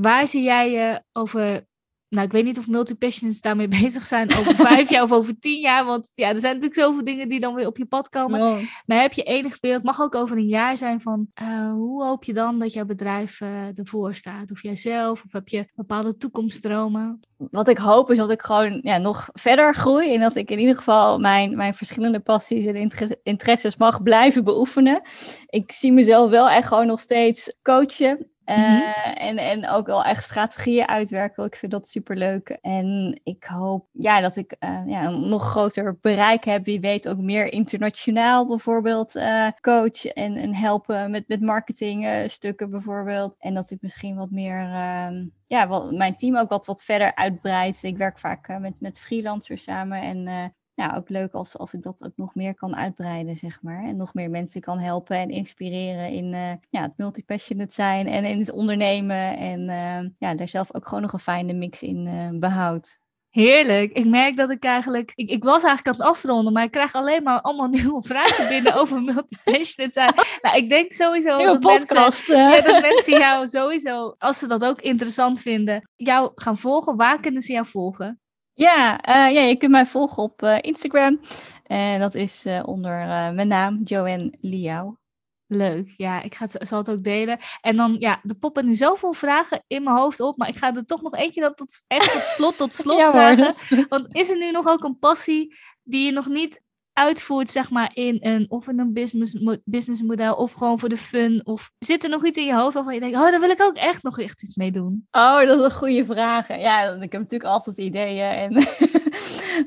Waar 0.00 0.28
zie 0.28 0.42
jij 0.42 0.70
je 0.70 1.02
over, 1.12 1.66
nou 2.08 2.26
ik 2.26 2.32
weet 2.32 2.44
niet 2.44 2.58
of 2.58 2.68
multipassionates 2.68 3.40
daarmee 3.40 3.68
bezig 3.82 4.06
zijn 4.06 4.30
over 4.30 4.54
vijf 4.54 4.90
jaar 4.90 5.02
of 5.02 5.12
over 5.12 5.38
tien 5.38 5.60
jaar, 5.60 5.84
want 5.84 6.10
ja, 6.14 6.28
er 6.28 6.40
zijn 6.40 6.54
natuurlijk 6.54 6.80
zoveel 6.80 7.04
dingen 7.04 7.28
die 7.28 7.40
dan 7.40 7.54
weer 7.54 7.66
op 7.66 7.76
je 7.76 7.86
pad 7.86 8.08
komen. 8.08 8.68
Maar 8.86 9.00
heb 9.00 9.12
je 9.12 9.22
enig 9.22 9.60
beeld, 9.60 9.82
mag 9.82 10.00
ook 10.00 10.14
over 10.14 10.36
een 10.36 10.46
jaar 10.46 10.76
zijn 10.76 11.00
van, 11.00 11.26
uh, 11.42 11.70
hoe 11.70 12.04
hoop 12.04 12.24
je 12.24 12.32
dan 12.32 12.58
dat 12.58 12.72
jouw 12.72 12.84
bedrijf 12.84 13.40
uh, 13.40 13.78
ervoor 13.78 14.14
staat? 14.14 14.50
Of 14.50 14.62
jijzelf, 14.62 15.24
of 15.24 15.32
heb 15.32 15.48
je 15.48 15.64
bepaalde 15.74 16.16
toekomstdromen? 16.16 17.20
Wat 17.36 17.68
ik 17.68 17.78
hoop 17.78 18.10
is 18.10 18.16
dat 18.16 18.30
ik 18.30 18.42
gewoon 18.42 18.78
ja, 18.82 18.98
nog 18.98 19.28
verder 19.32 19.74
groei 19.74 20.14
en 20.14 20.20
dat 20.20 20.36
ik 20.36 20.50
in 20.50 20.58
ieder 20.58 20.76
geval 20.76 21.18
mijn, 21.18 21.56
mijn 21.56 21.74
verschillende 21.74 22.20
passies 22.20 22.66
en 22.66 22.90
interesses 23.22 23.76
mag 23.76 24.02
blijven 24.02 24.44
beoefenen. 24.44 25.02
Ik 25.46 25.72
zie 25.72 25.92
mezelf 25.92 26.30
wel 26.30 26.48
echt 26.48 26.68
gewoon 26.68 26.86
nog 26.86 27.00
steeds 27.00 27.54
coachen 27.62 28.30
Uh, 28.46 28.56
mm-hmm. 28.56 29.12
en, 29.14 29.38
en 29.38 29.68
ook 29.68 29.86
wel 29.86 30.04
echt 30.04 30.24
strategieën 30.24 30.88
uitwerken. 30.88 31.44
Ik 31.44 31.56
vind 31.56 31.72
dat 31.72 31.88
super 31.88 32.16
leuk. 32.16 32.48
En 32.48 33.20
ik 33.24 33.44
hoop 33.44 33.86
ja, 33.92 34.20
dat 34.20 34.36
ik 34.36 34.56
uh, 34.60 34.80
ja, 34.86 35.04
een 35.04 35.28
nog 35.28 35.42
groter 35.42 35.98
bereik 36.00 36.44
heb. 36.44 36.64
Wie 36.64 36.80
weet 36.80 37.08
ook 37.08 37.18
meer 37.18 37.52
internationaal 37.52 38.46
bijvoorbeeld 38.46 39.16
uh, 39.16 39.48
coach 39.60 40.04
en, 40.04 40.36
en 40.36 40.54
helpen 40.54 41.10
met, 41.10 41.28
met 41.28 41.40
marketingstukken 41.40 42.70
bijvoorbeeld. 42.70 43.36
En 43.38 43.54
dat 43.54 43.70
ik 43.70 43.78
misschien 43.80 44.16
wat 44.16 44.30
meer, 44.30 44.60
ehm, 44.60 45.26
ja, 45.44 45.66
wat, 45.68 45.92
mijn 45.92 46.16
team 46.16 46.36
ook 46.36 46.48
wat, 46.48 46.66
wat 46.66 46.84
verder 46.84 47.14
uitbreidt. 47.14 47.82
Ik 47.82 47.96
werk 47.96 48.18
vaak 48.18 48.58
met, 48.58 48.80
met 48.80 49.00
freelancers 49.00 49.62
samen 49.62 50.02
en 50.02 50.54
ja, 50.76 50.94
ook 50.96 51.08
leuk 51.08 51.32
als, 51.32 51.58
als 51.58 51.74
ik 51.74 51.82
dat 51.82 52.04
ook 52.04 52.16
nog 52.16 52.34
meer 52.34 52.54
kan 52.54 52.76
uitbreiden, 52.76 53.36
zeg 53.36 53.62
maar. 53.62 53.84
En 53.84 53.96
nog 53.96 54.14
meer 54.14 54.30
mensen 54.30 54.60
kan 54.60 54.78
helpen 54.78 55.16
en 55.16 55.30
inspireren 55.30 56.10
in 56.10 56.32
uh, 56.32 56.52
ja, 56.70 56.82
het 56.82 56.92
multipassionate 56.96 57.74
zijn 57.74 58.06
en 58.06 58.24
in 58.24 58.38
het 58.38 58.50
ondernemen. 58.50 59.36
En 59.36 59.60
uh, 59.60 60.10
ja, 60.18 60.34
daar 60.34 60.48
zelf 60.48 60.74
ook 60.74 60.86
gewoon 60.86 61.02
nog 61.02 61.12
een 61.12 61.18
fijne 61.18 61.52
mix 61.52 61.82
in 61.82 62.06
uh, 62.06 62.38
behoud. 62.38 62.98
Heerlijk. 63.30 63.92
Ik 63.92 64.06
merk 64.06 64.36
dat 64.36 64.50
ik 64.50 64.64
eigenlijk... 64.64 65.12
Ik, 65.14 65.30
ik 65.30 65.44
was 65.44 65.62
eigenlijk 65.62 65.86
aan 65.86 66.06
het 66.06 66.16
afronden, 66.16 66.52
maar 66.52 66.64
ik 66.64 66.70
krijg 66.70 66.94
alleen 66.94 67.22
maar 67.22 67.40
allemaal 67.40 67.68
nieuwe 67.78 68.02
vragen 68.02 68.48
binnen 68.48 68.74
over 68.74 69.02
multipassionate 69.02 69.92
zijn. 69.92 70.14
Nou, 70.42 70.56
ik 70.56 70.68
denk 70.68 70.92
sowieso 70.92 71.36
Nieuwe 71.36 71.58
dat 71.58 71.60
podcast. 71.60 72.28
Mensen, 72.28 72.36
ja, 72.36 72.60
dat 72.60 72.80
mensen 72.80 73.18
jou 73.18 73.48
sowieso, 73.48 74.14
als 74.18 74.38
ze 74.38 74.46
dat 74.46 74.64
ook 74.64 74.80
interessant 74.80 75.40
vinden, 75.40 75.90
jou 75.96 76.32
gaan 76.34 76.58
volgen. 76.58 76.96
Waar 76.96 77.20
kunnen 77.20 77.42
ze 77.42 77.52
jou 77.52 77.66
volgen? 77.66 78.20
Ja, 78.56 79.08
uh, 79.08 79.34
ja, 79.34 79.40
je 79.40 79.56
kunt 79.56 79.70
mij 79.70 79.86
volgen 79.86 80.22
op 80.22 80.42
uh, 80.42 80.58
Instagram. 80.60 81.20
En 81.62 82.00
dat 82.00 82.14
is 82.14 82.46
uh, 82.46 82.62
onder 82.64 83.06
mijn 83.34 83.48
naam, 83.48 83.80
Joanne 83.84 84.32
Liao. 84.40 84.98
Leuk, 85.46 85.94
ja, 85.96 86.22
ik 86.22 86.34
ga 86.34 86.44
het, 86.44 86.68
zal 86.68 86.78
het 86.78 86.90
ook 86.90 87.04
delen. 87.04 87.38
En 87.60 87.76
dan, 87.76 87.96
ja, 87.98 88.20
er 88.22 88.34
poppen 88.34 88.66
nu 88.66 88.74
zoveel 88.74 89.12
vragen 89.12 89.64
in 89.66 89.82
mijn 89.82 89.96
hoofd 89.96 90.20
op, 90.20 90.36
maar 90.36 90.48
ik 90.48 90.56
ga 90.56 90.74
er 90.74 90.84
toch 90.84 91.02
nog 91.02 91.14
eentje 91.14 91.40
dat 91.40 91.56
tot, 91.56 91.84
echt 91.86 92.12
tot 92.12 92.22
slot, 92.22 92.56
tot 92.56 92.74
slot 92.82 92.98
ja, 92.98 93.10
vragen. 93.10 93.54
Want 93.88 94.06
is 94.10 94.30
er 94.30 94.38
nu 94.38 94.50
nog 94.50 94.66
ook 94.66 94.84
een 94.84 94.98
passie 94.98 95.56
die 95.84 96.04
je 96.04 96.12
nog 96.12 96.26
niet 96.26 96.62
uitvoert, 96.96 97.50
zeg 97.50 97.70
maar, 97.70 97.90
in 97.94 98.18
een 98.20 98.46
of 98.48 98.68
in 98.68 98.78
een 98.78 98.92
business, 98.92 99.60
businessmodel 99.64 100.34
of 100.34 100.52
gewoon 100.52 100.78
voor 100.78 100.88
de 100.88 100.96
fun? 100.96 101.40
Of 101.44 101.70
zit 101.78 102.04
er 102.04 102.10
nog 102.10 102.24
iets 102.24 102.38
in 102.38 102.44
je 102.44 102.54
hoofd 102.54 102.74
waarvan 102.74 102.94
je 102.94 103.00
denkt, 103.00 103.16
oh, 103.16 103.30
daar 103.30 103.40
wil 103.40 103.50
ik 103.50 103.62
ook 103.62 103.76
echt 103.76 104.02
nog 104.02 104.20
echt 104.20 104.42
iets 104.42 104.56
mee 104.56 104.70
doen? 104.70 105.06
Oh, 105.10 105.46
dat 105.46 105.58
is 105.58 105.64
een 105.64 105.70
goede 105.70 106.04
vraag. 106.04 106.48
Ja, 106.48 106.82
ik 106.82 107.12
heb 107.12 107.20
natuurlijk 107.20 107.50
altijd 107.50 107.78
ideeën. 107.78 108.30
En 108.30 108.66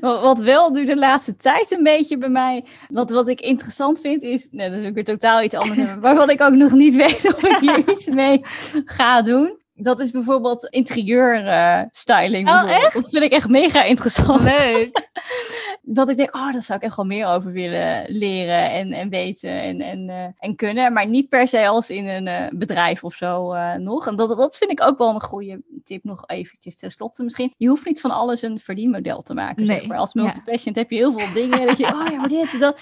wat 0.00 0.40
wel 0.40 0.70
nu 0.70 0.84
de 0.84 0.96
laatste 0.96 1.36
tijd 1.36 1.70
een 1.70 1.82
beetje 1.82 2.18
bij 2.18 2.28
mij, 2.28 2.64
wat, 2.88 3.10
wat 3.10 3.28
ik 3.28 3.40
interessant 3.40 4.00
vind, 4.00 4.22
is, 4.22 4.48
nee, 4.50 4.70
dat 4.70 4.78
is 4.78 4.88
ook 4.88 4.94
weer 4.94 5.04
totaal 5.04 5.42
iets 5.42 5.54
anders, 5.54 5.94
waarvan 6.00 6.30
ik 6.30 6.40
ook 6.40 6.54
nog 6.54 6.72
niet 6.72 6.96
weet 6.96 7.34
of 7.34 7.42
ik 7.42 7.58
hier 7.58 7.88
iets 7.88 8.06
mee 8.06 8.40
ga 8.84 9.22
doen. 9.22 9.58
Dat 9.74 10.00
is 10.00 10.10
bijvoorbeeld 10.10 10.64
interieur 10.64 11.44
uh, 11.44 11.82
styling. 11.90 12.48
Oh, 12.48 12.70
echt? 12.70 12.94
Dat 12.94 13.10
vind 13.10 13.24
ik 13.24 13.32
echt 13.32 13.48
mega 13.48 13.84
interessant. 13.84 14.42
Leuk. 14.42 15.08
dat 15.92 16.08
ik 16.08 16.16
denk, 16.16 16.34
oh, 16.34 16.52
daar 16.52 16.62
zou 16.62 16.78
ik 16.78 16.84
echt 16.84 16.96
wel 16.96 17.04
meer 17.04 17.26
over 17.26 17.52
willen 17.52 18.04
leren 18.08 18.70
en, 18.70 18.92
en 18.92 19.08
weten 19.08 19.62
en, 19.62 19.80
en, 19.80 20.08
uh, 20.08 20.24
en 20.38 20.56
kunnen. 20.56 20.92
Maar 20.92 21.06
niet 21.06 21.28
per 21.28 21.48
se 21.48 21.68
als 21.68 21.90
in 21.90 22.06
een 22.06 22.26
uh, 22.26 22.58
bedrijf 22.58 23.04
of 23.04 23.14
zo 23.14 23.54
nog. 23.76 24.06
En 24.06 24.16
dat, 24.16 24.28
dat 24.28 24.58
vind 24.58 24.70
ik 24.70 24.82
ook 24.82 24.98
wel 24.98 25.08
een 25.08 25.20
goede 25.20 25.62
tip 25.84 26.04
nog 26.04 26.22
eventjes 26.26 26.76
tenslotte 26.76 27.22
misschien. 27.22 27.54
Je 27.56 27.68
hoeft 27.68 27.86
niet 27.86 28.00
van 28.00 28.10
alles 28.10 28.42
een 28.42 28.58
verdienmodel 28.58 29.20
te 29.20 29.34
maken. 29.34 29.66
Nee. 29.66 29.78
Zeg 29.78 29.86
maar. 29.86 29.98
Als 29.98 30.14
multipatient 30.14 30.74
ja. 30.74 30.80
heb 30.80 30.90
je 30.90 30.96
heel 30.96 31.18
veel 31.18 31.32
dingen. 31.32 31.66
dat 31.66 31.78
je, 31.78 31.86
oh 31.86 32.06
ja, 32.10 32.16
maar 32.16 32.28
dit, 32.28 32.60
dat 32.60 32.80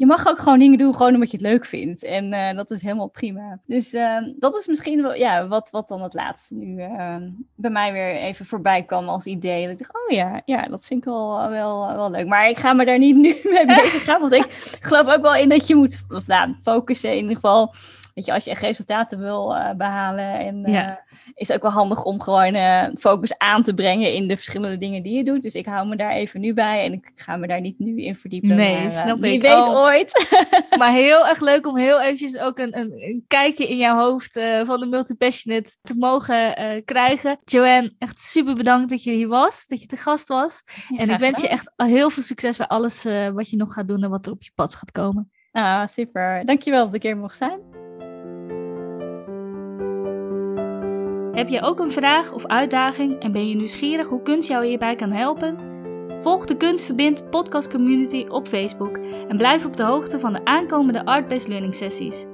je 0.00 0.06
mag 0.06 0.26
ook 0.26 0.38
gewoon 0.38 0.58
dingen 0.58 0.78
doen, 0.78 0.96
gewoon 0.96 1.14
omdat 1.14 1.30
je 1.30 1.36
het 1.36 1.46
leuk 1.46 1.64
vindt. 1.64 2.04
En 2.04 2.32
uh, 2.32 2.52
dat 2.52 2.70
is 2.70 2.82
helemaal 2.82 3.08
prima. 3.08 3.58
Dus 3.66 3.94
uh, 3.94 4.16
dat 4.38 4.54
is 4.54 4.66
misschien 4.66 5.02
wel, 5.02 5.14
ja, 5.14 5.46
wat, 5.46 5.70
wat 5.70 5.88
dan 5.88 6.02
het 6.02 6.14
laatste 6.14 6.54
nu 6.54 6.82
uh, 6.82 7.16
bij 7.54 7.70
mij 7.70 7.92
weer 7.92 8.14
even 8.14 8.46
voorbij 8.46 8.82
kwam 8.82 9.08
als 9.08 9.26
idee. 9.26 9.62
Dat 9.62 9.72
ik 9.72 9.78
dacht, 9.78 9.94
oh 9.94 10.16
ja, 10.16 10.42
ja, 10.44 10.66
dat 10.66 10.86
vind 10.86 11.00
ik 11.00 11.04
wel, 11.04 11.48
wel, 11.48 11.96
wel 11.96 12.10
leuk. 12.10 12.26
Maar 12.26 12.48
ik 12.48 12.58
ga 12.58 12.72
me 12.72 12.84
daar 12.84 12.98
niet 12.98 13.16
nu 13.16 13.34
mee 13.54 13.66
bezig 13.66 14.04
gaan, 14.04 14.20
want 14.20 14.32
ik 14.32 14.46
geloof 14.80 15.06
ook 15.06 15.22
wel 15.22 15.34
in 15.34 15.48
dat 15.48 15.66
je 15.66 15.74
moet 15.74 16.04
of, 16.08 16.26
nou, 16.26 16.54
focussen 16.60 17.10
in 17.10 17.16
ieder 17.16 17.34
geval. 17.34 17.74
Weet 18.14 18.26
je, 18.26 18.32
als 18.32 18.44
je 18.44 18.50
echt 18.50 18.62
resultaten 18.62 19.18
wil 19.18 19.56
behalen 19.76 20.38
en 20.38 20.62
ja 20.66 21.04
is 21.34 21.52
ook 21.52 21.62
wel 21.62 21.70
handig 21.70 22.04
om 22.04 22.20
gewoon 22.20 22.54
uh, 22.54 22.86
focus 23.00 23.38
aan 23.38 23.62
te 23.62 23.74
brengen 23.74 24.12
in 24.12 24.28
de 24.28 24.36
verschillende 24.36 24.76
dingen 24.76 25.02
die 25.02 25.16
je 25.16 25.24
doet. 25.24 25.42
Dus 25.42 25.54
ik 25.54 25.66
hou 25.66 25.88
me 25.88 25.96
daar 25.96 26.10
even 26.10 26.40
nu 26.40 26.54
bij 26.54 26.84
en 26.84 26.92
ik 26.92 27.10
ga 27.14 27.36
me 27.36 27.46
daar 27.46 27.60
niet 27.60 27.78
nu 27.78 28.02
in 28.02 28.14
verdiepen. 28.14 28.54
Nee, 28.54 28.80
maar, 28.80 28.90
snap 28.90 29.20
wie 29.20 29.32
ik. 29.32 29.42
weet 29.42 29.52
Oh. 29.52 29.76
ooit. 29.76 30.18
Maar 30.78 30.92
heel 30.92 31.28
erg 31.28 31.40
leuk 31.40 31.66
om 31.66 31.76
heel 31.76 32.00
eventjes 32.00 32.38
ook 32.38 32.58
een, 32.58 32.78
een, 32.78 32.92
een 32.92 33.24
kijkje 33.26 33.68
in 33.68 33.76
jouw 33.76 33.98
hoofd 33.98 34.40
van 34.64 34.80
de 34.80 34.86
Multipassionate 34.86 35.76
te 35.82 35.94
mogen 35.94 36.54
krijgen. 36.84 37.38
Joanne, 37.44 37.94
echt 37.98 38.18
super 38.18 38.54
bedankt 38.54 38.90
dat 38.90 39.02
je 39.02 39.12
hier 39.12 39.28
was, 39.28 39.66
dat 39.66 39.80
je 39.80 39.86
te 39.86 39.96
gast 39.96 40.28
was. 40.28 40.62
Ja, 40.88 40.98
en 40.98 41.10
ik 41.10 41.18
wens 41.18 41.40
je 41.40 41.48
echt 41.48 41.72
heel 41.76 42.10
veel 42.10 42.22
succes 42.22 42.56
bij 42.56 42.66
alles 42.66 43.02
wat 43.32 43.50
je 43.50 43.56
nog 43.56 43.72
gaat 43.72 43.88
doen 43.88 44.02
en 44.02 44.10
wat 44.10 44.26
er 44.26 44.32
op 44.32 44.42
je 44.42 44.50
pad 44.54 44.74
gaat 44.74 44.90
komen. 44.90 45.30
Nou, 45.52 45.88
super. 45.88 46.44
Dankjewel 46.44 46.84
dat 46.84 46.94
ik 46.94 47.02
hier 47.02 47.16
mocht 47.16 47.36
zijn. 47.36 47.60
Heb 51.40 51.48
je 51.48 51.62
ook 51.62 51.78
een 51.78 51.90
vraag 51.90 52.32
of 52.32 52.46
uitdaging 52.46 53.18
en 53.18 53.32
ben 53.32 53.48
je 53.48 53.54
nieuwsgierig 53.54 54.08
hoe 54.08 54.22
kunst 54.22 54.48
jou 54.48 54.66
hierbij 54.66 54.94
kan 54.94 55.12
helpen? 55.12 55.58
Volg 56.18 56.44
de 56.44 56.56
Kunst 56.56 56.84
Verbindt 56.84 57.30
podcast 57.30 57.70
community 57.70 58.24
op 58.28 58.46
Facebook 58.46 58.96
en 59.28 59.36
blijf 59.36 59.64
op 59.64 59.76
de 59.76 59.82
hoogte 59.82 60.20
van 60.20 60.32
de 60.32 60.44
aankomende 60.44 61.04
Art-Based 61.04 61.48
Learning 61.48 61.74
sessies. 61.74 62.26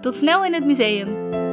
Tot 0.00 0.14
snel 0.14 0.44
in 0.44 0.54
het 0.54 0.64
museum! 0.64 1.43